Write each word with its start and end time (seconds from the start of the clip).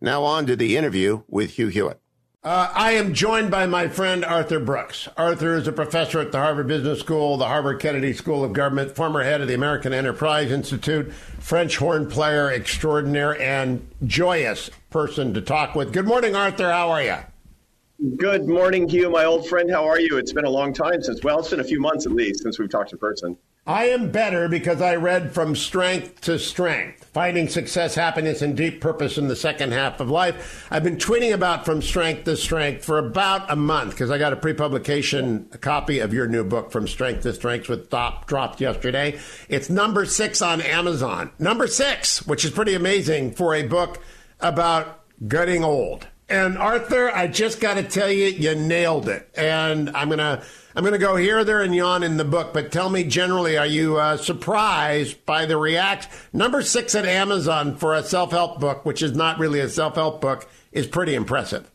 Now 0.00 0.24
on 0.24 0.46
to 0.46 0.56
the 0.56 0.76
interview 0.76 1.22
with 1.28 1.52
Hugh 1.52 1.68
Hewitt. 1.68 2.00
Uh, 2.42 2.72
I 2.74 2.92
am 2.92 3.12
joined 3.12 3.50
by 3.50 3.66
my 3.66 3.86
friend 3.86 4.24
Arthur 4.24 4.58
Brooks. 4.58 5.08
Arthur 5.18 5.56
is 5.56 5.68
a 5.68 5.72
professor 5.72 6.20
at 6.20 6.32
the 6.32 6.38
Harvard 6.38 6.68
Business 6.68 7.00
School, 7.00 7.36
the 7.36 7.44
Harvard 7.44 7.80
Kennedy 7.80 8.14
School 8.14 8.42
of 8.42 8.54
Government, 8.54 8.96
former 8.96 9.22
head 9.22 9.42
of 9.42 9.48
the 9.48 9.52
American 9.52 9.92
Enterprise 9.92 10.50
Institute, 10.50 11.12
French 11.12 11.76
horn 11.76 12.08
player 12.08 12.50
extraordinaire, 12.50 13.38
and 13.38 13.86
joyous 14.06 14.70
person 14.88 15.34
to 15.34 15.42
talk 15.42 15.74
with. 15.74 15.92
Good 15.92 16.06
morning, 16.06 16.34
Arthur. 16.34 16.72
How 16.72 16.88
are 16.88 17.02
you? 17.02 17.18
Good 18.16 18.48
morning, 18.48 18.88
Hugh, 18.88 19.10
my 19.10 19.26
old 19.26 19.46
friend. 19.46 19.70
How 19.70 19.86
are 19.86 20.00
you? 20.00 20.16
It's 20.16 20.32
been 20.32 20.46
a 20.46 20.50
long 20.50 20.72
time 20.72 21.02
since, 21.02 21.22
well, 21.22 21.40
it's 21.40 21.50
been 21.50 21.60
a 21.60 21.64
few 21.64 21.78
months 21.78 22.06
at 22.06 22.12
least 22.12 22.42
since 22.42 22.58
we've 22.58 22.70
talked 22.70 22.92
in 22.92 22.98
person. 22.98 23.36
I 23.66 23.88
am 23.88 24.10
better 24.10 24.48
because 24.48 24.80
I 24.80 24.96
read 24.96 25.34
From 25.34 25.54
Strength 25.54 26.22
to 26.22 26.38
Strength 26.38 27.10
Finding 27.12 27.46
Success, 27.46 27.94
Happiness, 27.94 28.40
and 28.40 28.56
Deep 28.56 28.80
Purpose 28.80 29.18
in 29.18 29.28
the 29.28 29.36
Second 29.36 29.72
Half 29.72 30.00
of 30.00 30.08
Life. 30.08 30.66
I've 30.70 30.82
been 30.82 30.96
tweeting 30.96 31.34
about 31.34 31.66
From 31.66 31.82
Strength 31.82 32.24
to 32.24 32.38
Strength 32.38 32.84
for 32.84 32.98
about 32.98 33.50
a 33.50 33.56
month 33.56 33.90
because 33.90 34.10
I 34.10 34.16
got 34.16 34.32
a 34.32 34.36
pre 34.36 34.54
publication 34.54 35.44
copy 35.60 35.98
of 35.98 36.14
your 36.14 36.26
new 36.26 36.42
book, 36.42 36.72
From 36.72 36.88
Strength 36.88 37.24
to 37.24 37.34
Strength, 37.34 37.68
with 37.68 37.90
Top 37.90 38.26
dropped 38.26 38.62
yesterday. 38.62 39.18
It's 39.50 39.68
number 39.68 40.06
six 40.06 40.40
on 40.40 40.62
Amazon. 40.62 41.30
Number 41.38 41.66
six, 41.66 42.26
which 42.26 42.46
is 42.46 42.52
pretty 42.52 42.74
amazing 42.74 43.32
for 43.32 43.54
a 43.54 43.66
book 43.66 44.02
about 44.40 45.02
getting 45.28 45.64
old. 45.64 46.06
And 46.30 46.56
Arthur, 46.56 47.10
I 47.10 47.26
just 47.26 47.60
got 47.60 47.74
to 47.74 47.82
tell 47.82 48.10
you, 48.10 48.26
you 48.26 48.54
nailed 48.54 49.08
it. 49.08 49.28
And 49.36 49.90
I'm 49.90 50.08
going 50.08 50.18
to 50.18 50.42
I'm 50.74 50.84
going 50.84 50.92
to 50.92 50.98
go 50.98 51.16
here, 51.16 51.42
there, 51.42 51.62
and 51.62 51.74
yon 51.74 52.04
in 52.04 52.16
the 52.16 52.24
book, 52.24 52.52
but 52.52 52.70
tell 52.70 52.90
me 52.90 53.02
generally, 53.02 53.58
are 53.58 53.66
you 53.66 53.96
uh, 53.98 54.16
surprised 54.16 55.24
by 55.26 55.44
the 55.44 55.56
react? 55.56 56.08
Number 56.32 56.62
six 56.62 56.94
at 56.94 57.04
Amazon 57.04 57.76
for 57.76 57.94
a 57.94 58.04
self 58.04 58.30
help 58.30 58.60
book, 58.60 58.84
which 58.84 59.02
is 59.02 59.12
not 59.12 59.40
really 59.40 59.58
a 59.58 59.68
self 59.68 59.96
help 59.96 60.20
book, 60.20 60.48
is 60.70 60.86
pretty 60.86 61.14
impressive. 61.16 61.68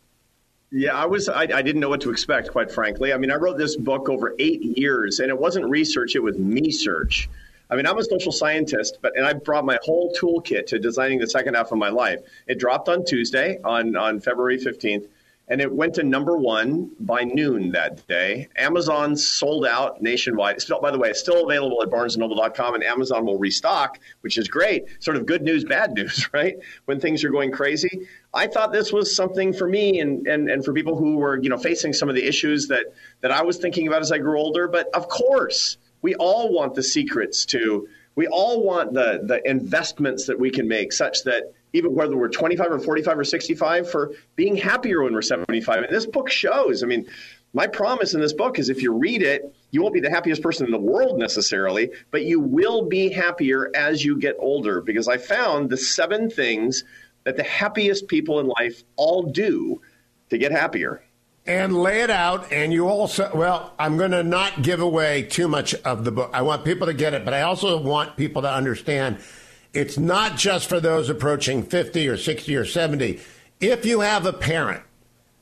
Yeah, 0.71 0.93
I 0.93 1.05
was. 1.05 1.27
I, 1.27 1.41
I, 1.41 1.61
didn't 1.61 1.81
know 1.81 1.89
what 1.89 2.01
to 2.01 2.09
expect, 2.09 2.51
quite 2.51 2.71
frankly. 2.71 3.11
I 3.11 3.17
mean, 3.17 3.31
I 3.31 3.35
wrote 3.35 3.57
this 3.57 3.75
book 3.75 4.07
over 4.07 4.33
eight 4.39 4.61
years, 4.61 5.19
and 5.19 5.29
it 5.29 5.37
wasn't 5.37 5.69
research; 5.69 6.15
it 6.15 6.23
was 6.23 6.37
me 6.37 6.71
search. 6.71 7.29
I 7.69 7.75
mean, 7.75 7.85
I'm 7.85 7.97
a 7.97 8.03
social 8.03 8.31
scientist, 8.31 8.99
but 9.01 9.17
and 9.17 9.25
I 9.25 9.33
brought 9.33 9.65
my 9.65 9.77
whole 9.83 10.13
toolkit 10.13 10.67
to 10.67 10.79
designing 10.79 11.19
the 11.19 11.27
second 11.27 11.55
half 11.55 11.71
of 11.73 11.77
my 11.77 11.89
life. 11.89 12.21
It 12.47 12.59
dropped 12.59 12.87
on 12.87 13.03
Tuesday, 13.03 13.59
on 13.63 13.97
on 13.97 14.21
February 14.21 14.57
15th 14.57 15.07
and 15.47 15.61
it 15.61 15.71
went 15.71 15.93
to 15.95 16.03
number 16.03 16.35
one 16.37 16.89
by 16.99 17.23
noon 17.23 17.71
that 17.71 18.05
day. 18.07 18.47
Amazon 18.57 19.15
sold 19.15 19.65
out 19.65 20.01
nationwide. 20.01 20.59
Still, 20.59 20.81
by 20.81 20.89
the 20.91 20.97
way, 20.97 21.09
it's 21.09 21.19
still 21.19 21.45
available 21.45 21.81
at 21.83 21.89
barnesandnoble.com, 21.89 22.73
and 22.73 22.83
Amazon 22.83 23.25
will 23.25 23.37
restock, 23.37 23.99
which 24.21 24.37
is 24.37 24.47
great. 24.47 24.85
Sort 24.99 25.17
of 25.17 25.25
good 25.25 25.43
news, 25.43 25.63
bad 25.63 25.93
news, 25.93 26.29
right? 26.33 26.55
When 26.85 26.99
things 26.99 27.23
are 27.23 27.29
going 27.29 27.51
crazy. 27.51 28.07
I 28.33 28.47
thought 28.47 28.73
this 28.73 28.91
was 28.91 29.15
something 29.15 29.53
for 29.53 29.67
me 29.67 29.99
and, 29.99 30.27
and, 30.27 30.49
and 30.49 30.65
for 30.65 30.73
people 30.73 30.97
who 30.97 31.17
were, 31.17 31.41
you 31.41 31.49
know, 31.49 31.57
facing 31.57 31.93
some 31.93 32.09
of 32.09 32.15
the 32.15 32.27
issues 32.27 32.67
that, 32.67 32.85
that 33.21 33.31
I 33.31 33.43
was 33.43 33.57
thinking 33.57 33.87
about 33.87 34.01
as 34.01 34.11
I 34.11 34.17
grew 34.17 34.39
older. 34.39 34.67
But 34.67 34.89
of 34.93 35.07
course, 35.07 35.77
we 36.01 36.15
all 36.15 36.51
want 36.51 36.75
the 36.75 36.83
secrets 36.83 37.45
to, 37.47 37.87
we 38.15 38.27
all 38.27 38.63
want 38.63 38.93
the, 38.93 39.21
the 39.23 39.47
investments 39.47 40.25
that 40.27 40.39
we 40.39 40.49
can 40.49 40.67
make 40.67 40.91
such 40.91 41.23
that 41.23 41.53
even 41.75 41.93
whether 41.93 42.15
we're 42.15 42.29
25 42.29 42.71
or 42.71 42.79
45 42.79 43.19
or 43.19 43.23
65, 43.23 43.89
for 43.89 44.13
being 44.35 44.55
happier 44.55 45.03
when 45.03 45.13
we're 45.13 45.21
75. 45.21 45.83
And 45.83 45.95
this 45.95 46.05
book 46.05 46.29
shows, 46.29 46.83
I 46.83 46.87
mean, 46.87 47.05
my 47.53 47.67
promise 47.67 48.13
in 48.13 48.19
this 48.19 48.33
book 48.33 48.59
is 48.59 48.69
if 48.69 48.81
you 48.81 48.93
read 48.93 49.21
it, 49.21 49.55
you 49.71 49.81
won't 49.81 49.93
be 49.93 50.01
the 50.01 50.09
happiest 50.09 50.41
person 50.41 50.65
in 50.65 50.71
the 50.71 50.77
world 50.77 51.17
necessarily, 51.17 51.91
but 52.11 52.25
you 52.25 52.39
will 52.39 52.87
be 52.87 53.09
happier 53.09 53.71
as 53.75 54.03
you 54.03 54.17
get 54.19 54.35
older 54.39 54.81
because 54.81 55.07
I 55.07 55.17
found 55.17 55.69
the 55.69 55.77
seven 55.77 56.29
things 56.29 56.83
that 57.23 57.37
the 57.37 57.43
happiest 57.43 58.07
people 58.07 58.39
in 58.39 58.47
life 58.47 58.83
all 58.95 59.23
do 59.23 59.81
to 60.29 60.37
get 60.37 60.51
happier. 60.51 61.01
And 61.47 61.77
lay 61.77 62.01
it 62.01 62.09
out. 62.09 62.51
And 62.51 62.73
you 62.73 62.87
also, 62.87 63.29
well, 63.33 63.73
I'm 63.77 63.97
going 63.97 64.11
to 64.11 64.23
not 64.23 64.61
give 64.61 64.81
away 64.81 65.23
too 65.23 65.47
much 65.47 65.75
of 65.75 66.03
the 66.03 66.11
book. 66.11 66.31
I 66.33 66.41
want 66.41 66.65
people 66.65 66.87
to 66.87 66.93
get 66.93 67.13
it, 67.13 67.23
but 67.23 67.33
I 67.33 67.43
also 67.43 67.79
want 67.79 68.17
people 68.17 68.41
to 68.41 68.51
understand 68.51 69.19
it's 69.75 69.97
not 69.97 70.37
just 70.37 70.69
for 70.69 70.79
those 70.79 71.09
approaching 71.09 71.61
50 71.61 72.07
or 72.07 72.17
60 72.17 72.55
or 72.55 72.65
70. 72.65 73.19
If 73.59 73.85
you 73.85 73.99
have 73.99 74.25
a 74.25 74.33
parent 74.33 74.83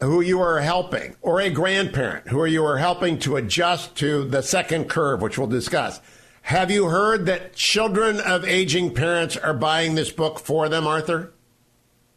who 0.02 0.22
you 0.22 0.42
are 0.42 0.60
helping 0.60 1.16
or 1.22 1.40
a 1.40 1.50
grandparent 1.50 2.28
who 2.28 2.44
you 2.46 2.66
are 2.66 2.78
helping 2.78 3.20
to 3.20 3.38
adjust 3.38 3.96
to 3.98 4.26
the 4.26 4.42
second 4.42 4.90
curve, 4.90 5.22
which 5.22 5.38
we'll 5.38 5.48
discuss, 5.48 6.02
have 6.42 6.72
you 6.72 6.86
heard 6.86 7.28
that 7.28 7.54
children 7.54 8.20
of 8.20 8.44
aging 8.44 8.94
parents 8.94 9.38
are 9.38 9.54
buying 9.54 9.96
this 9.96 10.12
book 10.12 10.40
for 10.40 10.68
them, 10.68 10.88
Arthur? 10.88 11.32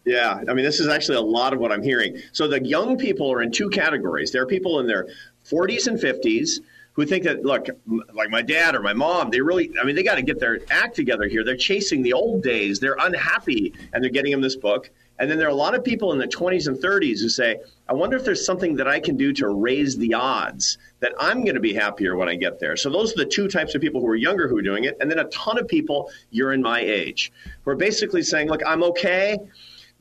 Yeah, 0.05 0.41
I 0.49 0.55
mean, 0.55 0.65
this 0.65 0.81
is 0.81 0.89
actually 0.89 1.19
a 1.19 1.23
lot 1.23 1.53
of 1.53 1.59
what 1.59 1.71
I'm 1.71 1.83
hearing. 1.83 2.17
So 2.33 2.49
the 2.49 2.65
young 2.65 2.97
people 2.97 3.31
are 3.31 3.43
in 3.43 3.51
two 3.51 3.69
categories. 3.69 4.33
There 4.33 4.43
are 4.43 4.47
people 4.47 4.81
in 4.81 4.87
their 4.87 5.07
40s 5.45 5.87
and 5.87 5.99
50s 5.99 6.61
who 6.97 7.05
think 7.05 7.25
that 7.25 7.45
look 7.45 7.69
like 8.15 8.31
my 8.31 8.41
dad 8.41 8.75
or 8.75 8.81
my 8.81 8.95
mom 8.95 9.31
they 9.31 9.41
really 9.41 9.71
i 9.81 9.85
mean 9.85 9.95
they 9.95 10.03
got 10.03 10.15
to 10.15 10.23
get 10.23 10.41
their 10.41 10.61
act 10.71 10.97
together 10.97 11.29
here. 11.29 11.45
They're 11.45 11.57
chasing 11.57 12.03
the 12.03 12.15
old 12.15 12.43
days. 12.43 12.81
They're 12.81 12.97
unhappy 12.99 13.75
and 13.93 14.03
they're 14.03 14.11
getting 14.11 14.33
them 14.33 14.41
this 14.41 14.57
book. 14.57 14.91
And 15.19 15.31
then 15.31 15.39
there 15.39 15.47
are 15.47 15.51
a 15.51 15.55
lot 15.55 15.75
of 15.75 15.83
people 15.83 16.13
in 16.13 16.19
the 16.19 16.27
20s 16.27 16.67
and 16.67 16.77
30s 16.77 17.21
who 17.21 17.29
say 17.29 17.61
i 17.89 17.93
wonder 17.93 18.17
if 18.17 18.25
there's 18.25 18.45
something 18.45 18.77
that 18.77 18.89
i 18.89 18.99
can 18.99 19.17
do 19.17 19.33
to 19.35 19.49
raise 19.49 19.97
the 19.97 20.15
odds 20.15 20.79
that 21.01 21.13
i'm 21.19 21.45
going 21.45 21.55
to 21.55 21.61
be 21.61 21.75
happier 21.75 22.17
when 22.17 22.29
i 22.29 22.35
get 22.35 22.59
there. 22.59 22.77
So 22.77 22.91
those 22.91 23.13
are 23.13 23.17
the 23.17 23.27
two 23.27 23.49
types 23.49 23.75
of 23.75 23.81
people 23.81 24.01
who 24.01 24.09
are 24.09 24.17
younger 24.17 24.49
who 24.49 24.59
are 24.59 24.63
doing 24.63 24.85
it. 24.85 24.97
And 25.01 25.11
then 25.11 25.19
a 25.19 25.25
ton 25.25 25.59
of 25.59 25.69
people 25.69 26.11
you're 26.31 26.53
in 26.53 26.63
my 26.63 26.81
age 26.81 27.33
who 27.63 27.71
are 27.71 27.77
basically 27.77 28.23
saying 28.23 28.49
look 28.49 28.63
i'm 28.67 28.83
okay 28.83 29.39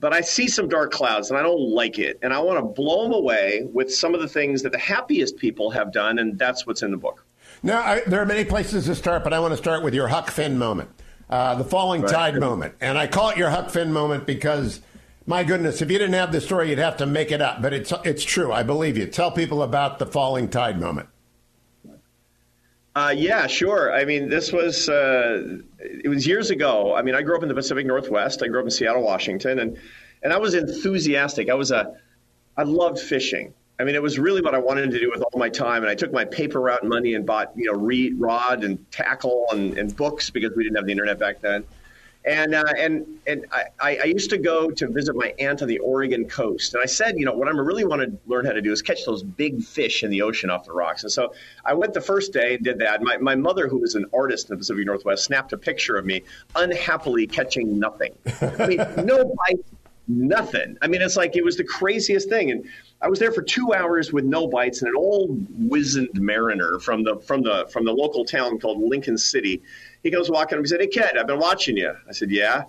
but 0.05 0.13
I 0.13 0.21
see 0.21 0.47
some 0.47 0.69
dark 0.69 0.91
clouds 0.91 1.31
and 1.31 1.39
I 1.39 1.41
don't 1.41 1.71
like 1.71 1.97
it. 1.97 2.19
And 2.21 2.31
I 2.31 2.37
want 2.37 2.59
to 2.59 2.63
blow 2.63 3.05
them 3.05 3.13
away 3.13 3.63
with 3.73 3.91
some 3.91 4.13
of 4.13 4.21
the 4.21 4.27
things 4.27 4.61
that 4.61 4.71
the 4.71 4.77
happiest 4.77 5.35
people 5.35 5.71
have 5.71 5.91
done. 5.91 6.19
And 6.19 6.37
that's 6.37 6.67
what's 6.67 6.83
in 6.83 6.91
the 6.91 6.97
book. 6.97 7.25
Now, 7.63 7.81
I, 7.81 8.01
there 8.05 8.21
are 8.21 8.25
many 8.27 8.45
places 8.45 8.85
to 8.85 8.93
start, 8.93 9.23
but 9.23 9.33
I 9.33 9.39
want 9.39 9.53
to 9.53 9.57
start 9.57 9.81
with 9.81 9.95
your 9.95 10.07
Huck 10.07 10.29
Finn 10.29 10.59
moment, 10.59 10.91
uh, 11.27 11.55
the 11.55 11.63
falling 11.63 12.03
right. 12.03 12.11
tide 12.11 12.39
moment. 12.39 12.75
And 12.81 12.99
I 12.99 13.07
call 13.07 13.31
it 13.31 13.37
your 13.37 13.49
Huck 13.49 13.71
Finn 13.71 13.91
moment 13.91 14.27
because, 14.27 14.79
my 15.25 15.43
goodness, 15.43 15.81
if 15.81 15.89
you 15.89 15.97
didn't 15.97 16.13
have 16.13 16.31
the 16.31 16.39
story, 16.39 16.69
you'd 16.69 16.77
have 16.77 16.97
to 16.97 17.07
make 17.07 17.31
it 17.31 17.41
up. 17.41 17.63
But 17.63 17.73
it's, 17.73 17.91
it's 18.03 18.23
true. 18.23 18.53
I 18.53 18.61
believe 18.61 18.97
you. 18.97 19.07
Tell 19.07 19.31
people 19.31 19.63
about 19.63 19.97
the 19.97 20.05
falling 20.05 20.49
tide 20.49 20.79
moment. 20.79 21.09
Uh, 22.95 23.13
yeah, 23.15 23.45
sure. 23.45 23.93
I 23.93 24.05
mean, 24.05 24.29
this 24.29 24.53
was 24.53 24.87
uh, 24.87 25.57
it 25.79 26.07
was 26.07 26.25
years 26.25 26.49
ago. 26.49 26.95
I 26.95 27.01
mean, 27.01 27.13
I 27.13 27.21
grew 27.21 27.35
up 27.35 27.43
in 27.43 27.49
the 27.49 27.55
Pacific 27.55 27.85
Northwest. 27.85 28.41
I 28.41 28.47
grew 28.47 28.59
up 28.59 28.65
in 28.65 28.71
Seattle, 28.71 29.03
Washington, 29.03 29.59
and 29.59 29.77
and 30.23 30.31
I 30.31 30.37
was 30.37 30.53
enthusiastic. 30.53 31.49
I 31.49 31.55
was 31.55 31.71
a 31.71 31.93
I 32.55 32.63
loved 32.63 32.99
fishing. 32.99 33.53
I 33.77 33.83
mean, 33.83 33.95
it 33.95 34.01
was 34.01 34.17
really 34.17 34.41
what 34.41 34.55
I 34.55 34.59
wanted 34.59 34.91
to 34.91 34.99
do 34.99 35.11
with 35.13 35.21
all 35.21 35.37
my 35.37 35.49
time. 35.49 35.83
And 35.83 35.89
I 35.91 35.95
took 35.95 36.13
my 36.13 36.23
paper 36.23 36.61
route 36.61 36.85
money 36.85 37.15
and 37.15 37.25
bought 37.25 37.51
you 37.57 37.69
know 37.69 37.77
reed, 37.77 38.17
rod 38.17 38.63
and 38.63 38.89
tackle 38.91 39.45
and, 39.51 39.77
and 39.77 39.93
books 39.93 40.29
because 40.29 40.55
we 40.55 40.63
didn't 40.63 40.77
have 40.77 40.85
the 40.85 40.93
internet 40.93 41.19
back 41.19 41.41
then. 41.41 41.65
And 42.25 42.55
uh, 42.55 42.63
and 42.77 43.05
and 43.27 43.45
I, 43.51 43.97
I 43.97 44.03
used 44.05 44.31
to 44.31 44.37
go 44.37 44.71
to 44.71 44.87
visit 44.87 45.15
my 45.15 45.33
aunt 45.37 45.61
on 45.61 45.67
the 45.67 45.77
Oregon 45.77 46.27
coast, 46.27 46.73
and 46.73 46.81
I 46.81 46.87
said, 46.87 47.15
you 47.17 47.25
know, 47.25 47.33
what 47.33 47.47
I 47.47 47.51
really 47.51 47.85
want 47.85 48.01
to 48.01 48.17
learn 48.25 48.45
how 48.45 48.51
to 48.51 48.61
do 48.61 48.71
is 48.71 48.81
catch 48.81 49.05
those 49.05 49.21
big 49.21 49.63
fish 49.63 50.03
in 50.03 50.09
the 50.09 50.23
ocean 50.23 50.49
off 50.49 50.65
the 50.65 50.71
rocks. 50.73 51.03
And 51.03 51.11
so 51.11 51.33
I 51.63 51.75
went 51.75 51.93
the 51.93 52.01
first 52.01 52.33
day 52.33 52.55
and 52.55 52.63
did 52.63 52.79
that. 52.79 53.03
My 53.03 53.17
my 53.17 53.35
mother, 53.35 53.67
who 53.67 53.77
was 53.77 53.93
an 53.93 54.05
artist 54.13 54.49
in 54.49 54.55
the 54.55 54.57
Pacific 54.57 54.85
Northwest, 54.85 55.23
snapped 55.23 55.53
a 55.53 55.57
picture 55.57 55.97
of 55.97 56.05
me 56.05 56.23
unhappily 56.55 57.27
catching 57.27 57.77
nothing. 57.77 58.13
I 58.41 58.67
mean, 58.67 58.77
no 59.05 59.35
bites 59.47 59.69
nothing. 60.07 60.77
I 60.81 60.87
mean, 60.87 61.01
it's 61.01 61.17
like 61.17 61.35
it 61.35 61.43
was 61.43 61.57
the 61.57 61.63
craziest 61.63 62.29
thing. 62.29 62.51
And 62.51 62.65
I 63.01 63.07
was 63.07 63.19
there 63.19 63.31
for 63.31 63.41
two 63.41 63.73
hours 63.73 64.13
with 64.13 64.25
no 64.25 64.47
bites, 64.47 64.81
and 64.81 64.89
an 64.89 64.95
old 64.95 65.45
wizened 65.69 66.09
mariner 66.13 66.79
from 66.79 67.03
the 67.03 67.17
from 67.17 67.43
the 67.43 67.67
from 67.71 67.85
the 67.85 67.91
local 67.91 68.25
town 68.25 68.59
called 68.59 68.81
Lincoln 68.81 69.17
City. 69.17 69.61
He 70.05 70.11
goes 70.11 70.29
walking 70.29 70.59
up. 70.59 70.63
He 70.63 70.67
said, 70.67 70.81
"Hey, 70.81 70.87
kid, 70.87 71.17
I've 71.17 71.25
been 71.25 71.39
watching 71.39 71.75
you." 71.75 71.91
I 72.07 72.11
said, 72.11 72.29
"Yeah." 72.29 72.65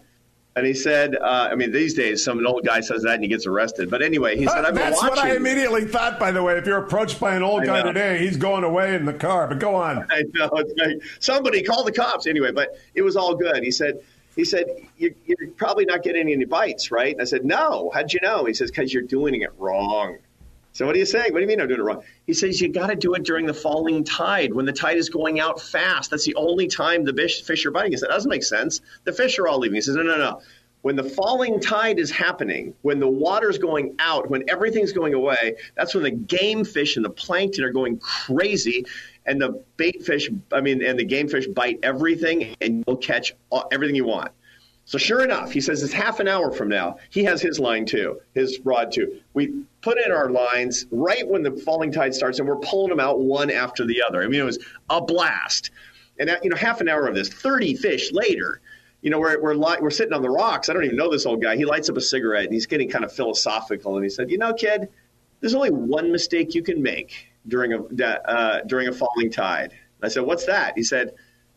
And 0.57 0.67
he 0.67 0.73
said, 0.73 1.15
uh, 1.17 1.51
I 1.53 1.55
mean, 1.55 1.71
these 1.71 1.93
days, 1.93 2.25
some 2.25 2.45
old 2.47 2.65
guy 2.65 2.81
says 2.81 3.03
that 3.03 3.17
and 3.17 3.23
he 3.23 3.29
gets 3.29 3.47
arrested. 3.47 3.91
But 3.91 4.01
anyway, 4.01 4.39
he 4.39 4.47
said, 4.47 4.65
I've 4.65 4.73
been 4.73 4.85
That's 4.85 5.03
watching. 5.03 5.17
what 5.17 5.19
I 5.27 5.37
immediately 5.37 5.85
thought, 5.85 6.19
by 6.19 6.33
the 6.33 6.43
way. 6.43 6.57
If 6.57 6.65
you're 6.65 6.79
approached 6.79 7.21
by 7.21 7.35
an 7.35 7.43
old 7.43 7.67
guy 7.67 7.83
today, 7.83 8.21
he's 8.21 8.39
going 8.39 8.65
away 8.65 8.95
in 8.95 9.05
the 9.05 9.13
car. 9.13 9.49
But 9.49 9.59
go 9.59 9.75
on. 9.75 9.99
I 10.11 10.23
know. 10.33 10.49
It's 10.55 10.73
like, 10.79 10.97
somebody 11.21 11.63
call 11.63 11.85
the 11.85 11.93
cops 11.93 12.27
anyway, 12.27 12.53
but 12.53 12.71
it 12.95 13.03
was 13.03 13.17
all 13.17 13.35
good. 13.35 13.63
He 13.63 13.71
said, 13.71 14.01
he 14.35 14.47
said, 14.47 14.65
you, 14.97 15.15
you're 15.27 15.51
probably 15.59 15.85
not 15.85 16.03
getting 16.03 16.33
any 16.33 16.47
bites, 16.47 16.91
right? 16.91 17.13
And 17.13 17.21
I 17.21 17.27
said, 17.27 17.45
no. 17.45 17.91
How'd 17.93 18.15
you 18.15 18.21
know? 18.23 18.47
He 18.47 18.55
says, 18.55 18.71
because 18.71 18.95
you're 18.95 19.03
doing 19.03 19.43
it 19.43 19.51
wrong. 19.59 20.17
So 20.77 20.85
what 20.85 20.95
are 20.95 20.99
you 20.99 21.07
saying? 21.07 21.33
What 21.33 21.39
do 21.39 21.41
you 21.41 21.49
mean 21.49 21.59
I'm 21.59 21.69
doing 21.69 21.81
it 21.81 21.83
wrong? 21.83 22.03
He 22.27 22.35
says 22.35 22.61
you 22.61 22.69
got 22.69 22.89
to 22.89 22.97
do 22.97 23.15
it 23.15 23.23
during 23.23 23.47
the 23.47 23.55
falling 23.55 24.05
tide 24.05 24.53
when 24.53 24.67
the 24.67 24.75
tide 24.75 24.99
is 24.99 25.09
going 25.09 25.41
out 25.41 25.59
fast. 25.59 26.11
That's 26.11 26.27
the 26.27 26.35
only 26.35 26.67
time 26.67 27.03
the 27.05 27.15
fish, 27.15 27.43
fish 27.45 27.65
are 27.65 27.71
biting. 27.71 27.93
He 27.93 27.97
said 27.97 28.11
that 28.11 28.15
doesn't 28.15 28.29
make 28.29 28.45
sense. 28.45 28.83
The 29.05 29.15
fish 29.15 29.39
are 29.39 29.49
all 29.49 29.59
leaving. 29.59 29.77
He 29.77 29.81
says 29.81 29.97
no, 29.97 30.03
no, 30.03 30.19
no. 30.19 30.43
When 30.83 30.95
the 30.95 31.03
falling 31.03 31.61
tide 31.61 31.99
is 31.99 32.11
happening, 32.11 32.75
when 32.83 33.01
the 33.01 33.09
water's 33.09 33.57
going 33.57 33.95
out, 33.99 34.29
when 34.29 34.51
everything's 34.51 34.93
going 34.93 35.15
away, 35.15 35.57
that's 35.77 35.95
when 35.95 36.05
the 36.05 36.11
game 36.11 36.63
fish 36.67 36.97
and 36.97 37.05
the 37.07 37.11
plankton 37.11 37.65
are 37.65 37.73
going 37.73 37.99
crazy, 37.99 38.85
and 39.25 39.41
the 39.41 39.65
bait 39.79 40.05
fish, 40.05 40.29
I 40.53 40.61
mean, 40.61 40.85
and 40.85 40.99
the 40.99 41.05
game 41.05 41.29
fish 41.29 41.47
bite 41.47 41.79
everything, 41.83 42.55
and 42.61 42.85
you'll 42.87 42.99
catch 42.99 43.35
all, 43.49 43.67
everything 43.73 43.97
you 43.97 44.05
want. 44.05 44.31
So 44.87 44.99
sure 44.99 45.25
enough, 45.25 45.51
he 45.51 45.61
says 45.61 45.83
it's 45.83 45.93
half 45.93 46.21
an 46.21 46.29
hour 46.29 46.53
from 46.53 46.69
now. 46.69 46.99
He 47.11 47.25
has 47.25 47.43
his 47.43 47.59
line 47.59 47.87
too, 47.87 48.21
his 48.35 48.61
rod 48.65 48.93
too. 48.93 49.21
We 49.35 49.65
put 49.83 49.99
in 49.99 50.13
our 50.13 50.31
lines 50.31 50.87
right 50.93 51.27
when 51.27 51.43
the 51.43 51.51
falling 51.51 51.91
tide 51.91 52.15
starts, 52.15 52.39
and 52.39 52.49
we're 52.49 52.57
pulling 52.57 52.91
them 52.91 53.01
out 53.01 53.19
one 53.19 53.51
after 53.51 53.85
the 53.85 54.03
other. 54.09 54.23
I 54.23 54.29
mean, 54.29 54.41
it 54.41 54.45
was 54.45 54.65
a 54.89 55.01
blast. 55.01 55.73
And 56.21 56.31
you 56.45 56.51
know, 56.51 56.57
half 56.57 56.81
an 56.81 56.89
hour 56.89 57.09
of 57.09 57.17
this, 57.17 57.29
thirty 57.29 57.75
fish 57.75 58.13
later, 58.13 58.61
you 59.03 59.11
know, 59.11 59.19
we're 59.19 59.43
we're, 59.43 59.55
li- 59.55 59.79
we're 59.81 59.91
sitting 59.91 60.15
on 60.15 60.23
the 60.23 60.31
rocks. 60.31 60.69
I 60.69 60.73
don't 60.73 60.85
even 60.85 60.97
know 60.97 61.11
this 61.11 61.27
old 61.27 61.43
guy. 61.43 61.57
He 61.57 61.65
lights 61.65 61.91
up 61.91 61.97
a 61.97 62.01
cigarette 62.01 62.45
and 62.45 62.55
he's 62.55 62.67
getting 62.67 62.89
kind 62.89 63.05
of 63.05 63.13
philosophical. 63.13 63.97
And 63.97 64.05
he 64.05 64.09
said, 64.09 64.31
"You 64.31 64.39
know, 64.39 64.55
kid, 64.55 64.89
there's 65.41 65.55
only 65.57 65.71
one 65.71 66.13
mistake 66.13 66.55
you 66.55 66.63
can 66.63 66.81
make 66.81 67.27
during 67.49 67.73
a 67.73 68.05
uh, 68.31 68.61
during 68.63 68.87
a 68.87 68.93
falling 68.93 69.33
tide." 69.33 69.73
I 70.01 70.09
said, 70.09 70.23
"What's 70.23 70.47
that?" 70.47 70.75
He 70.77 70.85
said, 70.85 71.13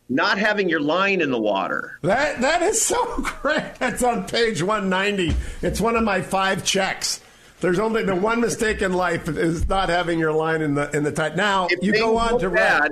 "Not 0.10 0.38
having 0.38 0.68
your 0.70 0.82
line 0.82 1.22
in 1.22 1.32
the 1.32 1.40
water." 1.40 1.98
That 2.02 2.42
that 2.42 2.62
is 2.62 2.82
so 2.82 3.18
great. 3.42 3.76
That's 3.80 4.04
on 4.04 4.26
page 4.26 4.62
190. 4.62 5.36
It's 5.62 5.80
one 5.80 5.96
of 5.96 6.04
my 6.04 6.22
five 6.22 6.64
checks. 6.64 7.22
There's 7.62 7.80
only 7.80 8.04
the 8.04 8.16
one 8.16 8.40
mistake 8.40 8.82
in 8.82 8.94
life 8.94 9.28
is 9.28 9.68
not 9.68 9.90
having 9.90 10.18
your 10.18 10.32
line 10.32 10.62
in 10.62 10.76
the 10.76 10.90
in 10.96 11.04
the 11.04 11.12
tight. 11.12 11.36
Now 11.36 11.68
If 11.70 11.84
you 11.84 11.94
go 11.94 12.18
on 12.18 12.40
to 12.40 12.50
bad, 12.50 12.82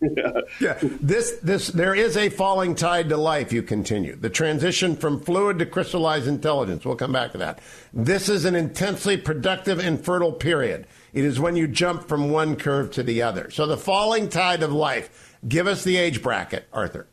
Yeah, 0.60 0.78
this 0.80 1.38
this 1.42 1.68
there 1.68 1.94
is 1.94 2.16
a 2.16 2.28
falling 2.28 2.76
tide 2.76 3.08
to 3.08 3.16
life. 3.16 3.52
You 3.52 3.62
continue 3.62 4.14
the 4.14 4.30
transition 4.30 4.94
from 4.94 5.20
fluid 5.20 5.58
to 5.58 5.66
crystallized 5.66 6.28
intelligence. 6.28 6.84
We'll 6.84 6.94
come 6.94 7.12
back 7.12 7.32
to 7.32 7.38
that. 7.38 7.58
This 7.92 8.28
is 8.28 8.44
an 8.44 8.54
intensely 8.54 9.16
productive 9.16 9.80
and 9.80 10.02
fertile 10.04 10.32
period. 10.32 10.86
It 11.12 11.24
is 11.24 11.40
when 11.40 11.56
you 11.56 11.66
jump 11.66 12.06
from 12.08 12.30
one 12.30 12.54
curve 12.54 12.92
to 12.92 13.02
the 13.02 13.22
other. 13.22 13.50
So 13.50 13.66
the 13.66 13.76
falling 13.76 14.28
tide 14.28 14.62
of 14.62 14.72
life. 14.72 15.27
Give 15.46 15.66
us 15.66 15.84
the 15.84 15.96
age 15.96 16.22
bracket, 16.22 16.66
Arthur. 16.72 17.06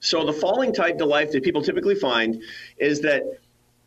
So 0.00 0.24
the 0.24 0.32
falling 0.32 0.72
tide 0.72 0.98
to 0.98 1.06
life 1.06 1.32
that 1.32 1.42
people 1.42 1.62
typically 1.62 1.94
find 1.94 2.42
is 2.78 3.00
that 3.02 3.22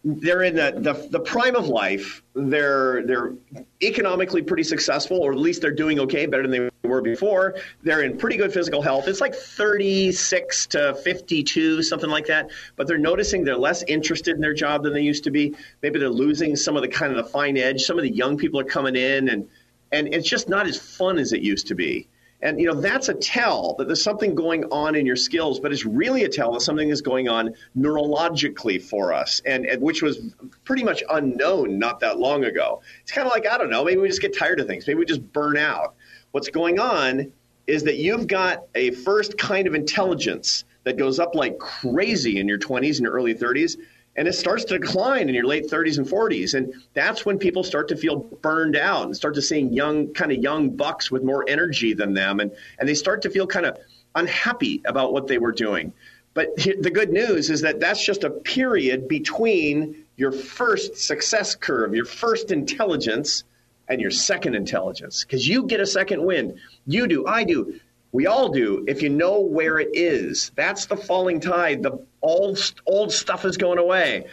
they're 0.06 0.44
in 0.44 0.56
the, 0.56 0.74
the, 0.78 1.08
the 1.10 1.20
prime 1.20 1.56
of 1.56 1.68
life. 1.68 2.22
They're 2.36 3.06
they're 3.06 3.34
economically 3.82 4.42
pretty 4.42 4.64
successful, 4.64 5.18
or 5.18 5.32
at 5.32 5.38
least 5.38 5.62
they're 5.62 5.72
doing 5.72 6.00
okay, 6.02 6.26
better 6.26 6.46
than 6.46 6.52
they 6.84 6.88
were 6.88 7.02
before. 7.02 7.56
They're 7.84 8.04
in 8.04 8.18
pretty 8.18 8.36
good 8.36 8.52
physical 8.52 8.82
health. 8.82 9.08
It's 9.08 9.22
like 9.22 9.34
36 9.34 10.68
to 10.68 10.96
52, 10.96 11.84
something 11.84 12.10
like 12.10 12.28
that. 12.28 12.50
But 12.76 12.88
they're 12.88 12.98
noticing 12.98 13.46
they're 13.46 13.56
less 13.56 13.82
interested 13.84 14.36
in 14.36 14.42
their 14.42 14.54
job 14.54 14.84
than 14.84 14.94
they 14.94 15.02
used 15.02 15.24
to 15.24 15.32
be. 15.32 15.56
Maybe 15.82 16.00
they're 16.00 16.10
losing 16.10 16.58
some 16.58 16.76
of 16.76 16.82
the 16.82 16.90
kind 16.90 17.16
of 17.16 17.24
the 17.24 17.32
fine 17.32 17.56
edge. 17.56 17.84
Some 17.84 17.98
of 17.98 18.04
the 18.04 18.14
young 18.14 18.38
people 18.38 18.60
are 18.60 18.66
coming 18.66 18.98
in, 18.98 19.30
and 19.30 19.48
and 19.94 20.14
it's 20.14 20.28
just 20.28 20.50
not 20.50 20.68
as 20.68 20.78
fun 20.78 21.18
as 21.18 21.32
it 21.32 21.42
used 21.42 21.68
to 21.68 21.76
be. 21.76 22.10
And 22.44 22.60
you 22.60 22.68
know 22.68 22.80
that's 22.80 23.08
a 23.08 23.14
tell 23.14 23.74
that 23.78 23.88
there's 23.88 24.04
something 24.04 24.36
going 24.36 24.66
on 24.66 24.96
in 24.96 25.06
your 25.06 25.16
skills, 25.16 25.62
but 25.62 25.72
it's 25.72 25.86
really 25.86 26.26
a 26.26 26.30
tell 26.30 26.52
that 26.52 26.60
something 26.60 26.90
is 26.90 27.02
going 27.02 27.30
on 27.30 27.56
neurologically 27.76 28.82
for 28.82 29.14
us, 29.14 29.42
and, 29.46 29.66
and 29.66 29.82
which 29.82 30.02
was 30.02 30.36
pretty 30.66 30.84
much 30.84 31.02
unknown 31.10 31.80
not 31.80 32.02
that 32.02 32.20
long 32.20 32.44
ago. 32.44 32.82
It's 33.02 33.14
kind 33.14 33.26
of 33.26 33.32
like 33.32 33.48
I 33.48 33.58
don't 33.58 33.70
know, 33.70 33.86
maybe 33.86 34.02
we 34.02 34.10
just 34.10 34.22
get 34.22 34.38
tired 34.38 34.60
of 34.60 34.68
things, 34.68 34.86
maybe 34.86 35.00
we 35.00 35.06
just 35.06 35.32
burn 35.32 35.58
out. 35.58 35.96
What's 36.32 36.50
going 36.50 36.80
on 36.80 37.32
is 37.66 37.84
that 37.84 37.96
you've 37.96 38.28
got 38.28 38.64
a 38.76 38.92
first 38.92 39.38
kind 39.38 39.66
of 39.66 39.74
intelligence 39.74 40.66
that 40.84 40.98
goes 40.98 41.20
up 41.20 41.36
like 41.36 41.58
crazy 41.60 42.40
in 42.40 42.50
your 42.50 42.60
20s 42.60 42.98
and 42.98 43.04
your 43.04 43.14
early 43.14 43.34
30s, 43.34 43.78
and 44.16 44.28
it 44.28 44.34
starts 44.34 44.66
to 44.66 44.78
decline 44.78 45.28
in 45.28 45.36
your 45.36 45.46
late 45.46 45.70
30s 45.70 45.98
and 45.98 46.08
40s 46.08 46.54
and 46.54 46.74
that's 46.94 47.26
when 47.26 47.38
people 47.40 47.64
start 47.64 47.88
to 47.90 47.98
feel 47.98 48.18
burned 48.18 48.76
out 48.76 49.06
and 49.06 49.16
start 49.16 49.36
to 49.36 49.42
seeing 49.42 49.74
young 49.74 50.14
kind 50.14 50.32
of 50.32 50.38
young 50.38 50.72
bucks 50.72 51.10
with 51.10 51.24
more 51.24 51.46
energy 51.48 51.94
than 51.94 52.14
them. 52.14 52.40
And 52.40 52.52
and 52.80 52.88
they 52.88 52.94
start 52.94 53.24
to 53.24 53.30
feel 53.30 53.48
kind 53.48 53.66
of 53.66 53.78
unhappy 54.16 54.82
about 54.86 55.14
what 55.14 55.28
they 55.28 55.38
were 55.38 55.52
doing. 55.52 55.94
But 56.34 56.56
the 56.56 56.92
good 56.92 57.12
news 57.12 57.50
is 57.50 57.62
that 57.62 57.80
that's 57.80 58.04
just 58.04 58.24
a 58.24 58.30
period 58.30 59.08
between 59.08 60.06
your 60.16 60.32
first 60.32 60.98
success 60.98 61.56
curve 61.56 61.96
your 61.96 62.06
first 62.06 62.52
intelligence 62.52 63.44
and 63.88 64.00
your 64.00 64.12
second 64.12 64.56
intelligence. 64.56 65.24
Because 65.24 65.48
you 65.48 65.64
get 65.64 65.80
a 65.80 65.86
second 65.86 66.24
wind. 66.24 66.60
You 66.86 67.08
do 67.08 67.26
i 67.28 67.44
do 67.44 67.80
we 68.14 68.28
all 68.28 68.48
do 68.48 68.86
if 68.88 69.02
you 69.02 69.10
know 69.10 69.42
where 69.42 69.80
it 69.80 69.90
is 69.94 70.52
that's 70.56 70.86
the 70.86 70.96
falling 70.96 71.42
tide 71.42 71.84
the 71.84 72.06
old 72.22 72.58
old 72.86 73.12
stuff 73.12 73.44
is 73.44 73.58
going 73.58 73.80
away 73.80 74.26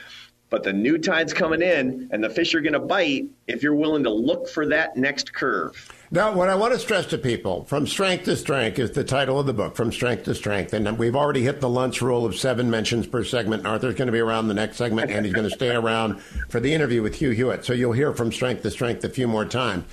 but 0.50 0.62
the 0.64 0.72
new 0.72 0.98
tide's 0.98 1.32
coming 1.32 1.62
in 1.62 2.08
and 2.12 2.22
the 2.22 2.30
fish 2.30 2.54
are 2.54 2.60
going 2.60 2.72
to 2.72 2.80
bite 2.80 3.24
if 3.48 3.62
you're 3.62 3.74
willing 3.74 4.04
to 4.04 4.10
look 4.10 4.48
for 4.48 4.66
that 4.66 4.96
next 4.96 5.32
curve 5.32 5.90
Now, 6.12 6.32
what 6.34 6.48
I 6.48 6.56
want 6.56 6.72
to 6.72 6.78
stress 6.80 7.06
to 7.06 7.18
people, 7.18 7.64
From 7.66 7.86
Strength 7.86 8.24
to 8.24 8.36
Strength 8.36 8.80
is 8.80 8.90
the 8.90 9.04
title 9.04 9.38
of 9.38 9.46
the 9.46 9.52
book, 9.52 9.76
From 9.76 9.92
Strength 9.92 10.24
to 10.24 10.34
Strength. 10.34 10.72
And 10.72 10.98
we've 10.98 11.14
already 11.14 11.42
hit 11.42 11.60
the 11.60 11.68
lunch 11.68 12.02
rule 12.02 12.26
of 12.26 12.34
seven 12.34 12.68
mentions 12.68 13.06
per 13.06 13.22
segment. 13.22 13.64
Arthur's 13.64 13.94
going 13.94 14.06
to 14.06 14.12
be 14.12 14.18
around 14.18 14.48
the 14.48 14.54
next 14.54 14.76
segment, 14.76 15.12
and 15.12 15.24
he's 15.24 15.32
going 15.32 15.48
to 15.48 15.54
stay 15.54 15.70
around 15.70 16.20
for 16.48 16.58
the 16.58 16.74
interview 16.74 17.00
with 17.00 17.14
Hugh 17.14 17.30
Hewitt. 17.30 17.64
So 17.64 17.74
you'll 17.74 17.92
hear 17.92 18.12
From 18.12 18.32
Strength 18.32 18.64
to 18.64 18.72
Strength 18.72 19.04
a 19.04 19.08
few 19.08 19.28
more 19.28 19.44
times. 19.44 19.84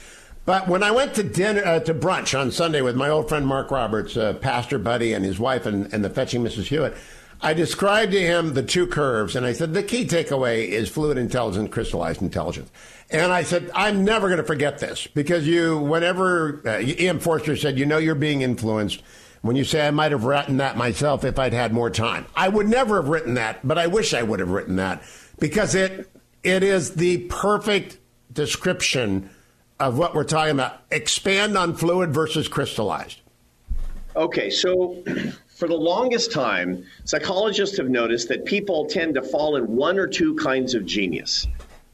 But 0.47 0.69
when 0.69 0.81
I 0.81 0.91
went 0.91 1.13
to 1.15 1.23
dinner, 1.23 1.61
uh, 1.61 1.79
to 1.81 1.93
brunch 1.93 2.39
on 2.39 2.51
Sunday 2.51 2.79
with 2.79 2.95
my 2.95 3.09
old 3.09 3.27
friend 3.27 3.45
Mark 3.45 3.69
Roberts, 3.69 4.15
uh, 4.15 4.31
pastor 4.31 4.79
buddy, 4.79 5.11
and 5.11 5.25
his 5.25 5.37
wife, 5.37 5.65
and, 5.65 5.93
and 5.93 6.05
the 6.05 6.09
fetching 6.09 6.41
Mrs. 6.41 6.67
Hewitt, 6.67 6.95
I 7.41 7.53
described 7.53 8.13
to 8.13 8.21
him 8.21 8.53
the 8.53 8.63
two 8.63 8.87
curves, 8.87 9.35
and 9.35 9.45
I 9.45 9.51
said 9.51 9.73
the 9.73 9.83
key 9.83 10.05
takeaway 10.05 10.69
is 10.69 10.87
fluid 10.87 11.17
intelligence, 11.17 11.69
crystallized 11.69 12.21
intelligence. 12.21 12.71
And 13.11 13.33
I 13.33 13.43
said, 13.43 13.69
I'm 13.75 14.05
never 14.05 14.29
going 14.29 14.37
to 14.37 14.45
forget 14.45 14.79
this 14.79 15.05
because 15.05 15.45
you, 15.45 15.79
whenever 15.79 16.61
uh, 16.65 16.79
Ian 16.79 17.19
Forster 17.19 17.57
said, 17.57 17.77
you 17.77 17.85
know, 17.85 17.97
you're 17.97 18.15
being 18.15 18.41
influenced 18.41 19.03
when 19.41 19.57
you 19.57 19.65
say 19.65 19.85
I 19.85 19.91
might 19.91 20.13
have 20.13 20.23
written 20.23 20.57
that 20.57 20.77
myself 20.77 21.25
if 21.25 21.37
I'd 21.37 21.51
had 21.51 21.73
more 21.73 21.89
time. 21.89 22.25
I 22.37 22.47
would 22.47 22.69
never 22.69 22.95
have 23.01 23.09
written 23.09 23.33
that, 23.33 23.67
but 23.67 23.77
I 23.77 23.87
wish 23.87 24.13
I 24.13 24.23
would 24.23 24.39
have 24.39 24.49
written 24.51 24.77
that 24.77 25.03
because 25.39 25.75
it 25.75 26.09
it 26.41 26.63
is 26.63 26.95
the 26.95 27.17
perfect 27.25 27.97
description 28.31 29.29
of 29.79 29.97
what 29.97 30.15
we're 30.15 30.23
talking 30.23 30.53
about. 30.53 30.81
Expand 30.91 31.57
on 31.57 31.75
fluid 31.75 32.13
versus 32.13 32.47
crystallized. 32.47 33.21
Okay, 34.15 34.49
so 34.49 35.03
for 35.47 35.67
the 35.67 35.75
longest 35.75 36.31
time, 36.31 36.85
psychologists 37.05 37.77
have 37.77 37.89
noticed 37.89 38.29
that 38.29 38.45
people 38.45 38.85
tend 38.85 39.15
to 39.15 39.21
fall 39.21 39.55
in 39.55 39.75
one 39.75 39.99
or 39.99 40.07
two 40.07 40.35
kinds 40.35 40.73
of 40.73 40.85
genius. 40.85 41.47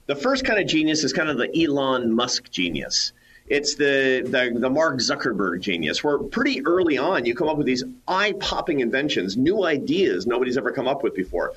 The 0.05 0.15
first 0.15 0.45
kind 0.45 0.59
of 0.59 0.67
genius 0.67 1.03
is 1.03 1.13
kind 1.13 1.29
of 1.29 1.37
the 1.37 1.63
Elon 1.63 2.13
Musk 2.13 2.49
genius. 2.51 3.13
It's 3.47 3.75
the, 3.75 4.21
the, 4.25 4.57
the 4.57 4.69
Mark 4.69 4.99
Zuckerberg 4.99 5.59
genius, 5.59 6.03
where 6.03 6.17
pretty 6.17 6.65
early 6.65 6.97
on 6.97 7.25
you 7.25 7.35
come 7.35 7.49
up 7.49 7.57
with 7.57 7.65
these 7.65 7.83
eye 8.07 8.33
popping 8.39 8.79
inventions, 8.79 9.35
new 9.35 9.65
ideas 9.65 10.25
nobody's 10.25 10.57
ever 10.57 10.71
come 10.71 10.87
up 10.87 11.03
with 11.03 11.13
before. 11.13 11.53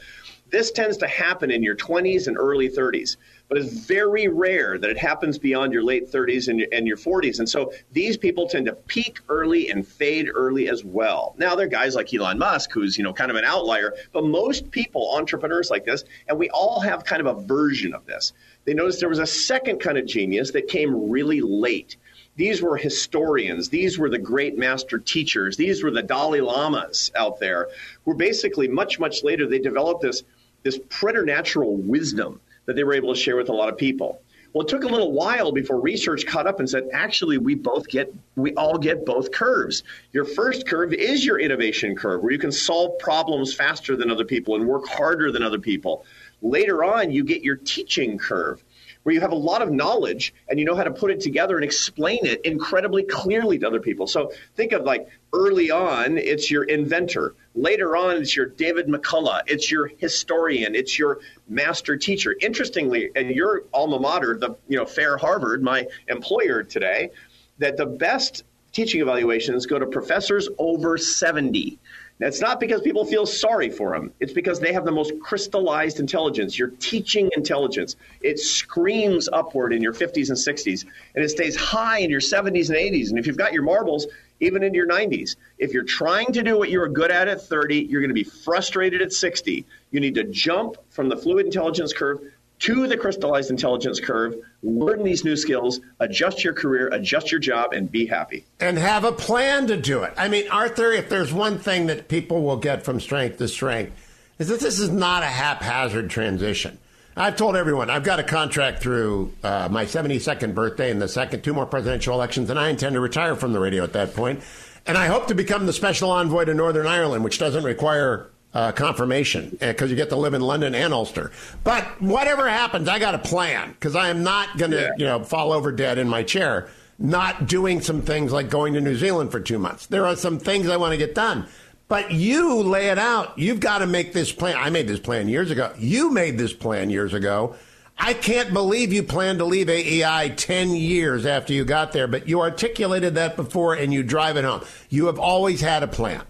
This 0.51 0.71
tends 0.71 0.97
to 0.99 1.09
happen 1.09 1.51
in 1.51 1.63
your 1.63 1.75
20s 1.75 2.29
and 2.29 2.37
early 2.39 2.69
30s, 2.69 3.17
but 3.49 3.59
it's 3.59 3.73
very 3.87 4.29
rare 4.29 4.79
that 4.79 4.91
it 4.91 4.97
happens 4.97 5.39
beyond 5.39 5.73
your 5.73 5.83
late 5.83 6.11
30s 6.11 6.49
and 6.49 6.61
your, 6.61 6.69
and 6.73 6.87
your 6.87 6.97
40s. 6.97 7.41
And 7.41 7.49
so 7.49 7.73
these 7.93 8.17
people 8.17 8.49
tend 8.49 8.67
to 8.67 8.73
peak 8.73 9.19
early 9.29 9.71
and 9.71 9.87
fade 9.87 10.29
early 10.33 10.69
as 10.69 10.85
well. 10.85 11.35
Now, 11.37 11.57
there 11.57 11.67
are 11.67 11.69
guys 11.69 11.97
like 11.97 12.15
Elon 12.15 12.39
Musk, 12.39 12.71
who's 12.73 12.97
you 12.97 13.03
know 13.03 13.13
kind 13.13 13.31
of 13.31 13.37
an 13.37 13.45
outlier, 13.45 13.93
but 14.13 14.25
most 14.25 14.71
people, 14.71 15.15
entrepreneurs 15.17 15.69
like 15.69 15.85
this, 15.85 16.05
and 16.29 16.39
we 16.39 16.49
all 16.51 16.81
have 16.81 17.05
kind 17.05 17.27
of 17.27 17.27
a 17.27 17.41
version 17.43 17.93
of 17.93 18.07
this. 18.07 18.33
They 18.65 18.75
noticed 18.75 19.01
there 19.01 19.09
was 19.09 19.19
a 19.19 19.27
second 19.27 19.81
kind 19.81 19.99
of 19.99 20.07
genius 20.07 20.53
that 20.53 20.69
came 20.69 21.11
really 21.11 21.41
late. 21.41 21.97
These 22.37 22.61
were 22.61 22.77
historians. 22.77 23.71
These 23.71 23.99
were 23.99 24.11
the 24.11 24.19
great 24.19 24.59
master 24.59 24.99
teachers. 24.99 25.57
These 25.57 25.83
were 25.83 25.91
the 25.91 26.03
Dalai 26.03 26.41
Lamas 26.41 27.11
out 27.17 27.41
there, 27.41 27.69
who 28.05 28.15
basically 28.15 28.69
much, 28.69 28.99
much 28.99 29.25
later 29.25 29.47
they 29.47 29.59
developed 29.59 30.03
this 30.03 30.23
this 30.67 30.81
preternatural 30.89 31.77
wisdom 31.77 32.41
that 32.65 32.75
they 32.75 32.83
were 32.83 32.95
able 32.95 33.15
to 33.15 33.21
share 33.21 33.37
with 33.37 33.49
a 33.49 33.53
lot 33.53 33.69
of 33.69 33.79
people. 33.79 34.21
Well, 34.53 34.65
it 34.65 34.69
took 34.69 34.83
a 34.83 34.89
little 34.89 35.13
while 35.13 35.53
before 35.53 35.81
research 35.81 36.27
caught 36.27 36.49
up 36.49 36.59
and 36.59 36.69
said, 36.69 36.89
actually, 36.93 37.39
we 37.39 37.55
both 37.55 37.87
get, 37.87 38.13
we 38.35 38.53
all 38.55 38.77
get 38.79 39.07
both 39.07 39.31
curves. 39.31 39.85
Your 40.13 40.25
first 40.25 40.67
curve 40.67 40.93
is 40.93 41.25
your 41.25 41.39
innovation 41.39 41.95
curve, 41.95 42.23
where 42.23 42.33
you 42.33 42.39
can 42.39 42.51
solve 42.51 42.99
problems 42.99 43.55
faster 43.55 43.97
than 43.97 44.11
other 44.11 44.25
people 44.25 44.57
and 44.57 44.67
work 44.67 44.89
harder 44.89 45.31
than 45.31 45.43
other 45.43 45.59
people. 45.59 46.05
Later 46.43 46.83
on, 46.83 47.13
you 47.13 47.23
get 47.23 47.43
your 47.43 47.57
teaching 47.57 48.19
curve, 48.19 48.65
where 49.07 49.15
you 49.15 49.21
have 49.21 49.31
a 49.31 49.37
lot 49.37 49.63
of 49.63 49.71
knowledge 49.71 50.35
and 50.49 50.59
you 50.59 50.65
know 50.65 50.75
how 50.75 50.83
to 50.83 50.91
put 50.91 51.13
it 51.13 51.21
together 51.21 51.55
and 51.55 51.65
explain 51.65 52.27
it 52.27 52.41
incredibly 52.45 53.05
clearly 53.05 53.57
to 53.57 53.65
other 53.65 53.79
people. 53.79 54.09
So 54.09 54.33
think 54.57 54.73
of 54.73 54.83
like 54.83 55.09
early 55.33 55.71
on, 55.71 56.19
it's 56.19 56.51
your 56.51 56.65
inventor. 56.65 57.37
Later 57.55 57.97
on, 57.97 58.17
it's 58.17 58.35
your 58.35 58.47
David 58.47 58.89
McCullough. 58.89 59.43
It's 59.47 59.71
your 59.71 59.87
historian. 59.87 60.75
It's 60.75 60.99
your 60.99 61.21
master 61.49 61.97
teacher. 61.97 62.35
Interestingly, 62.41 63.11
and 63.15 63.31
your 63.31 63.63
alma 63.73 64.01
mater, 64.01 64.39
the 64.39 64.57
you 64.67 64.77
know 64.77 64.85
Fair 64.85 65.17
Harvard, 65.17 65.63
my 65.63 65.87
employer 66.09 66.65
today, 66.65 67.11
that 67.59 67.77
the 67.77 67.87
best 67.87 68.43
teaching 68.73 69.01
evaluations 69.01 69.67
go 69.67 69.79
to 69.79 69.87
professors 69.87 70.49
over 70.59 70.99
70. 70.99 71.79
That's 72.19 72.41
not 72.41 72.61
because 72.61 72.81
people 72.81 73.05
feel 73.05 73.27
sorry 73.27 73.69
for 73.69 73.93
them. 73.93 74.13
It's 74.21 74.33
because 74.33 74.59
they 74.59 74.73
have 74.73 74.87
the 74.87 74.93
most 74.93 75.13
crystallized 75.21 76.01
intelligence, 76.01 76.59
your 76.59 76.69
teaching 76.69 77.31
intelligence. 77.37 77.97
It 78.23 78.39
screams 78.39 79.29
upward 79.31 79.75
in 79.75 79.83
your 79.83 79.93
50s 79.93 80.31
and 80.31 80.39
60s, 80.39 80.87
and 81.15 81.23
it 81.25 81.29
stays 81.29 81.57
high 81.57 81.99
in 81.99 82.11
your 82.11 82.21
70s 82.21 82.71
and 82.71 82.79
80s. 82.79 83.11
And 83.11 83.19
if 83.19 83.27
you've 83.27 83.37
got 83.37 83.53
your 83.53 83.65
marbles, 83.65 84.07
even 84.41 84.63
into 84.63 84.77
your 84.77 84.89
90s. 84.89 85.37
If 85.59 85.73
you're 85.73 85.85
trying 85.85 86.33
to 86.33 86.43
do 86.43 86.59
what 86.59 86.71
you 86.71 86.81
were 86.81 86.89
good 86.89 87.11
at 87.11 87.29
at 87.29 87.43
30, 87.43 87.87
you're 87.89 88.01
going 88.01 88.11
to 88.11 88.15
be 88.15 88.25
frustrated 88.25 89.03
at 89.03 89.13
60. 89.13 89.65
You 89.91 90.01
need 90.01 90.15
to 90.17 90.25
jump 90.25 90.77
from 90.91 91.09
the 91.09 91.17
fluid 91.17 91.47
intelligence 91.47 91.93
curve 91.93 92.21
to 92.61 92.87
the 92.87 92.97
crystallized 92.97 93.51
intelligence 93.51 94.01
curve, 94.01 94.35
learn 94.63 95.03
these 95.03 95.25
new 95.25 95.37
skills, 95.37 95.81
adjust 96.01 96.43
your 96.43 96.55
career, 96.55 96.89
adjust 96.89 97.31
your 97.31 97.41
job, 97.41 97.73
and 97.73 97.91
be 97.91 98.07
happy. 98.07 98.45
And 98.61 98.79
have 98.79 99.05
a 99.05 99.13
plan 99.13 99.67
to 99.67 99.77
do 99.77 100.03
it. 100.03 100.15
I 100.17 100.29
mean, 100.29 100.49
Arthur, 100.51 100.93
if 100.93 101.09
there's 101.09 101.33
one 101.33 101.59
thing 101.59 101.87
that 101.87 102.09
people 102.09 102.43
will 102.43 102.57
get 102.57 102.85
from 102.85 103.01
strength 103.01 103.39
to 103.39 103.49
strength, 103.49 103.93
is 104.39 104.49
that 104.49 104.61
this 104.61 104.79
is 104.79 104.91
not 104.91 105.23
a 105.23 105.27
haphazard 105.27 106.11
transition. 106.11 106.79
I've 107.19 107.37
told 107.37 107.57
everyone 107.57 107.89
I've 107.89 108.05
got 108.05 108.21
a 108.21 108.23
contract 108.23 108.83
through 108.83 109.33
uh, 109.43 109.69
my 109.71 109.87
72nd 109.87 110.55
birthday 110.55 110.91
and 110.91 111.01
the 111.01 111.09
second 111.09 111.43
two 111.43 111.55
more 111.55 111.65
presidential 111.65 112.15
elections, 112.15 112.51
and 112.51 112.59
I 112.59 112.69
intend 112.69 112.93
to 112.95 113.01
retire 113.01 113.35
from 113.35 113.55
the 113.55 113.61
radio 113.61 113.85
at 113.85 113.95
that 113.95 114.15
point. 114.15 114.43
And 114.85 114.99
I 114.99 115.07
hope 115.07 115.27
to 115.29 115.35
become 115.35 115.67
the 115.67 115.73
special 115.73 116.11
envoy 116.11 116.45
to 116.45 116.55
Northern 116.55 116.87
Ireland, 116.87 117.25
which 117.25 117.39
doesn't 117.39 117.65
require 117.65 118.29
uh, 118.57 118.73
confirmation 118.73 119.55
because 119.61 119.91
you 119.91 119.97
get 119.97 120.09
to 120.09 120.17
live 120.17 120.33
in 120.33 120.41
London 120.41 120.75
and 120.75 120.95
Ulster. 120.95 121.31
But 121.63 121.85
whatever 122.01 122.49
happens, 122.49 122.89
I 122.89 122.99
got 122.99 123.15
a 123.15 123.19
plan 123.19 123.73
because 123.73 123.95
I 123.95 124.09
am 124.09 124.23
not 124.23 124.57
going 124.57 124.71
to, 124.71 124.81
yeah. 124.81 124.91
you 124.97 125.05
know, 125.05 125.23
fall 125.23 125.53
over 125.53 125.71
dead 125.71 125.99
in 125.99 126.09
my 126.09 126.23
chair. 126.23 126.71
Not 126.99 127.47
doing 127.47 127.83
some 127.83 128.01
things 128.01 128.33
like 128.33 128.49
going 128.49 128.73
to 128.73 128.81
New 128.81 128.97
Zealand 128.97 129.31
for 129.31 129.41
two 129.41 129.59
months. 129.59 129.85
There 129.85 130.07
are 130.07 130.17
some 130.17 130.39
things 130.39 130.71
I 130.71 130.79
want 130.79 130.93
to 130.93 130.97
get 130.97 131.15
done. 131.15 131.47
But 131.89 132.13
you 132.13 132.63
lay 132.63 132.89
it 132.89 132.99
out. 132.99 133.39
You've 133.39 133.61
got 133.61 133.79
to 133.79 133.87
make 133.87 134.15
this 134.15 134.33
plan. 134.33 134.57
I 134.57 134.71
made 134.71 134.89
this 134.89 135.01
plan 135.01 135.29
years 135.29 135.51
ago. 135.51 135.75
You 135.79 136.11
made 136.11 136.39
this 136.39 136.55
plan 136.55 136.89
years 136.89 137.13
ago. 137.13 137.57
I 137.99 138.15
can't 138.15 138.55
believe 138.55 138.91
you 138.91 139.03
planned 139.03 139.39
to 139.41 139.45
leave 139.45 139.69
AEI 139.69 140.31
10 140.35 140.71
years 140.71 141.27
after 141.27 141.53
you 141.53 141.67
got 141.67 141.93
there, 141.93 142.09
but 142.09 142.27
you 142.27 142.41
articulated 142.41 143.17
that 143.17 143.37
before 143.37 143.75
and 143.75 143.93
you 143.93 144.03
drive 144.03 144.39
it 144.39 144.45
home. 144.45 144.63
You 144.89 145.07
have 145.07 145.19
always 145.19 145.61
had 145.61 145.83
a 145.83 145.89
plan. 145.89 146.23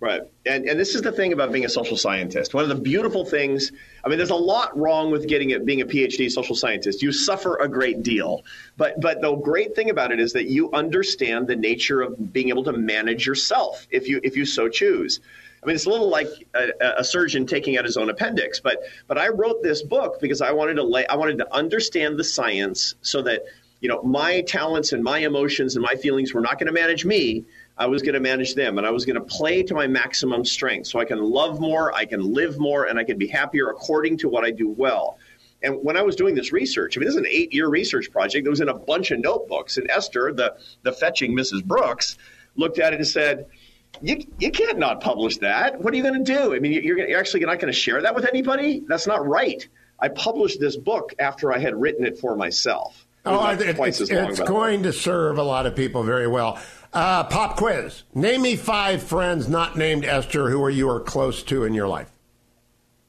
Right. 0.00 0.22
And, 0.46 0.64
and 0.64 0.80
this 0.80 0.94
is 0.94 1.02
the 1.02 1.12
thing 1.12 1.34
about 1.34 1.52
being 1.52 1.66
a 1.66 1.68
social 1.68 1.98
scientist. 1.98 2.54
One 2.54 2.62
of 2.62 2.70
the 2.70 2.82
beautiful 2.82 3.26
things, 3.26 3.70
I 4.02 4.08
mean, 4.08 4.16
there's 4.16 4.30
a 4.30 4.34
lot 4.34 4.76
wrong 4.76 5.10
with 5.10 5.28
getting 5.28 5.50
it, 5.50 5.66
being 5.66 5.82
a 5.82 5.84
PhD 5.84 6.30
social 6.30 6.56
scientist. 6.56 7.02
You 7.02 7.12
suffer 7.12 7.56
a 7.56 7.68
great 7.68 8.02
deal. 8.02 8.42
But, 8.78 8.98
but 8.98 9.20
the 9.20 9.34
great 9.36 9.76
thing 9.76 9.90
about 9.90 10.10
it 10.10 10.18
is 10.18 10.32
that 10.32 10.46
you 10.46 10.72
understand 10.72 11.48
the 11.48 11.56
nature 11.56 12.00
of 12.00 12.32
being 12.32 12.48
able 12.48 12.64
to 12.64 12.72
manage 12.72 13.26
yourself 13.26 13.86
if 13.90 14.08
you, 14.08 14.20
if 14.24 14.36
you 14.38 14.46
so 14.46 14.70
choose. 14.70 15.20
I 15.62 15.66
mean, 15.66 15.76
it's 15.76 15.84
a 15.84 15.90
little 15.90 16.08
like 16.08 16.28
a, 16.54 17.00
a, 17.00 17.04
surgeon 17.04 17.46
taking 17.46 17.76
out 17.76 17.84
his 17.84 17.98
own 17.98 18.08
appendix. 18.08 18.58
But, 18.58 18.78
but 19.06 19.18
I 19.18 19.28
wrote 19.28 19.62
this 19.62 19.82
book 19.82 20.18
because 20.18 20.40
I 20.40 20.52
wanted 20.52 20.76
to 20.76 20.82
lay, 20.82 21.06
I 21.06 21.16
wanted 21.16 21.36
to 21.38 21.54
understand 21.54 22.18
the 22.18 22.24
science 22.24 22.94
so 23.02 23.20
that, 23.20 23.42
you 23.80 23.90
know, 23.90 24.02
my 24.02 24.40
talents 24.40 24.94
and 24.94 25.04
my 25.04 25.18
emotions 25.18 25.76
and 25.76 25.82
my 25.82 25.96
feelings 25.96 26.32
were 26.32 26.40
not 26.40 26.58
going 26.58 26.68
to 26.68 26.72
manage 26.72 27.04
me 27.04 27.44
I 27.80 27.86
was 27.86 28.02
going 28.02 28.12
to 28.12 28.20
manage 28.20 28.54
them 28.54 28.76
and 28.76 28.86
I 28.86 28.90
was 28.90 29.06
going 29.06 29.16
to 29.16 29.22
play 29.22 29.62
to 29.62 29.74
my 29.74 29.86
maximum 29.86 30.44
strength 30.44 30.86
so 30.86 31.00
I 31.00 31.06
can 31.06 31.18
love 31.18 31.60
more, 31.60 31.94
I 31.94 32.04
can 32.04 32.20
live 32.20 32.58
more, 32.58 32.84
and 32.84 32.98
I 32.98 33.04
can 33.04 33.16
be 33.16 33.26
happier 33.26 33.70
according 33.70 34.18
to 34.18 34.28
what 34.28 34.44
I 34.44 34.50
do 34.50 34.68
well. 34.68 35.16
And 35.62 35.82
when 35.82 35.96
I 35.96 36.02
was 36.02 36.14
doing 36.14 36.34
this 36.34 36.52
research, 36.52 36.96
I 36.96 37.00
mean, 37.00 37.06
this 37.06 37.14
is 37.14 37.20
an 37.20 37.26
eight 37.26 37.54
year 37.54 37.68
research 37.68 38.12
project 38.12 38.44
that 38.44 38.50
was 38.50 38.60
in 38.60 38.68
a 38.68 38.74
bunch 38.74 39.10
of 39.12 39.20
notebooks. 39.20 39.78
And 39.78 39.90
Esther, 39.90 40.30
the, 40.32 40.56
the 40.82 40.92
fetching 40.92 41.34
Mrs. 41.34 41.64
Brooks, 41.64 42.18
looked 42.54 42.78
at 42.78 42.92
it 42.92 42.96
and 42.96 43.08
said, 43.08 43.46
you, 44.02 44.26
you 44.38 44.50
can't 44.50 44.78
not 44.78 45.00
publish 45.00 45.38
that. 45.38 45.80
What 45.80 45.94
are 45.94 45.96
you 45.96 46.02
going 46.02 46.22
to 46.22 46.32
do? 46.32 46.54
I 46.54 46.58
mean, 46.58 46.72
you're, 46.72 46.98
you're 46.98 47.18
actually 47.18 47.40
not 47.40 47.60
going 47.60 47.72
to 47.72 47.78
share 47.78 48.02
that 48.02 48.14
with 48.14 48.26
anybody? 48.26 48.82
That's 48.86 49.06
not 49.06 49.26
right. 49.26 49.66
I 49.98 50.08
published 50.08 50.60
this 50.60 50.76
book 50.76 51.14
after 51.18 51.50
I 51.50 51.58
had 51.58 51.74
written 51.74 52.04
it 52.04 52.18
for 52.18 52.36
myself. 52.36 53.06
Oh, 53.26 53.50
it, 53.50 53.60
it's, 53.60 54.00
it's 54.00 54.40
going 54.40 54.82
to 54.84 54.92
serve 54.94 55.36
a 55.36 55.42
lot 55.42 55.66
of 55.66 55.76
people 55.76 56.02
very 56.02 56.26
well. 56.26 56.58
Uh, 56.92 57.24
pop 57.24 57.56
quiz. 57.56 58.02
Name 58.14 58.42
me 58.42 58.56
five 58.56 59.02
friends 59.02 59.48
not 59.48 59.76
named 59.76 60.04
Esther 60.04 60.50
who 60.50 60.62
are 60.62 60.70
you 60.70 60.88
are 60.88 61.00
close 61.00 61.42
to 61.44 61.64
in 61.64 61.72
your 61.72 61.86
life. 61.86 62.10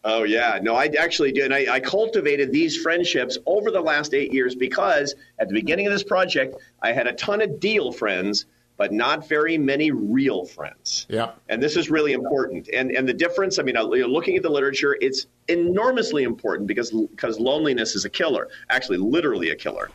Oh 0.03 0.23
yeah, 0.23 0.59
no, 0.61 0.75
I 0.75 0.85
actually 0.99 1.31
did. 1.31 1.51
I, 1.51 1.75
I, 1.75 1.79
cultivated 1.79 2.51
these 2.51 2.75
friendships 2.77 3.37
over 3.45 3.69
the 3.69 3.81
last 3.81 4.15
eight 4.15 4.33
years 4.33 4.55
because 4.55 5.13
at 5.37 5.47
the 5.47 5.53
beginning 5.53 5.85
of 5.85 5.93
this 5.93 6.03
project, 6.03 6.55
I 6.81 6.91
had 6.91 7.05
a 7.05 7.13
ton 7.13 7.39
of 7.39 7.59
deal 7.59 7.91
friends, 7.91 8.47
but 8.77 8.91
not 8.91 9.29
very 9.29 9.59
many 9.59 9.91
real 9.91 10.45
friends. 10.45 11.05
Yeah, 11.07 11.33
and 11.49 11.61
this 11.61 11.77
is 11.77 11.91
really 11.91 12.13
important. 12.13 12.67
And 12.73 12.91
and 12.91 13.07
the 13.07 13.13
difference, 13.13 13.59
I 13.59 13.63
mean, 13.63 13.75
looking 13.75 14.35
at 14.37 14.41
the 14.41 14.49
literature, 14.49 14.97
it's 15.01 15.27
enormously 15.47 16.23
important 16.23 16.67
because 16.67 16.89
because 16.89 17.39
loneliness 17.39 17.95
is 17.95 18.03
a 18.03 18.09
killer, 18.09 18.47
actually, 18.69 18.97
literally 18.97 19.51
a 19.51 19.55
killer. 19.55 19.91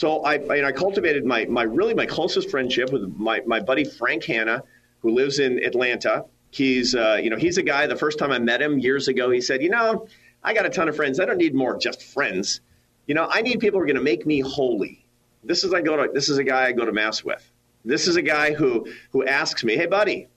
So 0.00 0.24
I, 0.24 0.36
I, 0.36 0.68
I 0.68 0.72
cultivated 0.72 1.26
my, 1.26 1.44
my 1.44 1.62
really 1.62 1.92
my 1.92 2.06
closest 2.06 2.48
friendship 2.48 2.90
with 2.90 3.02
my, 3.18 3.42
my 3.44 3.60
buddy 3.60 3.84
Frank 3.84 4.24
Hanna, 4.24 4.62
who 5.00 5.10
lives 5.10 5.40
in 5.40 5.62
Atlanta. 5.62 6.24
He's 6.50 6.94
uh, 6.94 7.18
you 7.22 7.28
know 7.28 7.36
he's 7.36 7.58
a 7.58 7.62
guy. 7.62 7.86
The 7.86 7.96
first 7.96 8.18
time 8.18 8.32
I 8.32 8.38
met 8.38 8.62
him 8.62 8.78
years 8.78 9.08
ago, 9.08 9.28
he 9.28 9.42
said, 9.42 9.62
you 9.62 9.68
know, 9.68 10.08
I 10.42 10.54
got 10.54 10.64
a 10.64 10.70
ton 10.70 10.88
of 10.88 10.96
friends. 10.96 11.20
I 11.20 11.26
don't 11.26 11.36
need 11.36 11.54
more 11.54 11.76
just 11.76 12.02
friends. 12.02 12.62
You 13.06 13.14
know, 13.14 13.28
I 13.30 13.42
need 13.42 13.60
people 13.60 13.78
who 13.78 13.82
are 13.82 13.86
going 13.86 13.96
to 13.96 14.02
make 14.02 14.24
me 14.24 14.40
holy. 14.40 15.04
This 15.44 15.64
is 15.64 15.74
I 15.74 15.82
go 15.82 15.98
to. 15.98 16.10
This 16.10 16.30
is 16.30 16.38
a 16.38 16.44
guy 16.44 16.64
I 16.64 16.72
go 16.72 16.86
to 16.86 16.92
mass 16.92 17.22
with. 17.22 17.46
This 17.84 18.08
is 18.08 18.16
a 18.16 18.22
guy 18.22 18.54
who 18.54 18.86
who 19.10 19.26
asks 19.26 19.64
me, 19.64 19.76
hey 19.76 19.84
buddy, 19.84 20.28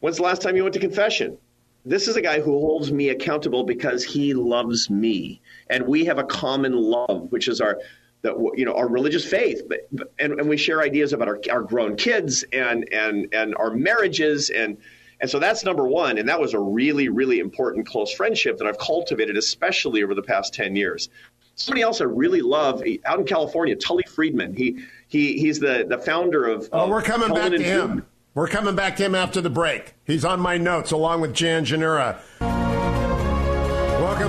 when's 0.00 0.16
the 0.16 0.24
last 0.24 0.42
time 0.42 0.56
you 0.56 0.64
went 0.64 0.74
to 0.74 0.80
confession? 0.80 1.38
This 1.84 2.08
is 2.08 2.16
a 2.16 2.20
guy 2.20 2.40
who 2.40 2.50
holds 2.50 2.90
me 2.90 3.10
accountable 3.10 3.62
because 3.62 4.02
he 4.02 4.34
loves 4.34 4.90
me, 4.90 5.40
and 5.70 5.86
we 5.86 6.04
have 6.06 6.18
a 6.18 6.24
common 6.24 6.72
love, 6.72 7.30
which 7.30 7.46
is 7.46 7.60
our 7.60 7.78
that 8.24 8.34
you 8.56 8.64
know 8.64 8.74
our 8.74 8.88
religious 8.88 9.24
faith, 9.24 9.62
but, 9.68 9.88
and, 10.18 10.40
and 10.40 10.48
we 10.48 10.56
share 10.56 10.80
ideas 10.80 11.12
about 11.12 11.28
our, 11.28 11.40
our 11.50 11.62
grown 11.62 11.94
kids 11.94 12.44
and 12.52 12.88
and 12.92 13.32
and 13.32 13.54
our 13.56 13.70
marriages 13.70 14.50
and 14.50 14.78
and 15.20 15.30
so 15.30 15.38
that's 15.38 15.64
number 15.64 15.86
one. 15.86 16.18
And 16.18 16.28
that 16.28 16.40
was 16.40 16.54
a 16.54 16.58
really 16.58 17.08
really 17.08 17.38
important 17.38 17.86
close 17.86 18.12
friendship 18.12 18.58
that 18.58 18.66
I've 18.66 18.78
cultivated, 18.78 19.36
especially 19.36 20.02
over 20.02 20.14
the 20.14 20.22
past 20.22 20.54
ten 20.54 20.74
years. 20.74 21.10
Somebody 21.54 21.82
else 21.82 22.00
I 22.00 22.04
really 22.04 22.40
love 22.40 22.82
out 23.04 23.20
in 23.20 23.26
California, 23.26 23.76
Tully 23.76 24.04
Friedman. 24.08 24.54
He 24.54 24.84
he 25.06 25.38
he's 25.38 25.60
the 25.60 25.86
the 25.88 25.98
founder 25.98 26.46
of. 26.46 26.68
Oh, 26.72 26.88
we're 26.88 27.02
coming 27.02 27.32
back 27.32 27.52
to 27.52 27.62
him. 27.62 28.06
We're 28.34 28.48
coming 28.48 28.74
back 28.74 28.96
to 28.96 29.04
him 29.04 29.14
after 29.14 29.40
the 29.40 29.50
break. 29.50 29.94
He's 30.04 30.24
on 30.24 30.40
my 30.40 30.56
notes 30.56 30.90
along 30.90 31.20
with 31.20 31.34
Jan 31.34 31.64
Janura. 31.64 32.18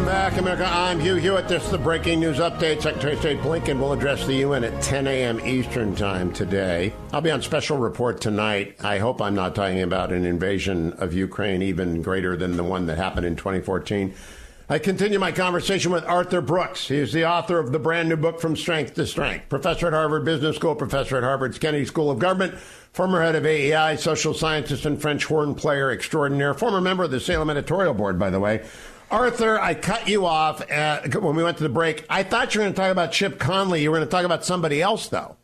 Welcome 0.06 0.22
back, 0.22 0.40
America. 0.40 0.70
I'm 0.72 1.00
Hugh 1.00 1.16
Hewitt. 1.16 1.48
This 1.48 1.66
is 1.66 1.72
the 1.72 1.80
breaking 1.80 2.20
news 2.20 2.38
update. 2.38 2.84
Secretary 2.84 3.14
of 3.14 3.20
State 3.22 3.40
Blinken 3.40 3.80
will 3.80 3.92
address 3.92 4.24
the 4.28 4.36
UN 4.36 4.64
at 4.64 4.80
10 4.84 5.08
a.m. 5.08 5.40
Eastern 5.40 5.96
Time 5.96 6.32
today. 6.32 6.94
I'll 7.12 7.22
be 7.22 7.32
on 7.32 7.42
special 7.42 7.80
report 7.80 8.22
tonight. 8.22 8.76
I 8.84 9.00
hope 9.00 9.20
I'm 9.20 9.34
not 9.34 9.56
talking 9.56 9.82
about 9.82 10.12
an 10.12 10.24
invasion 10.24 10.94
of 11.00 11.16
Ukraine 11.16 11.64
even 11.64 12.04
greater 12.04 12.38
than 12.38 12.56
the 12.56 12.64
one 12.64 12.86
that 12.86 13.00
happened 13.00 13.26
in 13.26 13.36
2014. 13.36 14.14
I 14.70 14.78
continue 14.78 15.18
my 15.18 15.32
conversation 15.32 15.92
with 15.92 16.06
Arthur 16.06 16.42
Brooks. 16.42 16.88
He 16.88 16.98
is 16.98 17.12
the 17.12 17.26
author 17.26 17.58
of 17.58 17.72
the 17.72 17.80
brand 17.80 18.08
new 18.08 18.16
book, 18.16 18.40
From 18.40 18.56
Strength 18.56 18.94
to 18.96 19.08
Strength. 19.08 19.50
Professor 19.50 19.88
at 19.88 19.94
Harvard 19.94 20.24
Business 20.24 20.56
School, 20.56 20.76
professor 20.76 21.18
at 21.18 21.24
Harvard's 21.24 21.58
Kennedy 21.58 21.86
School 21.86 22.12
of 22.12 22.20
Government, 22.20 22.54
former 22.94 23.24
head 23.24 23.34
of 23.34 23.44
AEI, 23.44 23.96
social 23.96 24.36
scientist 24.36 24.86
and 24.86 25.02
French 25.02 25.26
horn 25.26 25.56
player 25.56 25.90
extraordinaire, 25.90 26.54
former 26.54 26.80
member 26.80 27.04
of 27.04 27.12
the 27.12 27.20
Salem 27.20 27.50
editorial 27.50 27.96
board, 27.96 28.20
by 28.20 28.30
the 28.30 28.40
way. 28.40 28.64
Arthur, 29.12 29.60
I 29.60 29.74
cut 29.74 30.08
you 30.08 30.26
off 30.26 30.70
at, 30.70 31.22
when 31.22 31.36
we 31.36 31.44
went 31.44 31.58
to 31.58 31.64
the 31.64 31.70
break. 31.70 32.06
I 32.10 32.24
thought 32.24 32.54
you 32.54 32.60
were 32.60 32.66
going 32.66 32.74
to 32.74 32.82
talk 32.82 32.92
about 32.92 33.12
Chip 33.12 33.40
Conley. 33.40 33.84
You 33.84 33.92
were 33.92 33.98
going 33.98 34.08
to 34.08 34.12
talk 34.12 34.26
about 34.26 34.46
somebody 34.46 34.82
else, 34.82 35.08
though. 35.08 35.38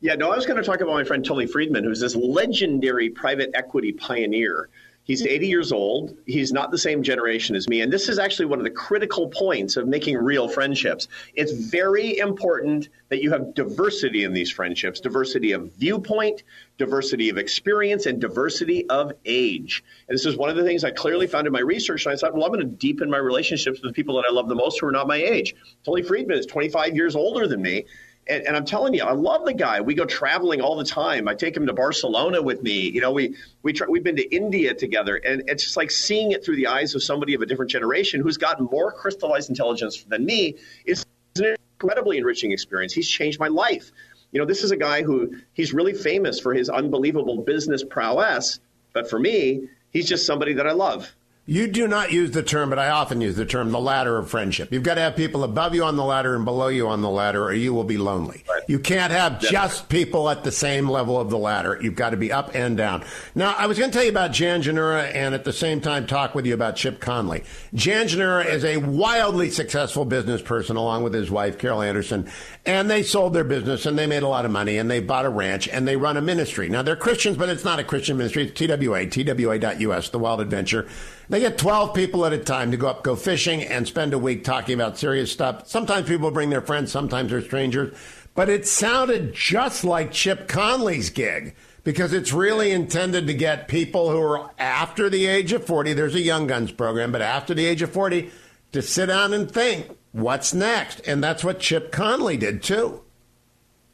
Yeah, 0.00 0.14
no, 0.14 0.30
I 0.30 0.36
was 0.36 0.46
going 0.46 0.56
to 0.58 0.62
talk 0.62 0.80
about 0.80 0.94
my 0.94 1.04
friend 1.04 1.24
Tully 1.24 1.46
Friedman, 1.46 1.84
who's 1.84 2.00
this 2.00 2.14
legendary 2.14 3.10
private 3.10 3.50
equity 3.54 3.92
pioneer. 3.92 4.68
He's 5.08 5.22
80 5.22 5.48
years 5.48 5.72
old. 5.72 6.18
He's 6.26 6.52
not 6.52 6.70
the 6.70 6.76
same 6.76 7.02
generation 7.02 7.56
as 7.56 7.66
me. 7.66 7.80
And 7.80 7.90
this 7.90 8.10
is 8.10 8.18
actually 8.18 8.44
one 8.44 8.58
of 8.58 8.64
the 8.64 8.70
critical 8.70 9.28
points 9.28 9.78
of 9.78 9.88
making 9.88 10.18
real 10.18 10.48
friendships. 10.48 11.08
It's 11.34 11.50
very 11.50 12.18
important 12.18 12.90
that 13.08 13.22
you 13.22 13.30
have 13.30 13.54
diversity 13.54 14.24
in 14.24 14.34
these 14.34 14.50
friendships 14.50 15.00
diversity 15.00 15.52
of 15.52 15.72
viewpoint, 15.72 16.42
diversity 16.76 17.30
of 17.30 17.38
experience, 17.38 18.04
and 18.04 18.20
diversity 18.20 18.86
of 18.90 19.12
age. 19.24 19.82
And 20.08 20.14
this 20.14 20.26
is 20.26 20.36
one 20.36 20.50
of 20.50 20.56
the 20.56 20.64
things 20.64 20.84
I 20.84 20.90
clearly 20.90 21.26
found 21.26 21.46
in 21.46 21.54
my 21.54 21.60
research. 21.60 22.04
And 22.04 22.12
I 22.12 22.16
thought, 22.18 22.34
well, 22.34 22.44
I'm 22.44 22.52
going 22.52 22.60
to 22.60 22.66
deepen 22.66 23.08
my 23.08 23.16
relationships 23.16 23.80
with 23.80 23.90
the 23.90 23.94
people 23.94 24.16
that 24.16 24.26
I 24.28 24.32
love 24.34 24.46
the 24.50 24.54
most 24.54 24.78
who 24.78 24.88
are 24.88 24.92
not 24.92 25.08
my 25.08 25.16
age. 25.16 25.54
Tully 25.86 26.02
Friedman 26.02 26.38
is 26.38 26.44
25 26.44 26.94
years 26.94 27.16
older 27.16 27.48
than 27.48 27.62
me. 27.62 27.86
And, 28.28 28.46
and, 28.46 28.56
I'm 28.56 28.64
telling 28.64 28.92
you, 28.94 29.02
I 29.04 29.12
love 29.12 29.44
the 29.46 29.54
guy. 29.54 29.80
We 29.80 29.94
go 29.94 30.04
traveling 30.04 30.60
all 30.60 30.76
the 30.76 30.84
time. 30.84 31.28
I 31.28 31.34
take 31.34 31.56
him 31.56 31.66
to 31.66 31.72
Barcelona 31.72 32.42
with 32.42 32.62
me. 32.62 32.90
You 32.90 33.00
know, 33.00 33.12
we 33.12 33.36
we 33.62 33.74
we've 33.88 34.04
been 34.04 34.16
to 34.16 34.34
India 34.34 34.74
together, 34.74 35.16
and 35.16 35.44
it's 35.46 35.64
just 35.64 35.76
like 35.76 35.90
seeing 35.90 36.32
it 36.32 36.44
through 36.44 36.56
the 36.56 36.66
eyes 36.66 36.94
of 36.94 37.02
somebody 37.02 37.34
of 37.34 37.40
a 37.40 37.46
different 37.46 37.70
generation 37.70 38.20
who's 38.20 38.36
got 38.36 38.60
more 38.60 38.92
crystallized 38.92 39.48
intelligence 39.48 40.04
than 40.04 40.26
me. 40.26 40.56
is 40.84 41.06
an 41.36 41.56
incredibly 41.80 42.18
enriching 42.18 42.52
experience. 42.52 42.92
He's 42.92 43.08
changed 43.08 43.40
my 43.40 43.48
life. 43.48 43.92
You 44.30 44.40
know, 44.40 44.46
this 44.46 44.62
is 44.62 44.72
a 44.72 44.76
guy 44.76 45.02
who 45.02 45.36
he's 45.54 45.72
really 45.72 45.94
famous 45.94 46.38
for 46.38 46.52
his 46.52 46.68
unbelievable 46.68 47.42
business 47.42 47.82
prowess, 47.82 48.60
but 48.92 49.08
for 49.08 49.18
me, 49.18 49.68
he's 49.90 50.06
just 50.06 50.26
somebody 50.26 50.54
that 50.54 50.66
I 50.66 50.72
love. 50.72 51.14
You 51.50 51.66
do 51.66 51.88
not 51.88 52.12
use 52.12 52.32
the 52.32 52.42
term, 52.42 52.68
but 52.68 52.78
I 52.78 52.90
often 52.90 53.22
use 53.22 53.34
the 53.34 53.46
term 53.46 53.72
the 53.72 53.80
ladder 53.80 54.18
of 54.18 54.28
friendship. 54.28 54.70
You've 54.70 54.82
got 54.82 54.96
to 54.96 55.00
have 55.00 55.16
people 55.16 55.44
above 55.44 55.74
you 55.74 55.82
on 55.82 55.96
the 55.96 56.04
ladder 56.04 56.36
and 56.36 56.44
below 56.44 56.68
you 56.68 56.88
on 56.88 57.00
the 57.00 57.08
ladder, 57.08 57.42
or 57.42 57.54
you 57.54 57.72
will 57.72 57.84
be 57.84 57.96
lonely. 57.96 58.44
Right. 58.46 58.62
You 58.68 58.78
can't 58.78 59.10
have 59.10 59.42
yeah. 59.42 59.50
just 59.50 59.88
people 59.88 60.28
at 60.28 60.44
the 60.44 60.52
same 60.52 60.90
level 60.90 61.18
of 61.18 61.30
the 61.30 61.38
ladder. 61.38 61.78
You've 61.80 61.94
got 61.94 62.10
to 62.10 62.18
be 62.18 62.30
up 62.30 62.54
and 62.54 62.76
down. 62.76 63.02
Now, 63.34 63.54
I 63.56 63.64
was 63.64 63.78
going 63.78 63.90
to 63.90 63.96
tell 63.96 64.04
you 64.04 64.10
about 64.10 64.32
Jan 64.32 64.60
Janura 64.60 65.10
and 65.14 65.34
at 65.34 65.44
the 65.44 65.54
same 65.54 65.80
time 65.80 66.06
talk 66.06 66.34
with 66.34 66.44
you 66.44 66.52
about 66.52 66.76
Chip 66.76 67.00
Conley. 67.00 67.44
Jan 67.72 68.08
Janura 68.08 68.44
is 68.44 68.62
a 68.66 68.76
wildly 68.76 69.48
successful 69.48 70.04
business 70.04 70.42
person 70.42 70.76
along 70.76 71.02
with 71.02 71.14
his 71.14 71.30
wife, 71.30 71.56
Carol 71.56 71.80
Anderson, 71.80 72.30
and 72.66 72.90
they 72.90 73.02
sold 73.02 73.32
their 73.32 73.42
business 73.42 73.86
and 73.86 73.98
they 73.98 74.06
made 74.06 74.22
a 74.22 74.28
lot 74.28 74.44
of 74.44 74.50
money 74.50 74.76
and 74.76 74.90
they 74.90 75.00
bought 75.00 75.24
a 75.24 75.30
ranch 75.30 75.66
and 75.66 75.88
they 75.88 75.96
run 75.96 76.18
a 76.18 76.20
ministry. 76.20 76.68
Now, 76.68 76.82
they're 76.82 76.94
Christians, 76.94 77.38
but 77.38 77.48
it's 77.48 77.64
not 77.64 77.78
a 77.78 77.84
Christian 77.84 78.18
ministry. 78.18 78.46
It's 78.46 78.52
TWA, 78.52 79.06
TWA.us, 79.06 80.10
The 80.10 80.18
Wild 80.18 80.42
Adventure. 80.42 80.86
They 81.30 81.40
get 81.40 81.58
12 81.58 81.94
people 81.94 82.24
at 82.24 82.32
a 82.32 82.38
time 82.38 82.70
to 82.70 82.78
go 82.78 82.88
up, 82.88 83.02
go 83.02 83.14
fishing, 83.14 83.62
and 83.62 83.86
spend 83.86 84.14
a 84.14 84.18
week 84.18 84.44
talking 84.44 84.74
about 84.74 84.96
serious 84.96 85.30
stuff. 85.30 85.68
Sometimes 85.68 86.08
people 86.08 86.30
bring 86.30 86.48
their 86.48 86.62
friends, 86.62 86.90
sometimes 86.90 87.30
they're 87.30 87.42
strangers. 87.42 87.96
But 88.34 88.48
it 88.48 88.66
sounded 88.66 89.34
just 89.34 89.84
like 89.84 90.12
Chip 90.12 90.48
Conley's 90.48 91.10
gig 91.10 91.54
because 91.84 92.12
it's 92.12 92.32
really 92.32 92.70
intended 92.70 93.26
to 93.26 93.34
get 93.34 93.68
people 93.68 94.10
who 94.10 94.20
are 94.20 94.50
after 94.58 95.10
the 95.10 95.26
age 95.26 95.52
of 95.52 95.64
40. 95.66 95.92
There's 95.92 96.14
a 96.14 96.20
Young 96.20 96.46
Guns 96.46 96.72
program, 96.72 97.12
but 97.12 97.20
after 97.20 97.52
the 97.52 97.66
age 97.66 97.82
of 97.82 97.90
40 97.90 98.30
to 98.72 98.80
sit 98.80 99.06
down 99.06 99.34
and 99.34 99.50
think, 99.50 99.98
what's 100.12 100.54
next? 100.54 101.00
And 101.06 101.22
that's 101.22 101.44
what 101.44 101.60
Chip 101.60 101.92
Conley 101.92 102.36
did 102.36 102.62
too. 102.62 103.02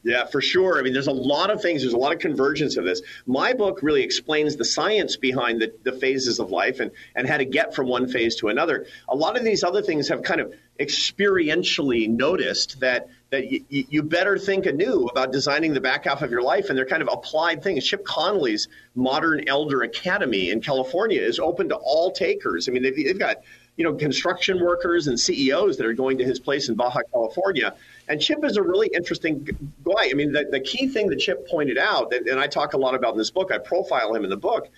Yeah, 0.05 0.27
for 0.27 0.39
sure. 0.39 0.77
I 0.77 0.83
mean, 0.83 0.93
there's 0.93 1.07
a 1.07 1.11
lot 1.11 1.49
of 1.49 1.63
things. 1.63 1.81
There's 1.81 1.95
a 1.95 1.97
lot 1.97 2.13
of 2.13 2.19
convergence 2.19 2.77
of 2.77 2.85
this. 2.85 3.01
My 3.25 3.53
book 3.53 3.79
really 3.81 4.03
explains 4.03 4.55
the 4.55 4.63
science 4.63 5.17
behind 5.17 5.59
the, 5.59 5.73
the 5.81 5.93
phases 5.93 6.39
of 6.39 6.51
life 6.51 6.79
and, 6.79 6.91
and 7.15 7.27
how 7.27 7.37
to 7.37 7.45
get 7.45 7.73
from 7.73 7.87
one 7.87 8.07
phase 8.07 8.35
to 8.37 8.49
another. 8.49 8.85
A 9.09 9.15
lot 9.15 9.35
of 9.35 9.43
these 9.43 9.63
other 9.63 9.81
things 9.81 10.09
have 10.09 10.21
kind 10.21 10.41
of 10.41 10.53
experientially 10.79 12.07
noticed 12.07 12.81
that 12.81 13.09
that 13.31 13.45
y- 13.49 13.65
you 13.69 14.03
better 14.03 14.37
think 14.37 14.67
anew 14.67 15.07
about 15.07 15.31
designing 15.31 15.73
the 15.73 15.81
back 15.81 16.05
half 16.05 16.21
of 16.21 16.29
your 16.29 16.43
life, 16.43 16.69
and 16.69 16.77
they're 16.77 16.85
kind 16.85 17.01
of 17.01 17.09
applied 17.11 17.63
things. 17.63 17.83
Chip 17.83 18.05
Conley's 18.05 18.67
Modern 18.93 19.47
Elder 19.47 19.81
Academy 19.81 20.51
in 20.51 20.61
California 20.61 21.19
is 21.19 21.39
open 21.39 21.69
to 21.69 21.75
all 21.75 22.11
takers. 22.11 22.69
I 22.69 22.73
mean, 22.73 22.83
they've, 22.83 22.95
they've 22.95 23.17
got 23.17 23.37
you 23.75 23.85
know 23.85 23.95
construction 23.95 24.63
workers 24.63 25.07
and 25.07 25.19
CEOs 25.19 25.77
that 25.77 25.87
are 25.87 25.93
going 25.93 26.19
to 26.19 26.23
his 26.23 26.39
place 26.39 26.69
in 26.69 26.75
Baja 26.75 27.01
California 27.11 27.73
and 28.07 28.21
Chip 28.21 28.43
is 28.43 28.57
a 28.57 28.63
really 28.63 28.89
interesting 28.93 29.43
guy. 29.83 30.09
I 30.09 30.13
mean, 30.13 30.31
the, 30.31 30.45
the 30.49 30.59
key 30.59 30.87
thing 30.87 31.07
that 31.09 31.19
Chip 31.19 31.47
pointed 31.47 31.77
out, 31.77 32.13
and 32.13 32.39
I 32.39 32.47
talk 32.47 32.73
a 32.73 32.77
lot 32.77 32.95
about 32.95 33.13
in 33.13 33.17
this 33.17 33.31
book, 33.31 33.51
I 33.51 33.57
profile 33.57 34.13
him 34.13 34.23
in 34.23 34.29
the 34.29 34.37
book, 34.37 34.69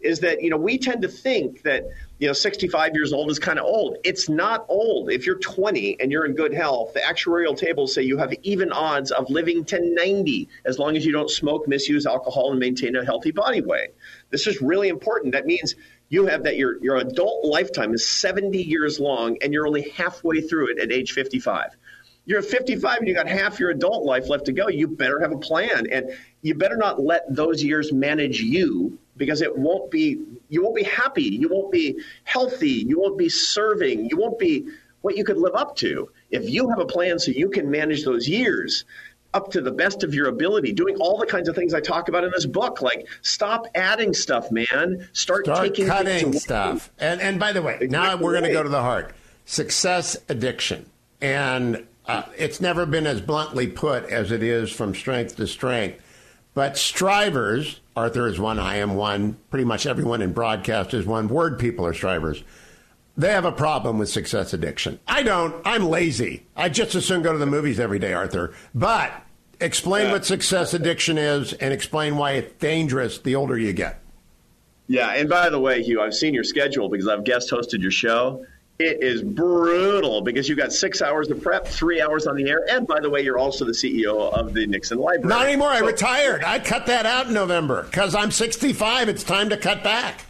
is 0.00 0.20
that, 0.20 0.42
you 0.42 0.50
know, 0.50 0.58
we 0.58 0.76
tend 0.76 1.00
to 1.00 1.08
think 1.08 1.62
that, 1.62 1.84
you 2.18 2.26
know, 2.26 2.34
65 2.34 2.94
years 2.94 3.14
old 3.14 3.30
is 3.30 3.38
kind 3.38 3.58
of 3.58 3.64
old. 3.64 3.96
It's 4.04 4.28
not 4.28 4.66
old. 4.68 5.10
If 5.10 5.24
you're 5.24 5.38
20 5.38 5.98
and 5.98 6.12
you're 6.12 6.26
in 6.26 6.34
good 6.34 6.52
health, 6.52 6.92
the 6.92 7.00
actuarial 7.00 7.56
tables 7.56 7.94
say 7.94 8.02
you 8.02 8.18
have 8.18 8.34
even 8.42 8.70
odds 8.70 9.10
of 9.10 9.30
living 9.30 9.64
to 9.66 9.80
90 9.80 10.48
as 10.66 10.78
long 10.78 10.96
as 10.96 11.06
you 11.06 11.12
don't 11.12 11.30
smoke, 11.30 11.66
misuse 11.66 12.04
alcohol, 12.04 12.50
and 12.50 12.60
maintain 12.60 12.96
a 12.96 13.04
healthy 13.04 13.30
body 13.30 13.62
weight. 13.62 13.94
This 14.28 14.46
is 14.46 14.60
really 14.60 14.88
important. 14.88 15.32
That 15.32 15.46
means 15.46 15.74
you 16.10 16.26
have 16.26 16.42
that 16.42 16.56
your, 16.56 16.82
your 16.84 16.96
adult 16.96 17.46
lifetime 17.46 17.94
is 17.94 18.06
70 18.06 18.62
years 18.62 19.00
long 19.00 19.38
and 19.40 19.54
you're 19.54 19.66
only 19.66 19.88
halfway 19.90 20.42
through 20.42 20.72
it 20.72 20.78
at 20.78 20.92
age 20.92 21.12
55 21.12 21.70
you're 22.26 22.42
55 22.42 22.98
and 22.98 23.08
you 23.08 23.14
got 23.14 23.28
half 23.28 23.60
your 23.60 23.70
adult 23.70 24.04
life 24.04 24.28
left 24.28 24.46
to 24.46 24.52
go. 24.52 24.68
You 24.68 24.88
better 24.88 25.20
have 25.20 25.32
a 25.32 25.38
plan, 25.38 25.86
and 25.90 26.10
you 26.42 26.54
better 26.54 26.76
not 26.76 27.00
let 27.00 27.22
those 27.34 27.62
years 27.62 27.92
manage 27.92 28.40
you 28.40 28.98
because 29.16 29.42
it 29.42 29.56
won't 29.56 29.90
be. 29.90 30.20
You 30.48 30.62
won't 30.62 30.76
be 30.76 30.84
happy. 30.84 31.24
You 31.24 31.48
won't 31.48 31.70
be 31.70 32.00
healthy. 32.24 32.84
You 32.86 33.00
won't 33.00 33.18
be 33.18 33.28
serving. 33.28 34.08
You 34.10 34.16
won't 34.16 34.38
be 34.38 34.66
what 35.02 35.16
you 35.16 35.24
could 35.24 35.36
live 35.36 35.54
up 35.54 35.76
to 35.76 36.10
if 36.30 36.48
you 36.48 36.70
have 36.70 36.78
a 36.78 36.86
plan 36.86 37.18
so 37.18 37.30
you 37.30 37.50
can 37.50 37.70
manage 37.70 38.04
those 38.04 38.26
years 38.26 38.84
up 39.34 39.50
to 39.50 39.60
the 39.60 39.72
best 39.72 40.04
of 40.04 40.14
your 40.14 40.28
ability, 40.28 40.72
doing 40.72 40.96
all 40.96 41.18
the 41.18 41.26
kinds 41.26 41.48
of 41.48 41.56
things 41.56 41.74
I 41.74 41.80
talk 41.80 42.08
about 42.08 42.24
in 42.24 42.30
this 42.30 42.46
book. 42.46 42.80
Like, 42.80 43.06
stop 43.20 43.66
adding 43.74 44.14
stuff, 44.14 44.50
man. 44.50 45.08
Start, 45.12 45.44
Start 45.44 45.66
taking 45.66 45.88
cutting 45.88 46.32
stuff. 46.34 46.90
And 46.98 47.20
and 47.20 47.38
by 47.38 47.52
the 47.52 47.60
way, 47.60 47.74
exactly 47.74 47.88
now 47.88 48.16
we're 48.16 48.32
going 48.32 48.44
to 48.44 48.52
go 48.52 48.62
to 48.62 48.68
the 48.68 48.80
heart. 48.80 49.14
Success 49.44 50.16
addiction. 50.28 50.86
And 51.20 51.86
uh, 52.06 52.22
it's 52.36 52.60
never 52.60 52.86
been 52.86 53.06
as 53.06 53.20
bluntly 53.20 53.66
put 53.66 54.04
as 54.04 54.30
it 54.30 54.42
is 54.42 54.70
from 54.70 54.94
strength 54.94 55.36
to 55.36 55.46
strength. 55.46 56.00
But 56.54 56.76
strivers, 56.76 57.80
Arthur 57.96 58.28
is 58.28 58.38
one, 58.38 58.58
I 58.58 58.76
am 58.76 58.94
one, 58.94 59.38
pretty 59.50 59.64
much 59.64 59.86
everyone 59.86 60.22
in 60.22 60.32
broadcast 60.32 60.94
is 60.94 61.06
one. 61.06 61.28
Word 61.28 61.58
people 61.58 61.86
are 61.86 61.94
strivers. 61.94 62.44
They 63.16 63.30
have 63.30 63.44
a 63.44 63.52
problem 63.52 63.98
with 63.98 64.08
success 64.08 64.52
addiction. 64.52 64.98
I 65.06 65.22
don't. 65.22 65.54
I'm 65.64 65.86
lazy. 65.86 66.46
I 66.56 66.68
just 66.68 66.94
as 66.96 67.06
soon 67.06 67.22
go 67.22 67.32
to 67.32 67.38
the 67.38 67.46
movies 67.46 67.78
every 67.78 68.00
day, 68.00 68.12
Arthur. 68.12 68.54
But 68.74 69.12
explain 69.60 70.06
yeah. 70.06 70.12
what 70.12 70.24
success 70.24 70.74
addiction 70.74 71.16
is 71.16 71.52
and 71.54 71.72
explain 71.72 72.16
why 72.16 72.32
it's 72.32 72.52
dangerous 72.54 73.18
the 73.18 73.36
older 73.36 73.56
you 73.56 73.72
get. 73.72 74.00
Yeah, 74.88 75.10
and 75.12 75.28
by 75.28 75.48
the 75.48 75.60
way, 75.60 75.82
Hugh, 75.82 76.02
I've 76.02 76.14
seen 76.14 76.34
your 76.34 76.44
schedule 76.44 76.88
because 76.88 77.08
I've 77.08 77.24
guest 77.24 77.50
hosted 77.50 77.80
your 77.80 77.90
show. 77.90 78.44
It 78.80 79.04
is 79.04 79.22
brutal 79.22 80.20
because 80.20 80.48
you've 80.48 80.58
got 80.58 80.72
six 80.72 81.00
hours 81.00 81.30
of 81.30 81.40
prep, 81.40 81.64
three 81.64 82.00
hours 82.00 82.26
on 82.26 82.34
the 82.34 82.50
air, 82.50 82.64
and 82.68 82.88
by 82.88 82.98
the 82.98 83.08
way, 83.08 83.22
you're 83.22 83.38
also 83.38 83.64
the 83.64 83.70
CEO 83.70 84.32
of 84.32 84.52
the 84.52 84.66
Nixon 84.66 84.98
Library. 84.98 85.28
Not 85.28 85.46
anymore. 85.46 85.76
So, 85.76 85.84
I 85.84 85.86
retired. 85.86 86.42
I 86.42 86.58
cut 86.58 86.86
that 86.86 87.06
out 87.06 87.28
in 87.28 87.34
November 87.34 87.84
because 87.84 88.16
I'm 88.16 88.32
65. 88.32 89.08
It's 89.08 89.22
time 89.22 89.48
to 89.50 89.56
cut 89.56 89.84
back. 89.84 90.24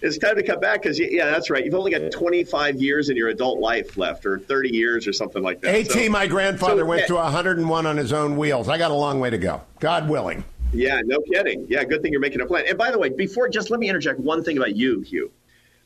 It's 0.00 0.16
time 0.16 0.36
to 0.36 0.42
cut 0.42 0.62
back 0.62 0.82
because 0.82 0.98
yeah, 0.98 1.26
that's 1.26 1.50
right. 1.50 1.62
You've 1.62 1.74
only 1.74 1.90
got 1.90 2.10
25 2.10 2.80
years 2.80 3.10
in 3.10 3.16
your 3.16 3.28
adult 3.28 3.58
life 3.58 3.98
left, 3.98 4.24
or 4.24 4.38
30 4.38 4.70
years, 4.70 5.06
or 5.06 5.12
something 5.12 5.42
like 5.42 5.60
that. 5.60 5.74
At, 5.74 5.90
so, 5.90 6.08
my 6.08 6.26
grandfather 6.26 6.80
so, 6.80 6.86
went 6.86 7.02
eh 7.02 7.06
to 7.08 7.16
101 7.16 7.86
on 7.86 7.96
his 7.98 8.14
own 8.14 8.38
wheels. 8.38 8.70
I 8.70 8.78
got 8.78 8.90
a 8.90 8.94
long 8.94 9.20
way 9.20 9.28
to 9.28 9.38
go. 9.38 9.60
God 9.80 10.08
willing. 10.08 10.44
Yeah, 10.72 11.02
no 11.04 11.20
kidding. 11.20 11.66
Yeah, 11.68 11.84
good 11.84 12.00
thing 12.00 12.10
you're 12.10 12.22
making 12.22 12.40
a 12.40 12.46
plan. 12.46 12.64
And 12.70 12.78
by 12.78 12.90
the 12.90 12.98
way, 12.98 13.10
before 13.10 13.50
just 13.50 13.68
let 13.70 13.80
me 13.80 13.90
interject 13.90 14.18
one 14.18 14.42
thing 14.42 14.56
about 14.56 14.74
you, 14.74 15.02
Hugh 15.02 15.30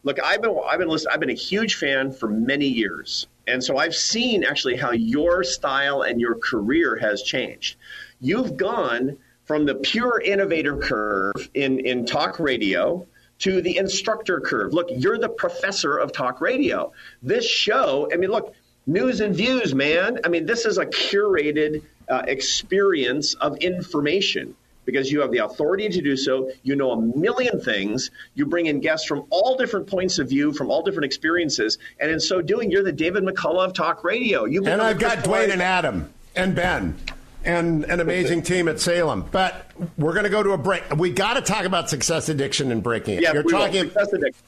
look, 0.03 0.19
I've 0.23 0.43
been 0.43 0.57
I've 0.67 0.79
been 0.79 0.89
listening, 0.89 1.15
I've 1.15 1.21
been 1.21 1.31
a 1.31 1.35
huge 1.35 1.77
fan 1.77 2.13
for 2.13 2.29
many 2.29 2.67
years, 2.67 3.27
and 3.47 3.63
so 3.63 3.77
I've 3.77 3.95
seen 3.95 4.45
actually 4.45 4.77
how 4.77 4.93
your 4.93 5.45
style 5.45 6.03
and 6.03 6.21
your 6.21 6.37
career 6.37 6.97
has 6.97 7.23
changed. 7.23 7.77
You've 8.21 8.57
gone 8.57 9.19
from 9.45 9.65
the 9.65 9.75
pure 9.75 10.21
innovator 10.21 10.77
curve 10.77 11.49
in 11.55 11.81
in 11.81 12.07
talk 12.07 12.39
radio 12.39 13.07
to 13.41 13.63
the 13.63 13.77
instructor 13.77 14.41
curve. 14.41 14.73
Look, 14.73 14.89
you're 14.91 15.19
the 15.19 15.29
professor 15.29 15.97
of 15.97 16.13
talk 16.13 16.41
radio. 16.41 16.93
This 17.23 17.49
show, 17.49 18.09
I 18.13 18.17
mean, 18.17 18.31
look, 18.31 18.55
news 18.87 19.21
and 19.21 19.35
views, 19.35 19.75
man. 19.75 20.19
I 20.25 20.29
mean, 20.29 20.45
this 20.45 20.65
is 20.65 20.79
a 20.79 20.87
curated 20.87 21.83
uh, 22.09 22.23
experience 22.27 23.35
of 23.35 23.59
information 23.59 24.57
because 24.89 25.13
you 25.13 25.21
have 25.21 25.31
the 25.31 25.45
authority 25.45 25.87
to 25.87 26.01
do 26.01 26.17
so. 26.17 26.51
You 26.63 26.75
know 26.75 26.93
a 26.93 26.99
million 26.99 27.61
things. 27.61 28.11
You 28.35 28.47
bring 28.47 28.67
in 28.67 28.81
guests 28.81 29.07
from 29.07 29.27
all 29.29 29.55
different 29.55 29.87
points 29.87 30.19
of 30.19 30.31
view, 30.31 30.51
from 30.51 30.71
all 30.71 30.83
different 30.83 31.05
experiences, 31.05 31.77
and 32.01 32.11
in 32.11 32.19
so 32.19 32.41
doing, 32.41 32.71
you're 32.71 32.83
the 32.83 32.91
David 32.91 33.23
McCullough 33.23 33.67
of 33.67 33.75
talk 33.75 34.03
radio. 34.03 34.47
You 34.47 34.65
and 34.65 34.81
I've 34.81 34.99
got 34.99 35.19
Dwayne 35.19 35.53
and 35.53 35.61
Adam 35.61 36.11
and 36.35 36.55
Ben 36.55 36.97
and 37.45 37.85
an 37.85 38.01
amazing 38.01 38.41
team 38.41 38.67
at 38.67 38.81
Salem. 38.81 39.27
But 39.31 39.71
we're 39.99 40.15
going 40.15 40.25
to 40.25 40.31
go 40.31 40.43
to 40.43 40.53
a 40.53 40.59
break. 40.59 40.85
We 40.97 41.11
got 41.11 41.35
to 41.35 41.43
talk 41.43 41.67
about 41.67 41.91
success 41.91 42.31
addiction 42.31 42.73
and 42.73 42.83
breaking 42.83 43.19
it. 43.19 43.25
Yeah, 43.25 43.35
You're 43.35 43.43
talking 43.43 43.85
will. 43.85 43.91
success 43.91 44.13
addiction. 44.15 44.45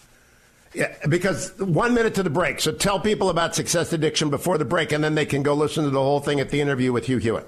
Yeah, 0.73 0.95
because 1.07 1.53
one 1.59 1.93
minute 1.93 2.15
to 2.15 2.23
the 2.23 2.31
break. 2.31 2.61
So 2.61 2.73
tell 2.73 2.99
people 2.99 3.29
about 3.29 3.55
success 3.55 3.93
addiction 3.93 4.31
before 4.31 4.57
the 4.57 4.65
break, 4.65 4.93
and 4.93 5.05
then 5.05 5.17
they 5.17 5.27
can 5.27 5.43
go 5.43 5.53
listen 5.53 5.85
to 5.85 5.91
the 5.91 6.01
whole 6.01 6.21
thing 6.21 6.41
at 6.41 6.49
the 6.49 6.63
interview 6.63 6.95
with 6.95 7.07
Hugh 7.07 7.19
Hewitt. 7.19 7.47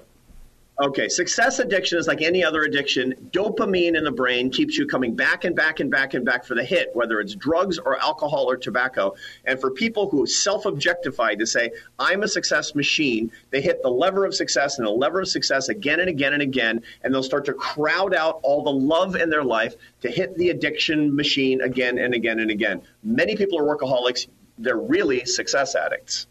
Okay, 0.80 1.08
success 1.08 1.58
addiction 1.58 1.98
is 1.98 2.06
like 2.06 2.22
any 2.22 2.42
other 2.42 2.62
addiction. 2.62 3.14
Dopamine 3.30 3.94
in 3.94 4.04
the 4.04 4.10
brain 4.10 4.50
keeps 4.50 4.78
you 4.78 4.86
coming 4.86 5.14
back 5.14 5.44
and 5.44 5.54
back 5.54 5.80
and 5.80 5.90
back 5.90 6.14
and 6.14 6.24
back 6.24 6.46
for 6.46 6.54
the 6.54 6.64
hit, 6.64 6.88
whether 6.94 7.20
it's 7.20 7.34
drugs 7.34 7.78
or 7.78 8.00
alcohol 8.00 8.50
or 8.50 8.56
tobacco. 8.56 9.14
And 9.44 9.60
for 9.60 9.70
people 9.70 10.08
who 10.08 10.26
self 10.26 10.64
objectify 10.64 11.34
to 11.34 11.46
say, 11.46 11.72
I'm 11.98 12.22
a 12.22 12.28
success 12.28 12.74
machine, 12.74 13.30
they 13.50 13.60
hit 13.60 13.82
the 13.82 13.90
lever 13.90 14.24
of 14.24 14.34
success 14.34 14.78
and 14.78 14.86
the 14.86 14.90
lever 14.90 15.20
of 15.20 15.28
success 15.28 15.68
again 15.68 16.00
and 16.00 16.08
again 16.08 16.32
and 16.32 16.42
again, 16.42 16.80
and 17.02 17.12
they'll 17.12 17.22
start 17.22 17.44
to 17.46 17.52
crowd 17.52 18.14
out 18.14 18.40
all 18.42 18.62
the 18.62 18.72
love 18.72 19.14
in 19.14 19.28
their 19.28 19.44
life 19.44 19.74
to 20.00 20.10
hit 20.10 20.34
the 20.38 20.48
addiction 20.48 21.14
machine 21.14 21.60
again 21.60 21.98
and 21.98 22.14
again 22.14 22.40
and 22.40 22.50
again. 22.50 22.80
Many 23.02 23.36
people 23.36 23.58
are 23.58 23.76
workaholics, 23.76 24.26
they're 24.56 24.78
really 24.78 25.26
success 25.26 25.74
addicts. 25.74 26.26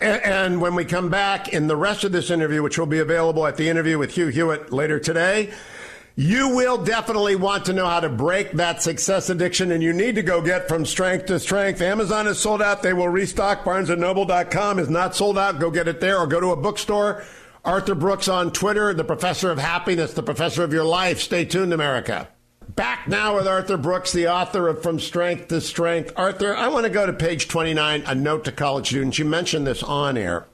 And 0.00 0.60
when 0.60 0.74
we 0.74 0.84
come 0.84 1.08
back 1.08 1.48
in 1.48 1.66
the 1.66 1.76
rest 1.76 2.04
of 2.04 2.12
this 2.12 2.30
interview, 2.30 2.62
which 2.62 2.78
will 2.78 2.86
be 2.86 2.98
available 2.98 3.46
at 3.46 3.56
the 3.56 3.68
interview 3.68 3.98
with 3.98 4.12
Hugh 4.12 4.28
Hewitt 4.28 4.72
later 4.72 4.98
today, 4.98 5.50
you 6.14 6.54
will 6.54 6.76
definitely 6.76 7.36
want 7.36 7.64
to 7.66 7.72
know 7.72 7.86
how 7.86 8.00
to 8.00 8.10
break 8.10 8.52
that 8.52 8.82
success 8.82 9.30
addiction, 9.30 9.70
and 9.70 9.82
you 9.82 9.94
need 9.94 10.16
to 10.16 10.22
go 10.22 10.42
get 10.42 10.68
from 10.68 10.84
strength 10.84 11.26
to 11.26 11.40
strength. 11.40 11.80
Amazon 11.80 12.26
is 12.26 12.38
sold 12.38 12.60
out. 12.60 12.82
They 12.82 12.92
will 12.92 13.08
restock. 13.08 13.64
BarnesandNoble.com 13.64 14.78
is 14.78 14.90
not 14.90 15.14
sold 15.14 15.38
out. 15.38 15.58
Go 15.58 15.70
get 15.70 15.88
it 15.88 16.00
there 16.00 16.18
or 16.18 16.26
go 16.26 16.40
to 16.40 16.50
a 16.50 16.56
bookstore. 16.56 17.24
Arthur 17.64 17.94
Brooks 17.94 18.28
on 18.28 18.52
Twitter, 18.52 18.92
the 18.92 19.04
professor 19.04 19.50
of 19.50 19.58
happiness, 19.58 20.12
the 20.12 20.22
professor 20.22 20.64
of 20.64 20.72
your 20.72 20.84
life. 20.84 21.20
Stay 21.20 21.44
tuned, 21.44 21.72
America. 21.72 22.28
Back 22.74 23.06
now 23.06 23.36
with 23.36 23.46
Arthur 23.46 23.76
Brooks, 23.76 24.12
the 24.12 24.28
author 24.28 24.66
of 24.66 24.82
From 24.82 24.98
Strength 24.98 25.48
to 25.48 25.60
Strength. 25.60 26.12
Arthur, 26.16 26.56
I 26.56 26.68
want 26.68 26.84
to 26.86 26.90
go 26.90 27.04
to 27.04 27.12
page 27.12 27.46
29, 27.48 28.04
a 28.06 28.14
note 28.14 28.44
to 28.44 28.52
college 28.52 28.86
students. 28.86 29.18
You 29.18 29.26
mentioned 29.26 29.66
this 29.66 29.82
on 29.82 30.16
air 30.16 30.46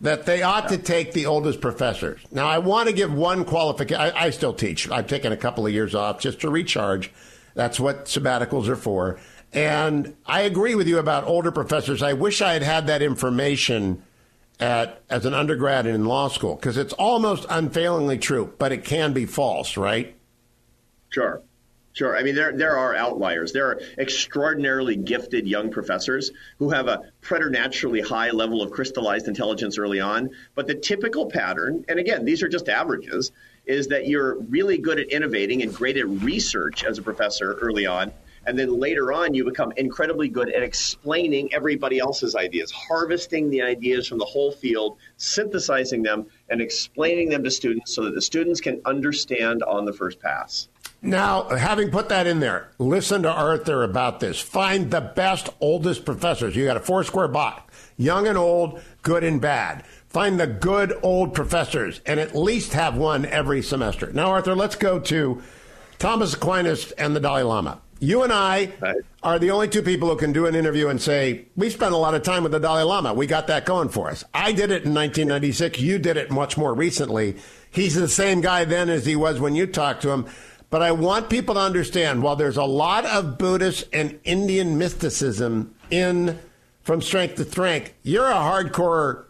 that 0.00 0.24
they 0.24 0.42
ought 0.42 0.68
to 0.68 0.78
take 0.78 1.12
the 1.12 1.26
oldest 1.26 1.60
professors. 1.60 2.20
Now, 2.30 2.46
I 2.46 2.58
want 2.58 2.88
to 2.88 2.94
give 2.94 3.12
one 3.12 3.44
qualification. 3.44 4.00
I, 4.00 4.26
I, 4.26 4.30
still 4.30 4.54
teach. 4.54 4.90
I've 4.90 5.06
taken 5.06 5.32
a 5.32 5.36
couple 5.36 5.66
of 5.66 5.72
years 5.72 5.94
off 5.94 6.18
just 6.18 6.40
to 6.40 6.50
recharge. 6.50 7.12
That's 7.54 7.78
what 7.78 8.06
sabbaticals 8.06 8.68
are 8.68 8.76
for. 8.76 9.18
And 9.52 10.16
I 10.24 10.42
agree 10.42 10.76
with 10.76 10.88
you 10.88 10.98
about 10.98 11.24
older 11.24 11.52
professors. 11.52 12.02
I 12.02 12.14
wish 12.14 12.40
I 12.40 12.54
had 12.54 12.62
had 12.62 12.86
that 12.86 13.02
information 13.02 14.02
at 14.60 15.02
as 15.10 15.26
an 15.26 15.34
undergrad 15.34 15.84
and 15.84 15.94
in 15.94 16.06
law 16.06 16.28
school 16.28 16.54
because 16.54 16.78
it's 16.78 16.94
almost 16.94 17.44
unfailingly 17.50 18.16
true, 18.16 18.54
but 18.58 18.72
it 18.72 18.84
can 18.84 19.12
be 19.12 19.26
false, 19.26 19.76
right? 19.76 20.16
Sure. 21.10 21.42
Sure. 21.96 22.14
I 22.14 22.22
mean, 22.22 22.34
there, 22.34 22.52
there 22.52 22.76
are 22.76 22.94
outliers. 22.94 23.52
There 23.52 23.68
are 23.68 23.80
extraordinarily 23.96 24.96
gifted 24.96 25.48
young 25.48 25.70
professors 25.70 26.30
who 26.58 26.68
have 26.68 26.88
a 26.88 27.10
preternaturally 27.22 28.02
high 28.02 28.32
level 28.32 28.60
of 28.60 28.70
crystallized 28.70 29.28
intelligence 29.28 29.78
early 29.78 29.98
on. 29.98 30.28
But 30.54 30.66
the 30.66 30.74
typical 30.74 31.24
pattern, 31.24 31.86
and 31.88 31.98
again, 31.98 32.26
these 32.26 32.42
are 32.42 32.48
just 32.50 32.68
averages, 32.68 33.32
is 33.64 33.88
that 33.88 34.08
you're 34.08 34.38
really 34.40 34.76
good 34.76 35.00
at 35.00 35.08
innovating 35.08 35.62
and 35.62 35.74
great 35.74 35.96
at 35.96 36.06
research 36.06 36.84
as 36.84 36.98
a 36.98 37.02
professor 37.02 37.54
early 37.62 37.86
on. 37.86 38.12
And 38.44 38.58
then 38.58 38.78
later 38.78 39.10
on, 39.10 39.32
you 39.32 39.46
become 39.46 39.72
incredibly 39.78 40.28
good 40.28 40.50
at 40.50 40.62
explaining 40.62 41.54
everybody 41.54 41.98
else's 41.98 42.36
ideas, 42.36 42.70
harvesting 42.72 43.48
the 43.48 43.62
ideas 43.62 44.06
from 44.06 44.18
the 44.18 44.26
whole 44.26 44.52
field, 44.52 44.98
synthesizing 45.16 46.02
them, 46.02 46.26
and 46.50 46.60
explaining 46.60 47.30
them 47.30 47.42
to 47.42 47.50
students 47.50 47.94
so 47.94 48.04
that 48.04 48.14
the 48.14 48.20
students 48.20 48.60
can 48.60 48.82
understand 48.84 49.62
on 49.62 49.86
the 49.86 49.94
first 49.94 50.20
pass. 50.20 50.68
Now, 51.02 51.48
having 51.50 51.90
put 51.90 52.08
that 52.08 52.26
in 52.26 52.40
there, 52.40 52.70
listen 52.78 53.22
to 53.22 53.30
Arthur 53.30 53.82
about 53.82 54.20
this. 54.20 54.40
Find 54.40 54.90
the 54.90 55.00
best, 55.00 55.50
oldest 55.60 56.04
professors. 56.04 56.56
You 56.56 56.64
got 56.64 56.76
a 56.76 56.80
four 56.80 57.04
square 57.04 57.28
box, 57.28 57.72
young 57.96 58.26
and 58.26 58.38
old, 58.38 58.80
good 59.02 59.22
and 59.22 59.40
bad. 59.40 59.84
Find 60.08 60.40
the 60.40 60.46
good 60.46 60.98
old 61.02 61.34
professors 61.34 62.00
and 62.06 62.18
at 62.18 62.34
least 62.34 62.72
have 62.72 62.96
one 62.96 63.26
every 63.26 63.62
semester. 63.62 64.10
Now, 64.12 64.30
Arthur, 64.30 64.56
let's 64.56 64.76
go 64.76 64.98
to 65.00 65.42
Thomas 65.98 66.34
Aquinas 66.34 66.92
and 66.92 67.14
the 67.14 67.20
Dalai 67.20 67.42
Lama. 67.42 67.80
You 67.98 68.22
and 68.22 68.32
I 68.32 68.72
right. 68.80 68.96
are 69.22 69.38
the 69.38 69.50
only 69.50 69.68
two 69.68 69.82
people 69.82 70.08
who 70.10 70.16
can 70.16 70.32
do 70.32 70.46
an 70.46 70.54
interview 70.54 70.88
and 70.88 71.00
say, 71.00 71.46
we 71.56 71.70
spent 71.70 71.94
a 71.94 71.98
lot 71.98 72.14
of 72.14 72.22
time 72.22 72.42
with 72.42 72.52
the 72.52 72.60
Dalai 72.60 72.82
Lama. 72.82 73.14
We 73.14 73.26
got 73.26 73.46
that 73.46 73.64
going 73.64 73.88
for 73.88 74.10
us. 74.10 74.22
I 74.34 74.52
did 74.52 74.70
it 74.70 74.84
in 74.84 74.92
1996. 74.92 75.80
You 75.80 75.98
did 75.98 76.18
it 76.18 76.30
much 76.30 76.58
more 76.58 76.74
recently. 76.74 77.36
He's 77.70 77.94
the 77.94 78.08
same 78.08 78.42
guy 78.42 78.66
then 78.66 78.90
as 78.90 79.06
he 79.06 79.16
was 79.16 79.40
when 79.40 79.54
you 79.54 79.66
talked 79.66 80.02
to 80.02 80.10
him. 80.10 80.26
But 80.68 80.82
I 80.82 80.92
want 80.92 81.30
people 81.30 81.54
to 81.54 81.60
understand 81.60 82.22
while 82.22 82.36
there's 82.36 82.56
a 82.56 82.64
lot 82.64 83.04
of 83.04 83.38
Buddhist 83.38 83.84
and 83.92 84.18
Indian 84.24 84.78
mysticism 84.78 85.74
in 85.90 86.38
From 86.82 87.00
Strength 87.00 87.36
to 87.36 87.44
Strength, 87.44 87.92
you're 88.02 88.26
a 88.26 88.34
hardcore 88.34 89.24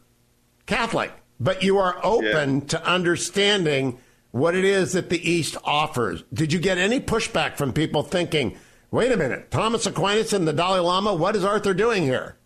Catholic, 0.66 1.12
but 1.38 1.62
you 1.62 1.78
are 1.78 2.00
open 2.02 2.60
yeah. 2.60 2.66
to 2.68 2.86
understanding 2.86 3.98
what 4.30 4.54
it 4.54 4.64
is 4.64 4.92
that 4.92 5.10
the 5.10 5.30
East 5.30 5.56
offers. 5.64 6.24
Did 6.32 6.52
you 6.52 6.58
get 6.58 6.78
any 6.78 7.00
pushback 7.00 7.56
from 7.56 7.72
people 7.72 8.02
thinking, 8.02 8.56
wait 8.90 9.12
a 9.12 9.16
minute, 9.16 9.50
Thomas 9.50 9.86
Aquinas 9.86 10.32
and 10.32 10.48
the 10.48 10.52
Dalai 10.52 10.80
Lama, 10.80 11.14
what 11.14 11.36
is 11.36 11.44
Arthur 11.44 11.74
doing 11.74 12.02
here? 12.02 12.36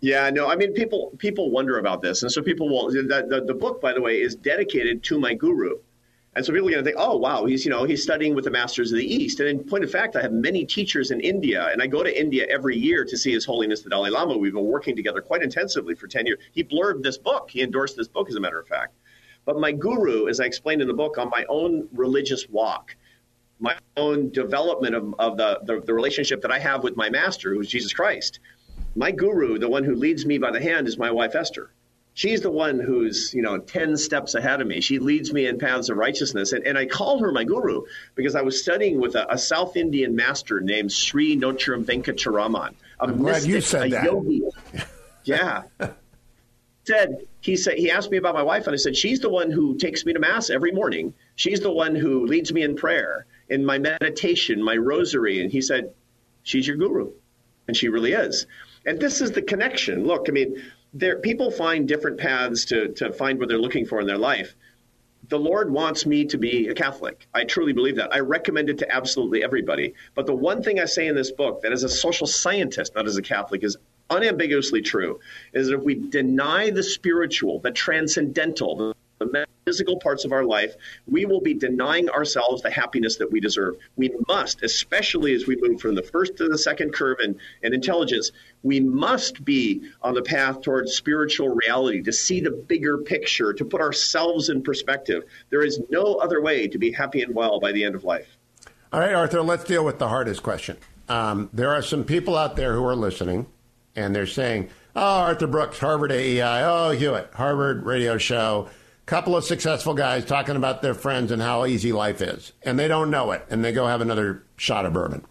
Yeah, 0.00 0.30
no, 0.30 0.48
I 0.48 0.56
mean, 0.56 0.72
people 0.72 1.12
people 1.18 1.50
wonder 1.50 1.78
about 1.78 2.02
this, 2.02 2.22
and 2.22 2.32
so 2.32 2.42
people 2.42 2.68
will. 2.68 2.90
The, 2.90 3.24
the, 3.28 3.44
the 3.46 3.54
book, 3.54 3.80
by 3.80 3.92
the 3.92 4.00
way, 4.00 4.20
is 4.20 4.34
dedicated 4.34 5.04
to 5.04 5.20
my 5.20 5.32
guru. 5.32 5.76
And 6.34 6.44
so 6.44 6.52
people 6.52 6.68
are 6.68 6.72
going 6.72 6.84
to 6.84 6.90
think, 6.90 6.96
oh, 6.98 7.16
wow, 7.18 7.44
he's, 7.44 7.64
you 7.66 7.70
know, 7.70 7.84
he's 7.84 8.02
studying 8.02 8.34
with 8.34 8.44
the 8.44 8.50
masters 8.50 8.90
of 8.90 8.96
the 8.96 9.14
East. 9.14 9.40
And 9.40 9.48
in 9.50 9.64
point 9.64 9.84
of 9.84 9.90
fact, 9.90 10.16
I 10.16 10.22
have 10.22 10.32
many 10.32 10.64
teachers 10.64 11.10
in 11.10 11.20
India, 11.20 11.68
and 11.70 11.82
I 11.82 11.86
go 11.86 12.02
to 12.02 12.20
India 12.20 12.46
every 12.48 12.76
year 12.76 13.04
to 13.04 13.18
see 13.18 13.32
His 13.32 13.44
Holiness 13.44 13.82
the 13.82 13.90
Dalai 13.90 14.08
Lama. 14.08 14.38
We've 14.38 14.54
been 14.54 14.64
working 14.64 14.96
together 14.96 15.20
quite 15.20 15.42
intensively 15.42 15.94
for 15.94 16.06
10 16.06 16.24
years. 16.24 16.38
He 16.52 16.64
blurbed 16.64 17.02
this 17.02 17.18
book. 17.18 17.50
He 17.50 17.60
endorsed 17.60 17.96
this 17.98 18.08
book, 18.08 18.30
as 18.30 18.36
a 18.36 18.40
matter 18.40 18.58
of 18.58 18.66
fact. 18.66 18.94
But 19.44 19.58
my 19.58 19.72
guru, 19.72 20.28
as 20.28 20.40
I 20.40 20.44
explained 20.44 20.80
in 20.80 20.88
the 20.88 20.94
book, 20.94 21.18
on 21.18 21.28
my 21.28 21.44
own 21.50 21.88
religious 21.92 22.48
walk, 22.48 22.96
my 23.60 23.76
own 23.98 24.30
development 24.30 24.94
of, 24.94 25.14
of 25.18 25.36
the, 25.36 25.60
the, 25.64 25.80
the 25.80 25.92
relationship 25.92 26.40
that 26.42 26.50
I 26.50 26.58
have 26.58 26.82
with 26.82 26.96
my 26.96 27.10
master, 27.10 27.52
who's 27.52 27.68
Jesus 27.68 27.92
Christ, 27.92 28.40
my 28.94 29.10
guru, 29.10 29.58
the 29.58 29.68
one 29.68 29.84
who 29.84 29.94
leads 29.94 30.24
me 30.24 30.38
by 30.38 30.50
the 30.50 30.62
hand, 30.62 30.88
is 30.88 30.96
my 30.96 31.10
wife, 31.10 31.34
Esther 31.34 31.72
she's 32.14 32.40
the 32.40 32.50
one 32.50 32.78
who's 32.78 33.32
you 33.34 33.42
know 33.42 33.58
10 33.58 33.96
steps 33.96 34.34
ahead 34.34 34.60
of 34.60 34.66
me. 34.66 34.80
She 34.80 34.98
leads 34.98 35.32
me 35.32 35.46
in 35.46 35.58
paths 35.58 35.88
of 35.88 35.96
righteousness. 35.96 36.52
And, 36.52 36.66
and 36.66 36.76
i 36.76 36.86
call 36.86 37.18
her 37.20 37.32
my 37.32 37.44
guru 37.44 37.82
because 38.14 38.34
i 38.34 38.42
was 38.42 38.60
studying 38.62 39.00
with 39.00 39.14
a, 39.14 39.32
a 39.32 39.38
south 39.38 39.76
indian 39.76 40.14
master 40.16 40.60
named 40.60 40.92
sri 40.92 41.36
Nochur 41.36 41.82
venkataraman 41.84 42.74
a 43.00 43.04
I'm 43.04 43.22
mystic, 43.22 43.42
glad 43.42 43.44
you 43.44 43.60
said 43.60 43.86
a 43.86 43.90
that. 43.90 44.04
yogi. 44.04 44.42
Yeah. 45.24 45.62
Said 46.84 47.28
he 47.40 47.54
said 47.56 47.78
he 47.78 47.92
asked 47.92 48.10
me 48.10 48.16
about 48.16 48.34
my 48.34 48.42
wife 48.42 48.66
and 48.66 48.74
i 48.74 48.76
said 48.76 48.96
she's 48.96 49.20
the 49.20 49.30
one 49.30 49.52
who 49.52 49.76
takes 49.78 50.04
me 50.04 50.12
to 50.14 50.18
mass 50.18 50.50
every 50.50 50.72
morning. 50.72 51.14
She's 51.36 51.60
the 51.60 51.70
one 51.70 51.94
who 51.94 52.26
leads 52.26 52.52
me 52.52 52.62
in 52.62 52.74
prayer 52.74 53.26
in 53.48 53.64
my 53.64 53.78
meditation 53.78 54.60
my 54.62 54.76
rosary. 54.76 55.40
And 55.40 55.50
he 55.52 55.60
said 55.60 55.94
she's 56.42 56.66
your 56.66 56.76
guru. 56.76 57.12
And 57.68 57.76
she 57.76 57.88
really 57.88 58.12
is. 58.14 58.46
And 58.84 58.98
this 58.98 59.20
is 59.20 59.30
the 59.30 59.42
connection. 59.42 60.04
Look 60.04 60.26
i 60.28 60.32
mean 60.32 60.60
there 60.92 61.18
people 61.18 61.50
find 61.50 61.88
different 61.88 62.18
paths 62.18 62.64
to 62.66 62.88
to 62.88 63.12
find 63.12 63.38
what 63.38 63.48
they're 63.48 63.58
looking 63.58 63.86
for 63.86 64.00
in 64.00 64.06
their 64.06 64.18
life. 64.18 64.54
The 65.28 65.38
Lord 65.38 65.70
wants 65.70 66.04
me 66.04 66.24
to 66.26 66.36
be 66.36 66.68
a 66.68 66.74
Catholic. 66.74 67.26
I 67.32 67.44
truly 67.44 67.72
believe 67.72 67.96
that. 67.96 68.12
I 68.12 68.18
recommend 68.18 68.68
it 68.68 68.78
to 68.78 68.92
absolutely 68.92 69.44
everybody. 69.44 69.94
But 70.14 70.26
the 70.26 70.34
one 70.34 70.62
thing 70.62 70.80
I 70.80 70.84
say 70.84 71.06
in 71.06 71.14
this 71.14 71.30
book 71.30 71.62
that 71.62 71.72
as 71.72 71.84
a 71.84 71.88
social 71.88 72.26
scientist, 72.26 72.94
not 72.94 73.06
as 73.06 73.16
a 73.16 73.22
Catholic, 73.22 73.62
is 73.62 73.76
unambiguously 74.10 74.82
true 74.82 75.20
is 75.52 75.68
that 75.68 75.78
if 75.78 75.82
we 75.82 75.94
deny 75.94 76.70
the 76.70 76.82
spiritual, 76.82 77.60
the 77.60 77.70
transcendental, 77.70 78.76
the 78.76 78.94
physical 79.64 79.98
parts 79.98 80.24
of 80.24 80.32
our 80.32 80.44
life, 80.44 80.74
we 81.06 81.24
will 81.24 81.40
be 81.40 81.54
denying 81.54 82.08
ourselves 82.10 82.62
the 82.62 82.70
happiness 82.70 83.16
that 83.16 83.30
we 83.30 83.40
deserve. 83.40 83.76
We 83.96 84.10
must, 84.28 84.62
especially 84.62 85.34
as 85.34 85.46
we 85.46 85.56
move 85.56 85.80
from 85.80 85.94
the 85.94 86.02
first 86.02 86.36
to 86.36 86.48
the 86.48 86.58
second 86.58 86.92
curve 86.92 87.18
in, 87.20 87.38
in 87.62 87.74
intelligence, 87.74 88.32
we 88.62 88.80
must 88.80 89.44
be 89.44 89.82
on 90.02 90.14
the 90.14 90.22
path 90.22 90.62
towards 90.62 90.92
spiritual 90.92 91.48
reality, 91.48 92.02
to 92.02 92.12
see 92.12 92.40
the 92.40 92.50
bigger 92.50 92.98
picture, 92.98 93.52
to 93.52 93.64
put 93.64 93.80
ourselves 93.80 94.48
in 94.48 94.62
perspective. 94.62 95.24
There 95.50 95.62
is 95.62 95.80
no 95.90 96.16
other 96.16 96.40
way 96.42 96.68
to 96.68 96.78
be 96.78 96.92
happy 96.92 97.22
and 97.22 97.34
well 97.34 97.60
by 97.60 97.72
the 97.72 97.84
end 97.84 97.94
of 97.94 98.04
life. 98.04 98.36
All 98.92 99.00
right, 99.00 99.14
Arthur, 99.14 99.42
let's 99.42 99.64
deal 99.64 99.84
with 99.84 99.98
the 99.98 100.08
hardest 100.08 100.42
question. 100.42 100.76
Um, 101.08 101.48
there 101.52 101.70
are 101.70 101.82
some 101.82 102.04
people 102.04 102.36
out 102.36 102.56
there 102.56 102.74
who 102.74 102.84
are 102.84 102.94
listening, 102.94 103.46
and 103.96 104.14
they're 104.14 104.26
saying, 104.26 104.68
Oh, 104.94 105.20
Arthur 105.20 105.46
Brooks, 105.46 105.78
Harvard 105.78 106.12
AEI. 106.12 106.62
Oh, 106.64 106.90
Hewitt, 106.90 107.30
Harvard 107.32 107.84
radio 107.86 108.18
show 108.18 108.68
couple 109.06 109.36
of 109.36 109.44
successful 109.44 109.94
guys 109.94 110.24
talking 110.24 110.56
about 110.56 110.82
their 110.82 110.94
friends 110.94 111.30
and 111.30 111.42
how 111.42 111.66
easy 111.66 111.92
life 111.92 112.20
is, 112.20 112.52
and 112.62 112.78
they 112.78 112.88
don't 112.88 113.10
know 113.10 113.32
it, 113.32 113.44
and 113.50 113.64
they 113.64 113.72
go 113.72 113.86
have 113.86 114.00
another 114.00 114.44
shot 114.56 114.86
of 114.86 114.92
bourbon. 114.92 115.24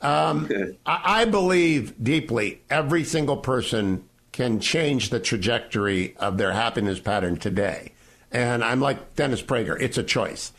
Um, 0.00 0.48
I, 0.86 1.22
I 1.22 1.24
believe 1.24 1.94
deeply 2.02 2.62
every 2.70 3.02
single 3.04 3.36
person 3.36 4.04
can 4.30 4.60
change 4.60 5.10
the 5.10 5.18
trajectory 5.18 6.16
of 6.18 6.38
their 6.38 6.52
happiness 6.52 7.00
pattern 7.00 7.36
today. 7.36 7.92
And 8.30 8.62
I'm 8.62 8.80
like 8.80 9.16
Dennis 9.16 9.42
Prager, 9.42 9.80
it's 9.80 9.98
a 9.98 10.02
choice. 10.04 10.52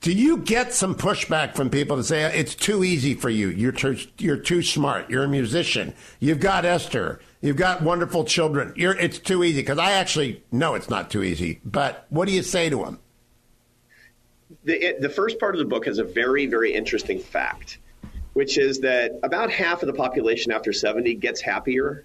Do 0.00 0.12
you 0.12 0.38
get 0.38 0.72
some 0.72 0.96
pushback 0.96 1.54
from 1.54 1.70
people 1.70 1.96
to 1.96 2.02
say 2.02 2.24
it's 2.36 2.56
too 2.56 2.82
easy 2.82 3.14
for 3.14 3.30
you? 3.30 3.48
You're 3.50 3.70
too, 3.70 3.96
you're 4.18 4.36
too 4.36 4.60
smart. 4.60 5.08
You're 5.08 5.22
a 5.22 5.28
musician. 5.28 5.94
You've 6.18 6.40
got 6.40 6.64
Esther. 6.64 7.20
You've 7.42 7.56
got 7.56 7.82
wonderful 7.82 8.24
children. 8.24 8.72
You're, 8.76 8.96
it's 8.96 9.18
too 9.18 9.44
easy 9.44 9.60
because 9.60 9.78
I 9.78 9.92
actually 9.92 10.42
know 10.50 10.74
it's 10.74 10.88
not 10.88 11.10
too 11.10 11.22
easy. 11.22 11.60
But 11.64 12.06
what 12.08 12.26
do 12.26 12.34
you 12.34 12.42
say 12.42 12.70
to 12.70 12.84
them? 12.84 12.98
the, 14.64 14.96
the 15.00 15.08
first 15.08 15.38
part 15.38 15.54
of 15.54 15.58
the 15.58 15.64
book 15.64 15.86
has 15.86 15.98
a 15.98 16.04
very, 16.04 16.46
very 16.46 16.72
interesting 16.72 17.18
fact, 17.18 17.78
which 18.32 18.58
is 18.58 18.80
that 18.80 19.18
about 19.22 19.50
half 19.50 19.82
of 19.82 19.86
the 19.86 19.92
population 19.92 20.52
after 20.52 20.72
70 20.72 21.14
gets 21.14 21.40
happier, 21.40 22.04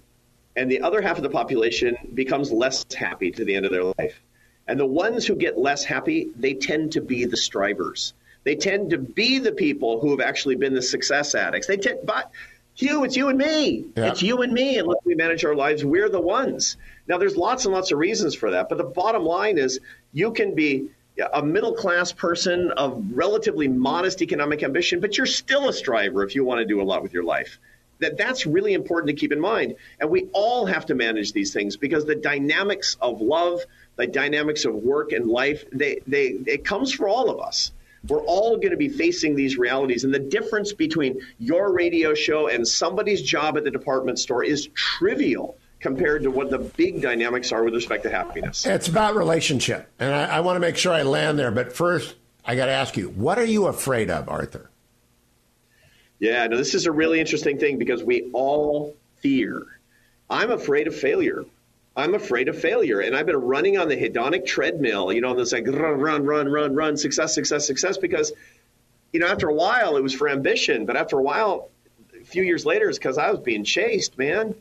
and 0.56 0.70
the 0.70 0.80
other 0.80 1.00
half 1.00 1.16
of 1.16 1.22
the 1.22 1.30
population 1.30 1.96
becomes 2.14 2.50
less 2.50 2.84
happy 2.92 3.30
to 3.30 3.44
the 3.44 3.54
end 3.54 3.64
of 3.64 3.72
their 3.72 3.84
life. 3.84 4.20
And 4.66 4.78
the 4.78 4.86
ones 4.86 5.26
who 5.26 5.36
get 5.36 5.56
less 5.56 5.84
happy, 5.84 6.28
they 6.36 6.54
tend 6.54 6.92
to 6.92 7.00
be 7.00 7.24
the 7.24 7.36
strivers. 7.36 8.12
They 8.44 8.56
tend 8.56 8.90
to 8.90 8.98
be 8.98 9.38
the 9.38 9.52
people 9.52 10.00
who 10.00 10.10
have 10.10 10.20
actually 10.20 10.56
been 10.56 10.74
the 10.74 10.82
success 10.82 11.34
addicts. 11.34 11.66
They 11.66 11.76
tend, 11.76 12.00
but 12.04 12.30
Hugh, 12.78 13.02
it's 13.02 13.16
you 13.16 13.28
and 13.28 13.36
me. 13.36 13.86
Yeah. 13.96 14.06
It's 14.06 14.22
you 14.22 14.42
and 14.42 14.52
me. 14.52 14.78
Unless 14.78 15.00
we 15.04 15.16
manage 15.16 15.44
our 15.44 15.56
lives, 15.56 15.84
we're 15.84 16.08
the 16.08 16.20
ones. 16.20 16.76
Now, 17.08 17.18
there's 17.18 17.36
lots 17.36 17.64
and 17.64 17.74
lots 17.74 17.90
of 17.90 17.98
reasons 17.98 18.36
for 18.36 18.52
that, 18.52 18.68
but 18.68 18.78
the 18.78 18.84
bottom 18.84 19.24
line 19.24 19.58
is 19.58 19.80
you 20.12 20.30
can 20.30 20.54
be 20.54 20.90
a 21.32 21.42
middle 21.42 21.72
class 21.72 22.12
person 22.12 22.70
of 22.70 23.02
relatively 23.14 23.66
modest 23.66 24.22
economic 24.22 24.62
ambition, 24.62 25.00
but 25.00 25.16
you're 25.16 25.26
still 25.26 25.68
a 25.68 25.72
striver 25.72 26.22
if 26.22 26.36
you 26.36 26.44
want 26.44 26.60
to 26.60 26.64
do 26.64 26.80
a 26.80 26.84
lot 26.84 27.02
with 27.02 27.12
your 27.12 27.24
life. 27.24 27.58
That 27.98 28.16
that's 28.16 28.46
really 28.46 28.74
important 28.74 29.08
to 29.08 29.14
keep 29.14 29.32
in 29.32 29.40
mind. 29.40 29.74
And 29.98 30.08
we 30.08 30.28
all 30.32 30.66
have 30.66 30.86
to 30.86 30.94
manage 30.94 31.32
these 31.32 31.52
things 31.52 31.76
because 31.76 32.04
the 32.04 32.14
dynamics 32.14 32.96
of 33.00 33.20
love, 33.20 33.60
the 33.96 34.06
dynamics 34.06 34.64
of 34.64 34.74
work 34.76 35.10
and 35.10 35.26
life, 35.26 35.64
they, 35.72 35.98
they 36.06 36.26
it 36.26 36.64
comes 36.64 36.92
for 36.92 37.08
all 37.08 37.28
of 37.28 37.40
us. 37.40 37.72
We're 38.08 38.22
all 38.22 38.56
going 38.56 38.70
to 38.70 38.76
be 38.76 38.88
facing 38.88 39.34
these 39.34 39.58
realities. 39.58 40.04
And 40.04 40.12
the 40.12 40.18
difference 40.18 40.72
between 40.72 41.20
your 41.38 41.72
radio 41.72 42.14
show 42.14 42.48
and 42.48 42.66
somebody's 42.66 43.22
job 43.22 43.56
at 43.56 43.64
the 43.64 43.70
department 43.70 44.18
store 44.18 44.44
is 44.44 44.68
trivial 44.74 45.58
compared 45.80 46.22
to 46.24 46.30
what 46.30 46.50
the 46.50 46.58
big 46.58 47.00
dynamics 47.02 47.52
are 47.52 47.62
with 47.62 47.74
respect 47.74 48.02
to 48.02 48.10
happiness. 48.10 48.66
It's 48.66 48.88
about 48.88 49.14
relationship. 49.14 49.88
And 49.98 50.12
I, 50.12 50.38
I 50.38 50.40
want 50.40 50.56
to 50.56 50.60
make 50.60 50.76
sure 50.76 50.92
I 50.92 51.02
land 51.02 51.38
there. 51.38 51.50
But 51.50 51.72
first, 51.72 52.16
I 52.44 52.56
got 52.56 52.66
to 52.66 52.72
ask 52.72 52.96
you, 52.96 53.10
what 53.10 53.38
are 53.38 53.44
you 53.44 53.66
afraid 53.66 54.10
of, 54.10 54.28
Arthur? 54.28 54.70
Yeah, 56.18 56.46
no, 56.46 56.56
this 56.56 56.74
is 56.74 56.86
a 56.86 56.92
really 56.92 57.20
interesting 57.20 57.58
thing 57.58 57.78
because 57.78 58.02
we 58.02 58.30
all 58.32 58.96
fear. 59.20 59.62
I'm 60.28 60.50
afraid 60.50 60.88
of 60.88 60.96
failure. 60.96 61.44
I'm 61.98 62.14
afraid 62.14 62.48
of 62.48 62.58
failure. 62.58 63.00
And 63.00 63.16
I've 63.16 63.26
been 63.26 63.36
running 63.36 63.76
on 63.76 63.88
the 63.88 63.96
hedonic 63.96 64.46
treadmill, 64.46 65.12
you 65.12 65.20
know, 65.20 65.34
this 65.34 65.52
like 65.52 65.66
run, 65.66 65.98
run, 65.98 66.24
run, 66.24 66.48
run, 66.48 66.74
run, 66.76 66.96
success, 66.96 67.34
success, 67.34 67.66
success, 67.66 67.98
because, 67.98 68.32
you 69.12 69.18
know, 69.18 69.26
after 69.26 69.48
a 69.48 69.54
while 69.54 69.96
it 69.96 70.02
was 70.02 70.14
for 70.14 70.28
ambition. 70.28 70.86
But 70.86 70.96
after 70.96 71.18
a 71.18 71.22
while, 71.22 71.70
a 72.18 72.24
few 72.24 72.44
years 72.44 72.64
later, 72.64 72.88
it's 72.88 72.98
because 72.98 73.18
I 73.18 73.32
was 73.32 73.40
being 73.40 73.64
chased, 73.64 74.16
man. 74.16 74.54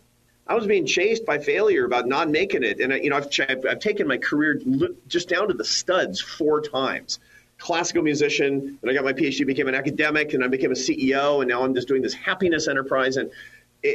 I 0.47 0.55
was 0.55 0.65
being 0.65 0.87
chased 0.87 1.27
by 1.27 1.37
failure 1.37 1.85
about 1.85 2.07
not 2.07 2.27
making 2.27 2.63
it. 2.63 2.79
And, 2.79 2.91
you 3.03 3.11
know, 3.11 3.17
I've, 3.17 3.29
I've, 3.47 3.65
I've 3.69 3.79
taken 3.79 4.07
my 4.07 4.17
career 4.17 4.59
just 5.07 5.29
down 5.29 5.49
to 5.49 5.53
the 5.53 5.65
studs 5.65 6.19
four 6.19 6.61
times 6.61 7.19
classical 7.59 8.03
musician, 8.03 8.77
and 8.81 8.91
I 8.91 8.93
got 8.93 9.03
my 9.03 9.13
PhD, 9.13 9.45
became 9.45 9.67
an 9.67 9.75
academic, 9.75 10.33
and 10.33 10.43
I 10.43 10.47
became 10.47 10.71
a 10.71 10.75
CEO, 10.75 11.41
and 11.41 11.49
now 11.49 11.63
I'm 11.63 11.73
just 11.73 11.87
doing 11.87 12.01
this 12.01 12.13
happiness 12.13 12.67
enterprise. 12.67 13.17
And 13.17 13.31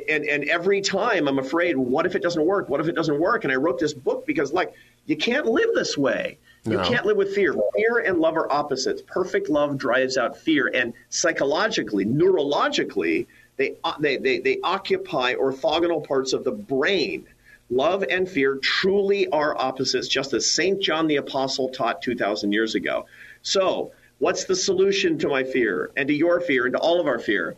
and 0.08 0.24
and 0.24 0.44
every 0.44 0.80
time 0.80 1.28
I'm 1.28 1.38
afraid, 1.38 1.76
what 1.76 2.06
if 2.06 2.14
it 2.14 2.22
doesn't 2.22 2.44
work? 2.44 2.68
What 2.68 2.80
if 2.80 2.88
it 2.88 2.94
doesn't 2.94 3.18
work? 3.18 3.44
And 3.44 3.52
I 3.52 3.56
wrote 3.56 3.78
this 3.78 3.92
book 3.92 4.26
because 4.26 4.52
like 4.52 4.72
you 5.06 5.16
can't 5.16 5.46
live 5.46 5.70
this 5.74 5.96
way. 5.96 6.38
You 6.64 6.76
no. 6.76 6.84
can't 6.84 7.04
live 7.04 7.16
with 7.16 7.34
fear. 7.34 7.54
Fear 7.74 7.98
and 8.06 8.20
love 8.20 8.36
are 8.36 8.50
opposites. 8.50 9.02
Perfect 9.02 9.48
love 9.48 9.76
drives 9.76 10.16
out 10.16 10.36
fear, 10.36 10.70
and 10.72 10.92
psychologically, 11.10 12.04
neurologically, 12.04 13.26
they 13.56 13.76
uh, 13.82 13.94
they 13.98 14.16
they, 14.16 14.38
they 14.38 14.58
occupy 14.62 15.34
orthogonal 15.34 16.06
parts 16.06 16.32
of 16.32 16.44
the 16.44 16.52
brain. 16.52 17.26
Love 17.70 18.04
and 18.08 18.28
fear 18.28 18.56
truly 18.56 19.28
are 19.28 19.56
opposites, 19.58 20.06
just 20.06 20.34
as 20.34 20.48
St. 20.48 20.80
John 20.80 21.06
the 21.06 21.16
Apostle 21.16 21.70
taught 21.70 22.02
2,000 22.02 22.52
years 22.52 22.74
ago. 22.74 23.06
So, 23.40 23.92
what's 24.18 24.44
the 24.44 24.54
solution 24.54 25.16
to 25.18 25.28
my 25.28 25.42
fear 25.42 25.90
and 25.96 26.06
to 26.08 26.14
your 26.14 26.40
fear 26.40 26.66
and 26.66 26.74
to 26.74 26.78
all 26.78 27.00
of 27.00 27.06
our 27.06 27.18
fear? 27.18 27.56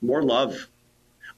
More 0.00 0.22
love 0.22 0.68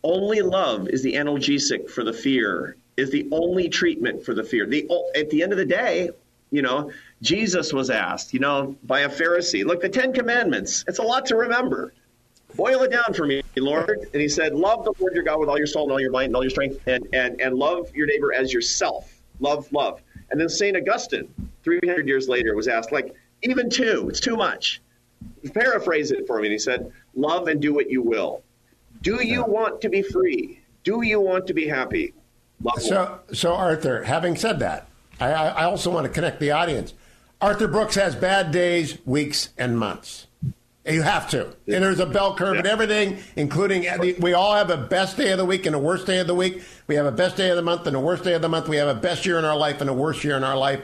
only 0.04 0.42
love 0.42 0.88
is 0.88 1.02
the 1.02 1.14
analgesic 1.14 1.90
for 1.90 2.04
the 2.04 2.12
fear, 2.12 2.76
is 2.96 3.11
the 3.11 3.28
only 3.32 3.68
treatment 3.68 4.24
for 4.24 4.34
the 4.34 4.44
fear. 4.44 4.66
The, 4.66 4.88
at 5.16 5.30
the 5.30 5.42
end 5.42 5.52
of 5.52 5.58
the 5.58 5.64
day, 5.64 6.11
you 6.50 6.62
know, 6.62 6.90
Jesus 7.20 7.72
was 7.72 7.90
asked, 7.90 8.32
you 8.32 8.40
know, 8.40 8.76
by 8.84 9.00
a 9.00 9.08
Pharisee, 9.08 9.64
look, 9.64 9.80
the 9.80 9.88
Ten 9.88 10.12
Commandments, 10.12 10.84
it's 10.88 10.98
a 10.98 11.02
lot 11.02 11.26
to 11.26 11.37
remember. 11.37 11.92
Boil 12.54 12.82
it 12.82 12.90
down 12.90 13.12
for 13.12 13.26
me, 13.26 13.42
Lord. 13.56 14.08
And 14.12 14.22
he 14.22 14.28
said, 14.28 14.54
Love 14.54 14.84
the 14.84 14.94
Lord 14.98 15.14
your 15.14 15.22
God 15.22 15.38
with 15.38 15.50
all 15.50 15.58
your 15.58 15.66
soul 15.66 15.84
and 15.84 15.92
all 15.92 16.00
your 16.00 16.11
might 16.11 16.24
and 16.24 16.34
all 16.34 16.42
your 16.42 16.50
strength, 16.50 16.80
and, 16.87 17.06
and, 17.12 17.40
and 17.40 17.54
love 17.54 17.94
your 17.94 18.06
neighbor 18.06 18.32
as 18.32 18.52
yourself. 18.52 19.20
Love, 19.40 19.70
love. 19.72 20.00
And 20.30 20.40
then 20.40 20.48
St. 20.48 20.76
Augustine, 20.76 21.28
300 21.62 22.08
years 22.08 22.28
later, 22.28 22.54
was 22.54 22.66
asked, 22.66 22.90
like, 22.90 23.14
even 23.42 23.68
two, 23.70 24.08
it's 24.08 24.20
too 24.20 24.37
much. 24.37 24.80
Paraphrase 25.52 26.11
it 26.11 26.26
for 26.26 26.40
me. 26.40 26.46
And 26.46 26.52
he 26.52 26.58
said, 26.58 26.90
Love 27.14 27.48
and 27.48 27.61
do 27.61 27.74
what 27.74 27.90
you 27.90 28.02
will. 28.02 28.42
Do 29.02 29.24
you 29.24 29.44
want 29.44 29.80
to 29.82 29.88
be 29.88 30.02
free? 30.02 30.61
Do 30.84 31.02
you 31.02 31.20
want 31.20 31.46
to 31.46 31.54
be 31.54 31.68
happy? 31.68 32.14
Love 32.62 32.80
so, 32.82 33.20
so 33.32 33.54
Arthur, 33.54 34.02
having 34.04 34.37
said 34.37 34.58
that, 34.61 34.88
I, 35.20 35.32
I 35.32 35.64
also 35.64 35.90
want 35.90 36.06
to 36.06 36.12
connect 36.12 36.40
the 36.40 36.50
audience. 36.50 36.94
Arthur 37.40 37.68
Brooks 37.68 37.94
has 37.94 38.16
bad 38.16 38.50
days, 38.50 38.98
weeks, 39.04 39.50
and 39.56 39.78
months. 39.78 40.26
You 40.84 41.02
have 41.02 41.28
to. 41.30 41.44
And 41.44 41.84
there's 41.84 42.00
a 42.00 42.06
bell 42.06 42.34
curve 42.34 42.54
yeah. 42.54 42.61
and 42.61 42.66
everything, 42.66 43.18
including 43.37 43.87
we 44.18 44.32
all 44.32 44.54
have 44.54 44.70
a 44.70 44.76
best 44.76 45.16
day 45.16 45.30
of 45.32 45.38
the 45.38 45.44
week 45.44 45.66
and 45.66 45.76
a 45.76 45.78
worst 45.78 46.06
day 46.06 46.18
of 46.18 46.26
the 46.26 46.34
week. 46.34 46.62
We 46.87 46.94
have 46.94 47.04
a 47.04 47.12
best 47.12 47.37
day 47.37 47.50
of 47.50 47.56
the 47.56 47.62
month 47.62 47.87
and 47.87 47.94
a 47.94 48.00
worst 48.00 48.24
day 48.24 48.32
of 48.32 48.42
the 48.42 48.48
month. 48.48 48.68
We 48.68 48.78
have 48.78 48.88
a 48.88 48.98
best 48.98 49.26
year 49.26 49.38
in 49.38 49.44
our 49.44 49.56
life 49.56 49.80
and 49.80 49.90
a 49.90 49.94
worst 49.94 50.24
year 50.24 50.37
in 50.37 50.44
our 50.44 50.56
life. 50.56 50.80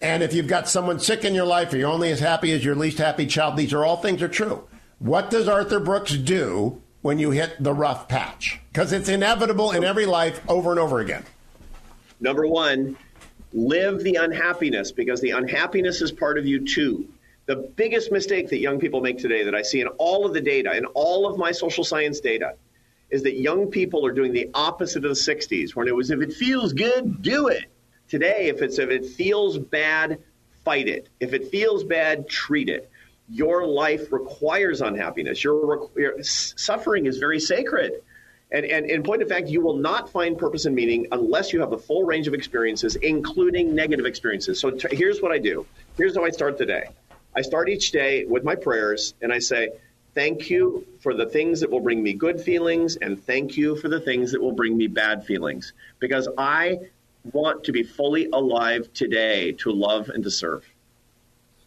And 0.00 0.22
if 0.22 0.32
you've 0.32 0.48
got 0.48 0.68
someone 0.68 0.98
sick 0.98 1.24
in 1.24 1.34
your 1.34 1.44
life 1.44 1.72
or 1.72 1.76
you're 1.76 1.90
only 1.90 2.10
as 2.10 2.20
happy 2.20 2.52
as 2.52 2.64
your 2.64 2.74
least 2.74 2.98
happy 2.98 3.26
child, 3.26 3.56
these 3.56 3.72
are 3.74 3.84
all 3.84 3.98
things 3.98 4.22
are 4.22 4.28
true. 4.28 4.66
What 4.98 5.30
does 5.30 5.46
Arthur 5.46 5.78
Brooks 5.78 6.16
do 6.16 6.82
when 7.04 7.18
you 7.18 7.30
hit 7.32 7.62
the 7.62 7.74
rough 7.74 8.08
patch? 8.08 8.58
Because 8.72 8.90
it's 8.90 9.10
inevitable 9.10 9.72
in 9.72 9.84
every 9.84 10.06
life 10.06 10.40
over 10.48 10.70
and 10.70 10.80
over 10.80 11.00
again. 11.00 11.22
Number 12.18 12.46
one, 12.46 12.96
live 13.52 14.02
the 14.02 14.14
unhappiness 14.14 14.90
because 14.90 15.20
the 15.20 15.32
unhappiness 15.32 16.00
is 16.00 16.10
part 16.10 16.38
of 16.38 16.46
you 16.46 16.66
too. 16.66 17.06
The 17.44 17.56
biggest 17.56 18.10
mistake 18.10 18.48
that 18.48 18.58
young 18.58 18.80
people 18.80 19.02
make 19.02 19.18
today 19.18 19.44
that 19.44 19.54
I 19.54 19.60
see 19.60 19.82
in 19.82 19.88
all 19.98 20.24
of 20.24 20.32
the 20.32 20.40
data, 20.40 20.74
in 20.74 20.86
all 20.86 21.28
of 21.28 21.36
my 21.36 21.52
social 21.52 21.84
science 21.84 22.20
data, 22.20 22.54
is 23.10 23.22
that 23.24 23.36
young 23.36 23.66
people 23.66 24.06
are 24.06 24.12
doing 24.12 24.32
the 24.32 24.48
opposite 24.54 25.04
of 25.04 25.10
the 25.10 25.34
60s, 25.34 25.76
when 25.76 25.88
it 25.88 25.94
was 25.94 26.10
if 26.10 26.22
it 26.22 26.32
feels 26.32 26.72
good, 26.72 27.20
do 27.20 27.48
it. 27.48 27.66
Today, 28.08 28.46
if 28.46 28.62
it's 28.62 28.78
if 28.78 28.88
it 28.88 29.04
feels 29.04 29.58
bad, 29.58 30.20
fight 30.64 30.88
it. 30.88 31.10
If 31.20 31.34
it 31.34 31.48
feels 31.50 31.84
bad, 31.84 32.30
treat 32.30 32.70
it 32.70 32.90
your 33.28 33.66
life 33.66 34.12
requires 34.12 34.80
unhappiness. 34.80 35.42
Your, 35.42 35.90
your 35.96 36.22
suffering 36.22 37.06
is 37.06 37.18
very 37.18 37.40
sacred. 37.40 38.02
And, 38.52 38.64
and 38.66 38.86
in 38.86 39.02
point 39.02 39.22
of 39.22 39.28
fact, 39.28 39.48
you 39.48 39.60
will 39.60 39.76
not 39.76 40.10
find 40.10 40.38
purpose 40.38 40.66
and 40.66 40.74
meaning 40.76 41.06
unless 41.10 41.52
you 41.52 41.60
have 41.60 41.70
the 41.70 41.78
full 41.78 42.04
range 42.04 42.28
of 42.28 42.34
experiences, 42.34 42.96
including 42.96 43.74
negative 43.74 44.06
experiences. 44.06 44.60
So 44.60 44.70
t- 44.70 44.94
here's 44.94 45.20
what 45.22 45.32
I 45.32 45.38
do. 45.38 45.66
Here's 45.96 46.14
how 46.14 46.24
I 46.24 46.30
start 46.30 46.58
the 46.58 46.66
day. 46.66 46.88
I 47.34 47.42
start 47.42 47.68
each 47.68 47.90
day 47.90 48.24
with 48.26 48.44
my 48.44 48.54
prayers, 48.54 49.14
and 49.20 49.32
I 49.32 49.40
say, 49.40 49.70
Thank 50.14 50.48
you 50.48 50.86
for 51.00 51.12
the 51.12 51.26
things 51.26 51.60
that 51.60 51.70
will 51.70 51.80
bring 51.80 52.00
me 52.00 52.12
good 52.12 52.40
feelings, 52.40 52.94
and 52.94 53.20
thank 53.20 53.56
you 53.56 53.74
for 53.74 53.88
the 53.88 53.98
things 53.98 54.30
that 54.30 54.40
will 54.40 54.52
bring 54.52 54.76
me 54.76 54.86
bad 54.86 55.26
feelings. 55.26 55.72
Because 55.98 56.28
I 56.38 56.78
want 57.32 57.64
to 57.64 57.72
be 57.72 57.82
fully 57.82 58.28
alive 58.32 58.92
today 58.92 59.52
to 59.52 59.72
love 59.72 60.10
and 60.10 60.22
to 60.22 60.30
serve. 60.30 60.64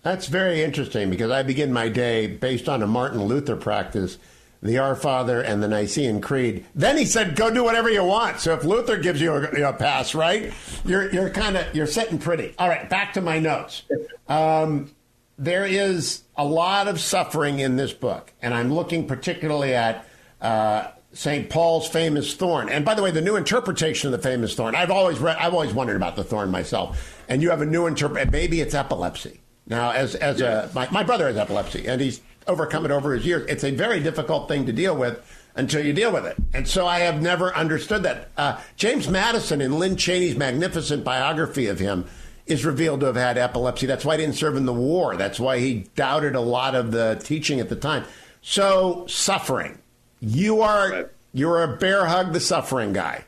That's 0.08 0.28
very 0.28 0.64
interesting 0.64 1.10
because 1.10 1.32
I 1.32 1.44
begin 1.44 1.74
my 1.74 1.90
day 1.90 2.28
based 2.28 2.70
on 2.70 2.82
a 2.82 2.88
Martin 2.88 3.26
Luther 3.26 3.58
practice, 3.58 4.18
the 4.64 4.78
Our 4.78 4.96
Father 4.96 5.42
and 5.42 5.62
the 5.62 5.68
Nicene 5.68 6.22
Creed. 6.22 6.64
Then 6.74 6.96
he 6.96 7.04
said, 7.04 7.36
"Go 7.36 7.54
do 7.54 7.62
whatever 7.62 7.90
you 7.90 8.06
want." 8.06 8.40
So 8.40 8.54
if 8.54 8.64
Luther 8.64 8.96
gives 8.96 9.20
you 9.20 9.34
a, 9.34 9.64
a 9.64 9.74
pass, 9.74 10.16
right, 10.16 10.54
you're 10.86 11.12
you're 11.12 11.30
kind 11.30 11.58
of 11.58 11.76
you're 11.76 11.88
sitting 11.88 12.20
pretty. 12.20 12.56
All 12.58 12.70
right, 12.70 12.90
back 12.90 13.16
to 13.16 13.22
my 13.22 13.40
notes. 13.40 13.84
Um, 14.30 14.96
there 15.38 15.66
is 15.66 16.24
a 16.38 16.46
lot 16.46 16.88
of 16.88 17.02
suffering 17.02 17.60
in 17.60 17.76
this 17.76 17.92
book, 17.92 18.32
and 18.42 18.54
I'm 18.54 18.74
looking 18.74 19.08
particularly 19.08 19.74
at. 19.74 20.08
Uh, 20.40 20.88
St. 21.14 21.50
Paul's 21.50 21.88
famous 21.88 22.36
thorn. 22.36 22.70
And 22.70 22.86
by 22.86 22.94
the 22.94 23.02
way, 23.02 23.10
the 23.10 23.22
new 23.22 23.38
interpretation 23.38 24.14
of 24.14 24.22
the 24.22 24.30
famous 24.30 24.54
thorn, 24.54 24.76
I've 24.76 24.92
always 24.92 25.18
read, 25.18 25.38
I've 25.38 25.54
always 25.54 25.74
wondered 25.74 25.96
about 25.96 26.16
the 26.16 26.24
thorn 26.24 26.52
myself. 26.52 27.24
And 27.28 27.42
you 27.42 27.50
have 27.50 27.62
a 27.62 27.66
new 27.66 27.88
interpretation. 27.88 28.30
Maybe 28.32 28.62
it's 28.62 28.76
epilepsy. 28.76 29.40
Now, 29.68 29.92
as 29.92 30.16
as 30.16 30.42
a 30.42 30.70
my, 30.74 30.88
my 30.92 31.04
brother 31.04 31.28
has 31.28 31.38
epilepsy, 31.38 31.88
and 31.88 32.02
he's 32.02 32.22
overcome 32.48 32.86
it 32.86 32.92
over 32.92 33.14
his 33.14 33.26
years. 33.26 33.46
It's 33.50 33.64
a 33.64 33.72
very 33.72 34.00
difficult 34.00 34.48
thing 34.48 34.66
to 34.66 34.74
deal 34.74 34.96
with 34.96 35.22
until 35.56 35.84
you 35.84 35.92
deal 35.92 36.12
with 36.12 36.26
it. 36.26 36.38
And 36.54 36.68
so 36.68 36.88
I 36.88 37.00
have 37.00 37.22
never 37.22 37.54
understood 37.56 38.04
that. 38.04 38.30
Uh, 38.38 38.60
James 38.76 39.10
Madison 39.10 39.60
in 39.60 39.78
Lynn 39.78 39.98
Cheney's 39.98 40.38
magnificent 40.38 41.04
biography 41.04 41.68
of 41.68 41.80
him 41.80 42.06
is 42.46 42.64
revealed 42.64 43.02
to 43.02 43.08
have 43.08 43.16
had 43.16 43.38
epilepsy. 43.38 43.86
That's 43.88 44.06
why 44.06 44.16
he 44.16 44.24
didn't 44.24 44.38
serve 44.38 44.56
in 44.56 44.66
the 44.66 44.74
war. 44.74 45.18
That's 45.18 45.40
why 45.40 45.60
he 45.60 45.88
doubted 45.96 46.36
a 46.36 46.42
lot 46.42 46.76
of 46.76 46.92
the 46.92 47.20
teaching 47.22 47.60
at 47.60 47.70
the 47.70 47.76
time. 47.76 48.06
So 48.42 49.06
suffering, 49.08 49.80
you 50.22 50.62
are 50.62 50.90
right. 50.90 51.08
you're 51.34 51.64
a 51.64 51.76
bear 51.76 52.06
hug 52.06 52.32
the 52.32 52.40
suffering 52.40 52.94
guy. 52.94 53.26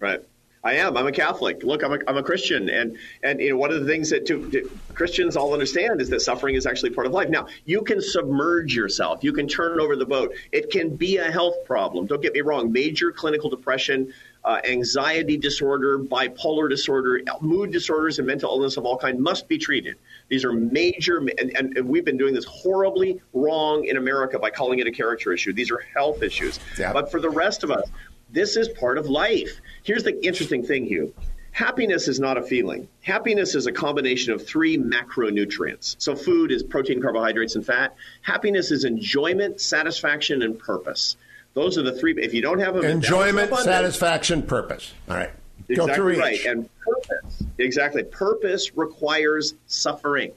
Right. 0.00 0.20
I 0.64 0.74
am. 0.74 0.96
I'm 0.96 1.06
a 1.06 1.12
Catholic. 1.12 1.62
Look, 1.62 1.82
I'm 1.82 1.92
a, 1.92 1.98
I'm 2.06 2.16
a 2.16 2.22
Christian, 2.22 2.68
and 2.68 2.96
and 3.22 3.40
you 3.40 3.50
know 3.50 3.56
one 3.56 3.70
of 3.70 3.80
the 3.80 3.86
things 3.86 4.10
that 4.10 4.26
to, 4.26 4.50
to, 4.50 4.70
Christians 4.94 5.36
all 5.36 5.52
understand 5.52 6.00
is 6.00 6.10
that 6.10 6.20
suffering 6.20 6.56
is 6.56 6.66
actually 6.66 6.90
part 6.90 7.06
of 7.06 7.12
life. 7.12 7.28
Now, 7.28 7.46
you 7.64 7.82
can 7.82 8.02
submerge 8.02 8.74
yourself. 8.74 9.22
You 9.22 9.32
can 9.32 9.46
turn 9.46 9.80
over 9.80 9.94
the 9.94 10.06
boat. 10.06 10.34
It 10.50 10.70
can 10.70 10.96
be 10.96 11.18
a 11.18 11.30
health 11.30 11.64
problem. 11.64 12.06
Don't 12.06 12.20
get 12.20 12.32
me 12.32 12.40
wrong. 12.40 12.72
Major 12.72 13.12
clinical 13.12 13.48
depression, 13.48 14.12
uh, 14.44 14.60
anxiety 14.68 15.36
disorder, 15.36 15.98
bipolar 15.98 16.68
disorder, 16.68 17.20
mood 17.40 17.70
disorders, 17.70 18.18
and 18.18 18.26
mental 18.26 18.50
illness 18.50 18.76
of 18.76 18.84
all 18.84 18.98
kind 18.98 19.20
must 19.20 19.46
be 19.46 19.58
treated. 19.58 19.96
These 20.28 20.44
are 20.44 20.52
major, 20.52 21.18
and, 21.18 21.52
and, 21.56 21.76
and 21.76 21.88
we've 21.88 22.04
been 22.04 22.18
doing 22.18 22.34
this 22.34 22.44
horribly 22.44 23.20
wrong 23.32 23.84
in 23.84 23.96
America 23.96 24.38
by 24.38 24.50
calling 24.50 24.80
it 24.80 24.86
a 24.86 24.92
character 24.92 25.32
issue. 25.32 25.52
These 25.52 25.70
are 25.70 25.78
health 25.94 26.22
issues. 26.22 26.58
Yeah. 26.78 26.92
But 26.92 27.10
for 27.10 27.20
the 27.20 27.30
rest 27.30 27.62
of 27.62 27.70
us, 27.70 27.88
this 28.30 28.56
is 28.56 28.68
part 28.68 28.98
of 28.98 29.06
life. 29.06 29.60
Here's 29.88 30.04
the 30.04 30.22
interesting 30.22 30.62
thing, 30.62 30.84
Hugh. 30.84 31.14
Happiness 31.50 32.08
is 32.08 32.20
not 32.20 32.36
a 32.36 32.42
feeling. 32.42 32.88
Happiness 33.00 33.54
is 33.54 33.66
a 33.66 33.72
combination 33.72 34.34
of 34.34 34.46
three 34.46 34.76
macronutrients. 34.76 35.96
So, 35.98 36.14
food 36.14 36.52
is 36.52 36.62
protein, 36.62 37.00
carbohydrates, 37.00 37.56
and 37.56 37.64
fat. 37.64 37.96
Happiness 38.20 38.70
is 38.70 38.84
enjoyment, 38.84 39.62
satisfaction, 39.62 40.42
and 40.42 40.58
purpose. 40.58 41.16
Those 41.54 41.78
are 41.78 41.82
the 41.82 41.92
three. 41.92 42.12
If 42.22 42.34
you 42.34 42.42
don't 42.42 42.58
have 42.58 42.74
them, 42.74 42.84
enjoyment, 42.84 43.48
satisfaction, 43.56 44.42
purpose. 44.42 44.92
All 45.08 45.16
right. 45.16 45.30
Go 45.74 45.84
exactly 45.86 46.18
right. 46.18 46.44
And 46.44 46.68
purpose. 46.80 47.42
Exactly. 47.56 48.02
Purpose 48.02 48.76
requires 48.76 49.54
suffering. 49.68 50.32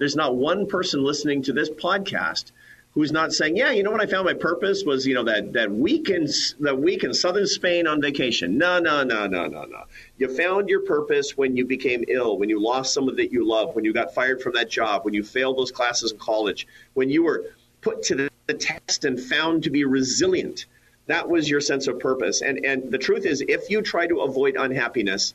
There's 0.00 0.16
not 0.16 0.34
one 0.34 0.66
person 0.66 1.04
listening 1.04 1.42
to 1.42 1.52
this 1.52 1.70
podcast 1.70 2.50
who's 2.96 3.12
not 3.12 3.30
saying, 3.30 3.58
"Yeah, 3.58 3.72
you 3.72 3.82
know 3.82 3.90
what? 3.90 4.00
I 4.00 4.06
found 4.06 4.24
my 4.24 4.32
purpose 4.32 4.82
was 4.84 5.06
you 5.06 5.14
know 5.14 5.24
that 5.24 5.52
that 5.52 5.70
week 5.70 6.08
in 6.08 6.26
that 6.60 6.78
week 6.78 7.04
in 7.04 7.12
southern 7.12 7.46
Spain 7.46 7.86
on 7.86 8.00
vacation." 8.00 8.56
No, 8.56 8.78
no, 8.80 9.04
no, 9.04 9.26
no, 9.26 9.46
no, 9.46 9.64
no. 9.64 9.84
You 10.16 10.34
found 10.34 10.70
your 10.70 10.80
purpose 10.80 11.36
when 11.36 11.56
you 11.58 11.66
became 11.66 12.04
ill, 12.08 12.38
when 12.38 12.48
you 12.48 12.58
lost 12.58 12.94
someone 12.94 13.16
that 13.16 13.32
you 13.32 13.46
love, 13.46 13.76
when 13.76 13.84
you 13.84 13.92
got 13.92 14.14
fired 14.14 14.40
from 14.40 14.54
that 14.54 14.70
job, 14.70 15.04
when 15.04 15.12
you 15.12 15.22
failed 15.22 15.58
those 15.58 15.70
classes 15.70 16.10
in 16.10 16.18
college, 16.18 16.66
when 16.94 17.10
you 17.10 17.22
were 17.22 17.44
put 17.82 18.02
to 18.04 18.14
the, 18.14 18.30
the 18.46 18.54
test 18.54 19.04
and 19.04 19.20
found 19.20 19.64
to 19.64 19.70
be 19.70 19.84
resilient. 19.84 20.64
That 21.06 21.28
was 21.28 21.48
your 21.48 21.60
sense 21.60 21.86
of 21.86 22.00
purpose. 22.00 22.40
And 22.40 22.64
and 22.64 22.90
the 22.90 22.98
truth 22.98 23.26
is, 23.26 23.44
if 23.46 23.68
you 23.68 23.82
try 23.82 24.06
to 24.06 24.20
avoid 24.20 24.56
unhappiness, 24.56 25.34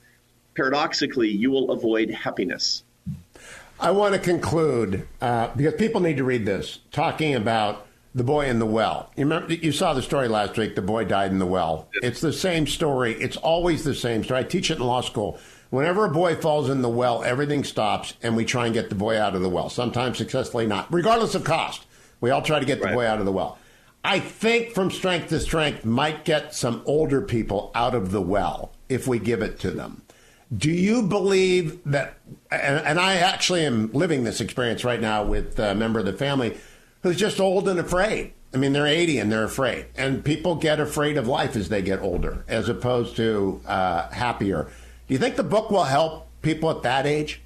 paradoxically, 0.55 1.29
you 1.29 1.51
will 1.51 1.71
avoid 1.71 2.09
happiness. 2.09 2.83
I 3.81 3.89
want 3.89 4.13
to 4.13 4.19
conclude 4.19 5.07
uh, 5.21 5.49
because 5.55 5.73
people 5.73 6.01
need 6.01 6.17
to 6.17 6.23
read 6.23 6.45
this, 6.45 6.79
talking 6.91 7.33
about 7.33 7.87
the 8.13 8.23
boy 8.23 8.45
in 8.45 8.59
the 8.59 8.65
well. 8.65 9.09
You 9.17 9.23
remember 9.23 9.55
you 9.55 9.71
saw 9.71 9.95
the 9.95 10.03
story 10.03 10.27
last 10.27 10.55
week. 10.55 10.75
The 10.75 10.83
boy 10.83 11.05
died 11.05 11.31
in 11.31 11.39
the 11.39 11.47
well. 11.47 11.89
It's 12.03 12.21
the 12.21 12.31
same 12.31 12.67
story. 12.67 13.13
It's 13.13 13.37
always 13.37 13.83
the 13.83 13.95
same 13.95 14.23
story. 14.23 14.41
I 14.41 14.43
teach 14.43 14.69
it 14.69 14.77
in 14.77 14.83
law 14.83 15.01
school. 15.01 15.39
Whenever 15.71 16.05
a 16.05 16.11
boy 16.11 16.35
falls 16.35 16.69
in 16.69 16.83
the 16.83 16.89
well, 16.89 17.23
everything 17.23 17.63
stops, 17.63 18.13
and 18.21 18.35
we 18.35 18.45
try 18.45 18.65
and 18.65 18.73
get 18.73 18.89
the 18.89 18.95
boy 18.95 19.19
out 19.19 19.33
of 19.35 19.41
the 19.41 19.49
well. 19.49 19.69
Sometimes 19.69 20.19
successfully, 20.19 20.67
not 20.67 20.93
regardless 20.93 21.33
of 21.33 21.43
cost. 21.43 21.83
We 22.19 22.29
all 22.29 22.43
try 22.43 22.59
to 22.59 22.65
get 22.65 22.79
the 22.79 22.85
right. 22.85 22.93
boy 22.93 23.07
out 23.07 23.17
of 23.17 23.25
the 23.25 23.31
well. 23.31 23.57
I 24.03 24.19
think 24.19 24.73
from 24.73 24.91
strength 24.91 25.29
to 25.29 25.39
strength 25.39 25.85
might 25.85 26.23
get 26.23 26.53
some 26.53 26.83
older 26.85 27.21
people 27.21 27.71
out 27.73 27.95
of 27.95 28.11
the 28.11 28.21
well 28.21 28.73
if 28.89 29.07
we 29.07 29.17
give 29.17 29.41
it 29.41 29.59
to 29.61 29.71
them. 29.71 30.03
Do 30.55 30.69
you 30.69 31.03
believe 31.03 31.79
that? 31.85 32.17
And, 32.51 32.85
and, 32.85 32.99
I 32.99 33.15
actually 33.15 33.65
am 33.65 33.89
living 33.93 34.25
this 34.25 34.41
experience 34.41 34.83
right 34.83 34.99
now 34.99 35.23
with 35.23 35.57
a 35.57 35.73
member 35.73 35.99
of 35.99 36.05
the 36.05 36.13
family 36.13 36.57
who's 37.03 37.15
just 37.15 37.39
old 37.39 37.69
and 37.69 37.79
afraid. 37.79 38.33
I 38.53 38.57
mean, 38.57 38.73
they're 38.73 38.87
80 38.87 39.19
and 39.19 39.31
they're 39.31 39.45
afraid. 39.45 39.85
And 39.95 40.25
people 40.25 40.55
get 40.55 40.79
afraid 40.79 41.15
of 41.17 41.25
life 41.25 41.55
as 41.55 41.69
they 41.69 41.81
get 41.81 42.01
older, 42.01 42.43
as 42.49 42.67
opposed 42.67 43.15
to 43.15 43.61
uh, 43.65 44.09
happier. 44.09 44.69
Do 45.07 45.13
you 45.13 45.19
think 45.19 45.37
the 45.37 45.43
book 45.43 45.71
will 45.71 45.85
help 45.85 46.27
people 46.41 46.69
at 46.69 46.83
that 46.83 47.05
age? 47.05 47.41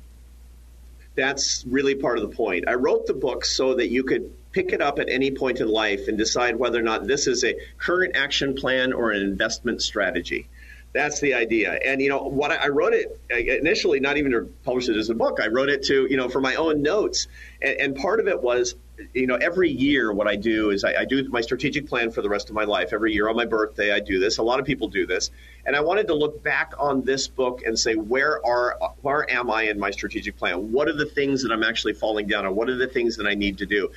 That's 1.14 1.64
really 1.68 1.94
part 1.94 2.18
of 2.18 2.28
the 2.28 2.36
point. 2.36 2.68
I 2.68 2.74
wrote 2.74 3.06
the 3.06 3.14
book 3.14 3.46
so 3.46 3.76
that 3.76 3.90
you 3.90 4.04
could 4.04 4.34
pick 4.52 4.72
it 4.72 4.82
up 4.82 5.00
at 5.00 5.10
any 5.10 5.32
point 5.32 5.60
in 5.60 5.68
life 5.68 6.08
and 6.08 6.18
decide 6.18 6.56
whether 6.56 6.80
or 6.80 6.84
not 6.84 7.06
this 7.06 7.28
is 7.28 7.44
a 7.44 7.56
current 7.78 8.16
action 8.16 8.56
plan 8.56 8.94
or 8.94 9.12
an 9.12 9.22
investment 9.22 9.82
strategy. 9.82 10.48
That's 10.96 11.20
the 11.20 11.34
idea. 11.34 11.74
And 11.74 12.02
you 12.02 12.08
know 12.08 12.20
what 12.20 12.52
I, 12.52 12.70
wrote 12.70 12.94
it 12.94 13.20
initially, 13.30 14.00
not 14.00 14.16
even 14.16 14.32
to 14.32 14.50
publish 14.64 14.88
it 14.88 14.96
as 14.96 15.10
a 15.10 15.14
book. 15.14 15.42
I 15.44 15.48
wrote 15.48 15.68
it 15.68 15.84
to 15.88 16.08
you 16.10 16.16
know 16.16 16.30
for 16.30 16.40
my 16.40 16.56
own 16.56 16.82
notes, 16.82 17.28
and, 17.62 17.82
and 17.82 17.96
part 17.98 18.22
of 18.22 18.30
it 18.30 18.42
was 18.42 18.76
you 19.14 19.28
know 19.28 19.36
every 19.36 19.70
year 19.70 20.14
what 20.14 20.30
I 20.30 20.38
do 20.38 20.70
is 20.70 20.86
I, 20.86 21.02
I, 21.02 21.06
do 21.06 21.28
my 21.28 21.42
strategic 21.42 21.90
plan 21.90 22.12
for 22.12 22.22
the 22.22 22.30
rest 22.30 22.48
of 22.48 22.56
my 22.56 22.64
life. 22.64 22.94
Every 22.94 23.12
year 23.12 23.28
on 23.28 23.36
my 23.36 23.44
birthday, 23.44 23.92
I 23.92 24.00
do 24.00 24.20
this. 24.20 24.38
A 24.38 24.44
lot 24.44 24.62
of 24.62 24.66
people 24.66 24.88
do 24.88 25.06
this, 25.06 25.32
and 25.66 25.76
I 25.76 25.82
wanted 25.82 26.08
to 26.08 26.14
look 26.14 26.42
back 26.42 26.72
on 26.80 27.04
this 27.04 27.28
book 27.28 27.64
and 27.66 27.78
say 27.78 27.96
where 27.96 28.40
are 28.46 28.78
where 29.02 29.30
am 29.30 29.52
I 29.52 29.64
in 29.64 29.78
my 29.78 29.92
strategic 29.92 30.38
plan? 30.38 30.72
What 30.72 30.88
are 30.88 30.96
the 30.96 31.08
things 31.08 31.44
that 31.44 31.52
I'm 31.52 31.64
actually 31.64 31.96
falling 31.96 32.28
down 32.28 32.46
on? 32.46 32.56
What 32.56 32.70
are 32.70 32.78
the 32.78 32.88
things 32.88 33.18
that 33.18 33.28
I 33.28 33.34
need 33.34 33.58
to 33.58 33.66
do? 33.66 33.92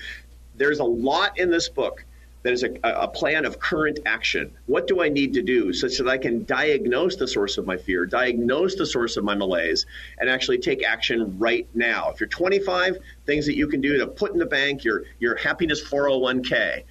There's 0.57 0.81
a 0.81 0.85
lot 0.85 1.39
in 1.39 1.53
this 1.53 1.69
book 1.69 2.05
that 2.43 2.53
is 2.53 2.63
a, 2.63 2.71
a, 2.85 3.09
plan 3.09 3.45
of 3.45 3.59
current 3.59 3.99
action. 4.07 4.53
What 4.67 4.87
do 4.87 5.03
I 5.03 5.09
need 5.09 5.35
to 5.35 5.43
do 5.43 5.73
such 5.73 5.99
that 5.99 6.09
I 6.09 6.19
can 6.19 6.45
diagnose 6.45 7.17
the 7.17 7.27
source 7.27 7.59
of 7.59 7.67
my 7.67 7.77
fear, 7.77 8.07
diagnose 8.07 8.77
the 8.77 8.87
source 8.87 9.17
of 9.17 9.25
my 9.25 9.35
malaise, 9.35 9.87
and 10.19 10.31
actually 10.31 10.59
take 10.59 10.85
action 10.85 11.39
right 11.39 11.67
now? 11.75 12.11
If 12.11 12.21
you're 12.21 12.29
25, 12.29 12.99
things 13.27 13.47
that 13.47 13.57
you 13.57 13.67
can 13.67 13.81
do 13.81 13.99
to 13.99 14.07
put 14.07 14.33
in 14.33 14.39
the 14.39 14.47
bank 14.47 14.85
your, 14.85 15.05
your 15.19 15.37
happiness 15.37 15.83
401k. 15.83 16.85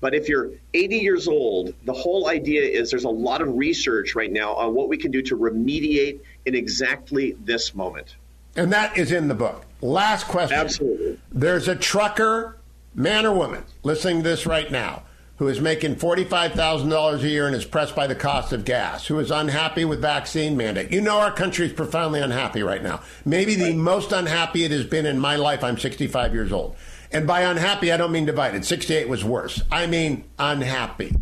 But 0.00 0.14
if 0.14 0.28
you're 0.28 0.50
80 0.72 0.96
years 0.96 1.28
old, 1.28 1.74
the 1.84 1.92
whole 1.92 2.28
idea 2.28 2.62
is 2.62 2.90
there's 2.90 3.04
a 3.04 3.10
lot 3.10 3.42
of 3.42 3.54
research 3.56 4.14
right 4.14 4.32
now 4.32 4.54
on 4.54 4.74
what 4.74 4.88
we 4.88 4.96
can 4.96 5.10
do 5.10 5.22
to 5.22 5.36
remediate 5.36 6.20
in 6.46 6.54
exactly 6.54 7.32
this 7.32 7.74
moment. 7.74 8.16
And 8.56 8.72
that 8.72 8.96
is 8.96 9.12
in 9.12 9.28
the 9.28 9.34
book. 9.34 9.64
Last 9.80 10.26
question. 10.26 10.58
Absolutely. 10.58 11.18
There's 11.32 11.68
a 11.68 11.76
trucker 11.76 12.59
man 12.94 13.26
or 13.26 13.34
woman 13.34 13.64
listening 13.82 14.22
to 14.22 14.28
this 14.28 14.46
right 14.46 14.70
now 14.70 15.02
who 15.40 15.48
is 15.48 15.58
making 15.58 15.96
$45,000 15.96 17.22
a 17.22 17.28
year 17.28 17.46
and 17.46 17.56
is 17.56 17.64
pressed 17.64 17.96
by 17.96 18.06
the 18.06 18.14
cost 18.14 18.52
of 18.52 18.66
gas, 18.66 19.06
who 19.06 19.18
is 19.18 19.30
unhappy 19.30 19.86
with 19.86 20.02
vaccine 20.02 20.54
mandate. 20.54 20.90
You 20.90 21.00
know 21.00 21.18
our 21.18 21.32
country 21.32 21.64
is 21.64 21.72
profoundly 21.72 22.20
unhappy 22.20 22.62
right 22.62 22.82
now. 22.82 23.00
Maybe 23.24 23.54
the 23.54 23.72
most 23.72 24.12
unhappy 24.12 24.64
it 24.64 24.70
has 24.70 24.84
been 24.84 25.06
in 25.06 25.18
my 25.18 25.36
life. 25.36 25.64
I'm 25.64 25.78
65 25.78 26.34
years 26.34 26.52
old. 26.52 26.76
And 27.10 27.26
by 27.26 27.40
unhappy, 27.40 27.90
I 27.90 27.96
don't 27.96 28.12
mean 28.12 28.26
divided. 28.26 28.66
68 28.66 29.08
was 29.08 29.24
worse. 29.24 29.62
I 29.72 29.86
mean 29.86 30.24
unhappy. 30.38 31.16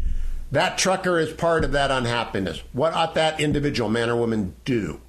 That 0.51 0.79
trucker 0.79 1.21
is 1.21 1.33
part 1.33 1.63
of 1.63 1.71
that 1.71 1.93
unhappiness. 1.93 2.61
What 2.73 2.95
ought 2.95 3.15
that 3.15 3.39
individual, 3.39 3.89
man 3.89 4.11
or 4.11 4.17
woman, 4.17 4.57
do? 4.65 5.01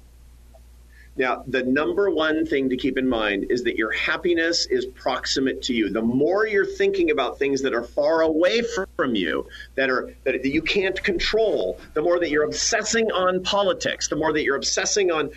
Now, 1.20 1.44
the 1.46 1.62
number 1.62 2.08
one 2.10 2.46
thing 2.46 2.70
to 2.70 2.78
keep 2.78 2.96
in 2.96 3.06
mind 3.06 3.48
is 3.50 3.64
that 3.64 3.76
your 3.76 3.92
happiness 3.92 4.64
is 4.64 4.86
proximate 4.86 5.60
to 5.64 5.74
you. 5.74 5.90
The 5.90 6.00
more 6.00 6.46
you're 6.46 6.64
thinking 6.64 7.10
about 7.10 7.38
things 7.38 7.60
that 7.60 7.74
are 7.74 7.82
far 7.82 8.22
away 8.22 8.62
from 8.96 9.14
you, 9.14 9.46
that 9.74 9.90
are 9.90 10.14
that 10.24 10.46
you 10.46 10.62
can't 10.62 11.00
control, 11.02 11.78
the 11.92 12.00
more 12.00 12.18
that 12.18 12.30
you're 12.30 12.44
obsessing 12.44 13.12
on 13.12 13.42
politics, 13.42 14.08
the 14.08 14.16
more 14.16 14.32
that 14.32 14.44
you're 14.44 14.56
obsessing 14.56 15.10
on 15.10 15.30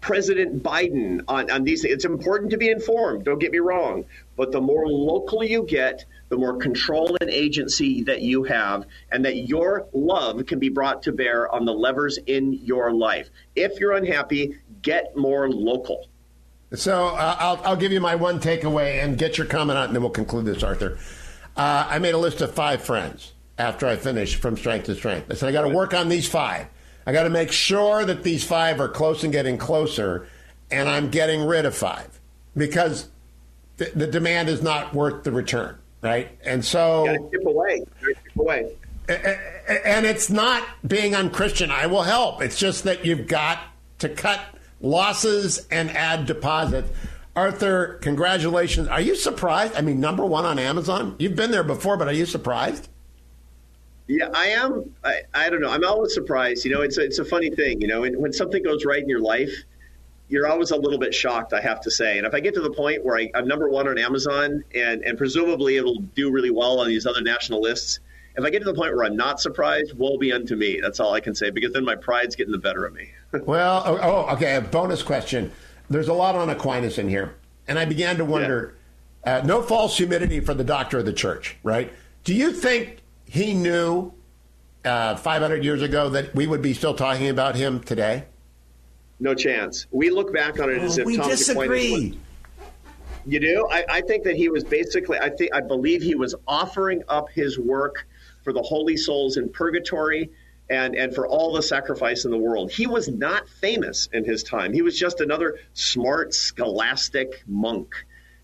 President 0.00 0.62
Biden 0.62 1.22
on, 1.28 1.50
on 1.50 1.64
these 1.64 1.82
things. 1.82 1.92
It's 1.92 2.04
important 2.06 2.52
to 2.52 2.56
be 2.56 2.70
informed, 2.70 3.24
don't 3.24 3.38
get 3.38 3.52
me 3.52 3.58
wrong. 3.58 4.06
But 4.36 4.52
the 4.52 4.60
more 4.60 4.86
local 4.86 5.42
you 5.42 5.64
get, 5.64 6.04
the 6.28 6.36
more 6.36 6.58
control 6.58 7.16
and 7.20 7.30
agency 7.30 8.02
that 8.04 8.22
you 8.22 8.44
have, 8.44 8.84
and 9.10 9.24
that 9.24 9.36
your 9.36 9.86
love 9.92 10.46
can 10.46 10.58
be 10.58 10.68
brought 10.68 11.02
to 11.04 11.12
bear 11.12 11.52
on 11.52 11.64
the 11.64 11.72
levers 11.72 12.18
in 12.26 12.52
your 12.52 12.92
life. 12.92 13.30
If 13.54 13.80
you're 13.80 13.92
unhappy, 13.92 14.58
get 14.86 15.16
more 15.16 15.50
local. 15.50 16.06
So 16.74 17.08
uh, 17.08 17.36
I'll, 17.38 17.60
I'll 17.64 17.76
give 17.76 17.92
you 17.92 18.00
my 18.00 18.14
one 18.14 18.40
takeaway 18.40 19.04
and 19.04 19.18
get 19.18 19.36
your 19.36 19.46
comment 19.46 19.78
on, 19.78 19.86
and 19.86 19.94
then 19.94 20.02
we'll 20.02 20.10
conclude 20.10 20.46
this, 20.46 20.62
Arthur. 20.62 20.98
Uh, 21.56 21.86
I 21.90 21.98
made 21.98 22.14
a 22.14 22.18
list 22.18 22.40
of 22.40 22.54
five 22.54 22.82
friends 22.82 23.32
after 23.58 23.86
I 23.86 23.96
finished 23.96 24.36
from 24.36 24.56
strength 24.56 24.86
to 24.86 24.94
strength. 24.94 25.30
I 25.30 25.34
said 25.34 25.48
I 25.48 25.52
got 25.52 25.62
to 25.62 25.74
work 25.74 25.92
on 25.92 26.08
these 26.08 26.28
five. 26.28 26.66
I 27.06 27.12
got 27.12 27.24
to 27.24 27.30
make 27.30 27.52
sure 27.52 28.04
that 28.04 28.22
these 28.22 28.44
five 28.44 28.80
are 28.80 28.88
close 28.88 29.24
and 29.24 29.32
getting 29.32 29.58
closer, 29.58 30.28
and 30.70 30.88
I'm 30.88 31.10
getting 31.10 31.44
rid 31.44 31.64
of 31.66 31.74
five 31.74 32.20
because 32.56 33.08
the, 33.76 33.90
the 33.94 34.06
demand 34.06 34.48
is 34.48 34.62
not 34.62 34.94
worth 34.94 35.24
the 35.24 35.32
return, 35.32 35.78
right? 36.02 36.28
And 36.44 36.64
so 36.64 37.28
tip 37.30 37.46
away, 37.46 37.84
tip 38.00 38.18
away. 38.38 38.72
And 39.08 40.04
it's 40.04 40.30
not 40.30 40.64
being 40.86 41.14
unchristian. 41.14 41.70
I 41.70 41.86
will 41.86 42.02
help. 42.02 42.42
It's 42.42 42.58
just 42.58 42.84
that 42.84 43.04
you've 43.06 43.28
got 43.28 43.60
to 44.00 44.08
cut 44.08 44.40
losses 44.80 45.66
and 45.70 45.90
add 45.90 46.26
deposits. 46.26 46.90
Arthur, 47.34 47.98
congratulations. 48.00 48.88
Are 48.88 49.00
you 49.00 49.14
surprised? 49.14 49.74
I 49.74 49.82
mean, 49.82 50.00
number 50.00 50.24
one 50.24 50.44
on 50.44 50.58
Amazon? 50.58 51.16
You've 51.18 51.36
been 51.36 51.50
there 51.50 51.64
before, 51.64 51.96
but 51.96 52.08
are 52.08 52.14
you 52.14 52.24
surprised? 52.24 52.88
Yeah, 54.06 54.30
I 54.32 54.46
am. 54.48 54.94
I, 55.04 55.22
I 55.34 55.50
don't 55.50 55.60
know. 55.60 55.70
I'm 55.70 55.84
always 55.84 56.14
surprised. 56.14 56.64
You 56.64 56.72
know, 56.72 56.82
it's 56.82 56.96
a, 56.96 57.02
it's 57.04 57.18
a 57.18 57.24
funny 57.24 57.50
thing. 57.50 57.80
You 57.80 57.88
know, 57.88 58.00
when 58.02 58.32
something 58.32 58.62
goes 58.62 58.84
right 58.84 59.02
in 59.02 59.08
your 59.08 59.20
life, 59.20 59.52
you're 60.28 60.48
always 60.48 60.70
a 60.70 60.76
little 60.76 60.98
bit 60.98 61.14
shocked, 61.14 61.52
I 61.52 61.60
have 61.60 61.80
to 61.82 61.90
say. 61.90 62.18
And 62.18 62.26
if 62.26 62.34
I 62.34 62.40
get 62.40 62.54
to 62.54 62.60
the 62.60 62.70
point 62.70 63.04
where 63.04 63.16
I, 63.16 63.30
am 63.34 63.46
number 63.46 63.68
one 63.68 63.88
on 63.88 63.98
Amazon 63.98 64.64
and, 64.74 65.02
and 65.04 65.18
presumably 65.18 65.76
it'll 65.76 66.00
do 66.00 66.30
really 66.30 66.50
well 66.50 66.80
on 66.80 66.88
these 66.88 67.06
other 67.06 67.20
national 67.20 67.60
lists, 67.60 68.00
if 68.36 68.44
I 68.44 68.50
get 68.50 68.58
to 68.60 68.64
the 68.64 68.74
point 68.74 68.94
where 68.94 69.04
I'm 69.04 69.16
not 69.16 69.40
surprised, 69.40 69.96
woe 69.96 70.18
be 70.18 70.32
unto 70.32 70.56
me. 70.56 70.80
That's 70.80 71.00
all 71.00 71.14
I 71.14 71.20
can 71.20 71.34
say 71.34 71.50
because 71.50 71.72
then 71.72 71.84
my 71.84 71.96
pride's 71.96 72.36
getting 72.36 72.52
the 72.52 72.58
better 72.58 72.84
of 72.84 72.94
me. 72.94 73.10
well, 73.44 73.82
oh, 73.86 73.98
oh, 74.02 74.34
okay. 74.34 74.56
A 74.56 74.60
bonus 74.60 75.02
question. 75.02 75.50
There's 75.88 76.08
a 76.08 76.14
lot 76.14 76.34
on 76.34 76.50
Aquinas 76.50 76.98
in 76.98 77.08
here, 77.08 77.36
and 77.68 77.78
I 77.78 77.84
began 77.84 78.16
to 78.18 78.24
wonder. 78.24 78.74
Yeah. 78.74 78.82
Uh, 79.26 79.42
no 79.44 79.60
false 79.60 79.96
humility 79.96 80.38
for 80.38 80.54
the 80.54 80.62
doctor 80.62 81.00
of 81.00 81.04
the 81.04 81.12
church, 81.12 81.56
right? 81.64 81.92
Do 82.22 82.32
you 82.32 82.52
think 82.52 82.98
he 83.24 83.54
knew 83.54 84.12
uh, 84.84 85.16
500 85.16 85.64
years 85.64 85.82
ago 85.82 86.08
that 86.10 86.32
we 86.32 86.46
would 86.46 86.62
be 86.62 86.72
still 86.74 86.94
talking 86.94 87.28
about 87.28 87.56
him 87.56 87.80
today? 87.80 88.26
No 89.18 89.34
chance. 89.34 89.86
We 89.90 90.10
look 90.10 90.32
back 90.32 90.60
on 90.60 90.70
it 90.70 90.78
as 90.78 90.98
oh, 90.98 91.00
if 91.00 91.06
we 91.06 91.16
Tom 91.16 91.28
disagree. 91.28 92.10
Was, 92.10 92.64
you 93.26 93.40
do? 93.40 93.66
I, 93.70 93.84
I 93.88 94.00
think 94.02 94.22
that 94.24 94.36
he 94.36 94.48
was 94.48 94.62
basically. 94.62 95.18
I 95.18 95.30
think 95.30 95.52
I 95.52 95.60
believe 95.60 96.02
he 96.02 96.14
was 96.14 96.34
offering 96.46 97.02
up 97.08 97.28
his 97.30 97.58
work 97.58 98.06
for 98.46 98.52
the 98.52 98.62
holy 98.62 98.96
souls 98.96 99.38
in 99.38 99.48
purgatory 99.48 100.30
and, 100.70 100.94
and 100.94 101.12
for 101.12 101.26
all 101.26 101.52
the 101.52 101.62
sacrifice 101.62 102.24
in 102.24 102.30
the 102.30 102.38
world. 102.38 102.70
He 102.70 102.86
was 102.86 103.08
not 103.08 103.48
famous 103.48 104.08
in 104.12 104.24
his 104.24 104.44
time. 104.44 104.72
He 104.72 104.82
was 104.82 104.96
just 104.96 105.20
another 105.20 105.58
smart, 105.74 106.32
scholastic 106.32 107.42
monk. 107.48 107.92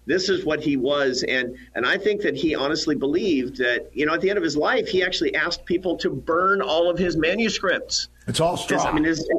This 0.05 0.29
is 0.29 0.45
what 0.45 0.61
he 0.61 0.77
was, 0.77 1.23
and 1.23 1.57
and 1.77 1.87
I 1.87 1.97
think 1.97 2.23
that 2.23 2.35
he 2.35 2.57
honestly 2.57 2.97
believed 2.97 3.59
that 3.59 3.89
you 3.93 4.05
know 4.05 4.15
at 4.15 4.21
the 4.21 4.31
end 4.31 4.37
of 4.37 4.43
his 4.43 4.57
life 4.57 4.89
he 4.89 5.05
actually 5.05 5.37
asked 5.37 5.65
people 5.65 5.97
to 5.99 6.11
burn 6.11 6.61
all 6.61 6.91
of 6.91 6.99
his 6.99 7.17
manuscripts. 7.17 8.09
It's 8.27 8.41
all 8.41 8.57
straw. 8.57 8.83
I 8.83 8.93
mean, 8.93 9.05
his, 9.05 9.31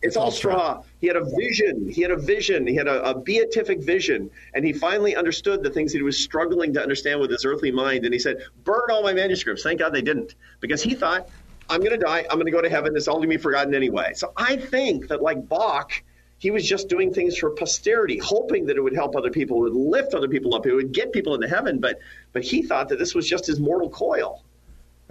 it's 0.00 0.16
all 0.16 0.30
straw. 0.30 0.84
He 1.02 1.08
had 1.08 1.16
a 1.16 1.24
vision. 1.24 1.90
He 1.90 2.00
had 2.00 2.12
a 2.12 2.16
vision. 2.16 2.64
He 2.64 2.76
had 2.76 2.86
a, 2.86 3.02
a, 3.10 3.18
beatific 3.18 3.82
vision. 3.82 4.30
And 4.54 4.64
he 4.64 4.72
finally 4.72 5.16
understood 5.16 5.64
the 5.64 5.68
things 5.68 5.92
he 5.92 6.00
was 6.00 6.16
struggling 6.16 6.72
to 6.74 6.80
understand 6.80 7.20
with 7.20 7.32
his 7.32 7.44
earthly 7.44 7.72
mind. 7.72 8.04
And 8.04 8.14
he 8.14 8.20
said, 8.20 8.36
Burn 8.62 8.84
all 8.88 9.02
my 9.02 9.12
manuscripts. 9.12 9.64
Thank 9.64 9.80
God 9.80 9.92
they 9.92 10.00
didn't. 10.00 10.36
Because 10.60 10.80
he 10.80 10.94
thought, 10.94 11.28
I'm 11.68 11.80
going 11.80 11.90
to 11.90 11.98
die. 11.98 12.24
I'm 12.30 12.36
going 12.36 12.46
to 12.46 12.52
go 12.52 12.62
to 12.62 12.70
heaven. 12.70 12.96
It's 12.96 13.08
all 13.08 13.16
going 13.16 13.28
to 13.28 13.36
be 13.36 13.42
forgotten 13.42 13.74
anyway. 13.74 14.12
So 14.14 14.32
I 14.36 14.54
think 14.54 15.08
that, 15.08 15.20
like 15.20 15.48
Bach, 15.48 16.04
he 16.38 16.52
was 16.52 16.64
just 16.64 16.88
doing 16.88 17.12
things 17.12 17.36
for 17.36 17.50
posterity, 17.50 18.18
hoping 18.18 18.66
that 18.66 18.76
it 18.76 18.80
would 18.80 18.94
help 18.94 19.16
other 19.16 19.30
people, 19.30 19.56
it 19.66 19.72
would 19.72 19.74
lift 19.74 20.14
other 20.14 20.28
people 20.28 20.54
up, 20.54 20.66
it 20.66 20.72
would 20.74 20.92
get 20.92 21.12
people 21.12 21.34
into 21.34 21.48
heaven. 21.48 21.80
But, 21.80 21.98
but 22.32 22.44
he 22.44 22.62
thought 22.62 22.88
that 22.90 23.00
this 23.00 23.12
was 23.12 23.28
just 23.28 23.44
his 23.46 23.58
mortal 23.58 23.90
coil. 23.90 24.44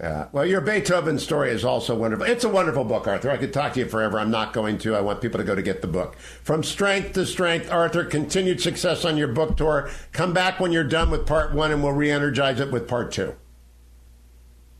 Yeah. 0.01 0.29
Well, 0.31 0.47
your 0.47 0.61
Beethoven 0.61 1.19
story 1.19 1.51
is 1.51 1.63
also 1.63 1.93
wonderful. 1.95 2.25
It's 2.25 2.43
a 2.43 2.49
wonderful 2.49 2.83
book, 2.83 3.05
Arthur. 3.05 3.29
I 3.29 3.37
could 3.37 3.53
talk 3.53 3.73
to 3.73 3.81
you 3.81 3.85
forever. 3.85 4.19
I'm 4.19 4.31
not 4.31 4.51
going 4.51 4.79
to. 4.79 4.95
I 4.95 5.01
want 5.01 5.21
people 5.21 5.37
to 5.37 5.43
go 5.43 5.53
to 5.53 5.61
get 5.61 5.83
the 5.83 5.87
book. 5.87 6.15
From 6.17 6.63
strength 6.63 7.13
to 7.13 7.25
strength, 7.25 7.71
Arthur, 7.71 8.03
continued 8.03 8.59
success 8.59 9.05
on 9.05 9.15
your 9.15 9.27
book 9.27 9.57
tour. 9.57 9.91
Come 10.11 10.33
back 10.33 10.59
when 10.59 10.71
you're 10.71 10.83
done 10.83 11.11
with 11.11 11.27
part 11.27 11.53
one 11.53 11.71
and 11.71 11.83
we'll 11.83 11.93
re 11.93 12.09
energize 12.09 12.59
it 12.59 12.71
with 12.71 12.87
part 12.87 13.11
two. 13.11 13.35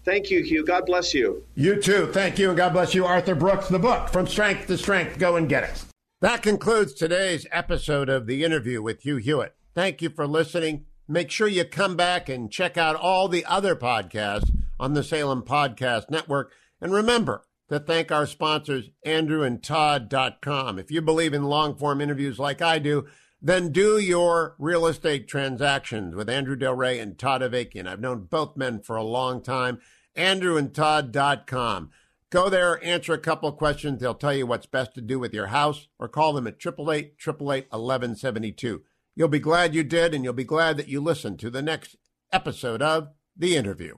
Thank 0.04 0.32
you, 0.32 0.42
Hugh. 0.42 0.66
God 0.66 0.88
bless 0.88 1.14
you. 1.14 1.44
You 1.54 1.80
too. 1.80 2.08
Thank 2.08 2.40
you, 2.40 2.48
and 2.48 2.58
God 2.58 2.74
bless 2.74 2.96
you, 2.96 3.06
Arthur 3.06 3.36
Brooks. 3.36 3.68
The 3.68 3.78
book, 3.78 4.10
From 4.10 4.26
Strength 4.26 4.66
to 4.68 4.78
Strength. 4.80 5.20
Go 5.20 5.36
and 5.36 5.48
get 5.48 5.64
it. 5.64 5.86
That 6.22 6.42
concludes 6.42 6.96
today's 6.96 7.46
episode 7.52 8.10
of 8.10 8.26
the 8.26 8.44
interview 8.44 8.82
with 8.82 9.04
Hugh 9.04 9.18
Hewitt. 9.18 9.56
Thank 9.76 10.02
you 10.02 10.10
for 10.10 10.26
listening. 10.26 10.86
Make 11.08 11.30
sure 11.30 11.48
you 11.48 11.64
come 11.64 11.96
back 11.96 12.28
and 12.28 12.52
check 12.52 12.76
out 12.76 12.96
all 12.96 13.28
the 13.28 13.46
other 13.46 13.76
podcasts 13.76 14.50
on 14.82 14.96
the 14.96 15.04
Salem 15.04 15.44
Podcast 15.44 16.10
Network. 16.10 16.52
And 16.82 16.92
remember 16.92 17.46
to 17.70 17.80
thank 17.80 18.12
our 18.12 18.26
sponsors, 18.26 18.90
andrewandtodd.com. 19.06 20.80
If 20.80 20.90
you 20.90 21.02
believe 21.02 21.34
in 21.36 21.44
long 21.44 21.78
form 21.78 22.02
interviews 22.02 22.40
like 22.40 22.64
I 22.64 22.80
do, 22.80 23.06
then 23.40 23.72
do 23.72 24.00
your 24.00 24.56
real 24.58 24.88
estate 24.88 25.28
transactions 25.28 26.16
with 26.16 26.30
Andrew 26.30 26.56
Del 26.56 26.74
Rey 26.74 27.00
and 27.00 27.18
Todd 27.18 27.42
Avakian. 27.42 27.88
I've 27.88 28.02
known 28.02 28.24
both 28.24 28.58
men 28.58 28.82
for 28.82 28.96
a 28.96 29.04
long 29.04 29.42
time. 29.42 29.80
AndrewandTodd.com. 30.18 31.92
Go 32.32 32.50
there, 32.50 32.84
answer 32.84 33.14
a 33.14 33.20
couple 33.20 33.52
questions. 33.52 34.00
They'll 34.00 34.16
tell 34.16 34.34
you 34.34 34.48
what's 34.48 34.66
best 34.66 34.96
to 34.96 35.02
do 35.02 35.20
with 35.20 35.34
your 35.34 35.48
house, 35.48 35.90
or 36.00 36.08
call 36.08 36.34
them 36.34 36.48
at 36.48 36.56
888 36.56 37.14
888 37.20 37.68
1172. 37.72 38.82
You'll 39.16 39.28
be 39.28 39.40
glad 39.40 39.76
you 39.76 39.84
did, 39.84 40.14
and 40.14 40.24
you'll 40.24 40.34
be 40.34 40.44
glad 40.44 40.78
that 40.78 40.88
you 40.88 41.02
listened 41.02 41.40
to 41.40 41.50
the 41.50 41.62
next 41.62 41.98
episode 42.32 42.82
of 42.82 43.10
The 43.36 43.56
Interview. 43.56 43.98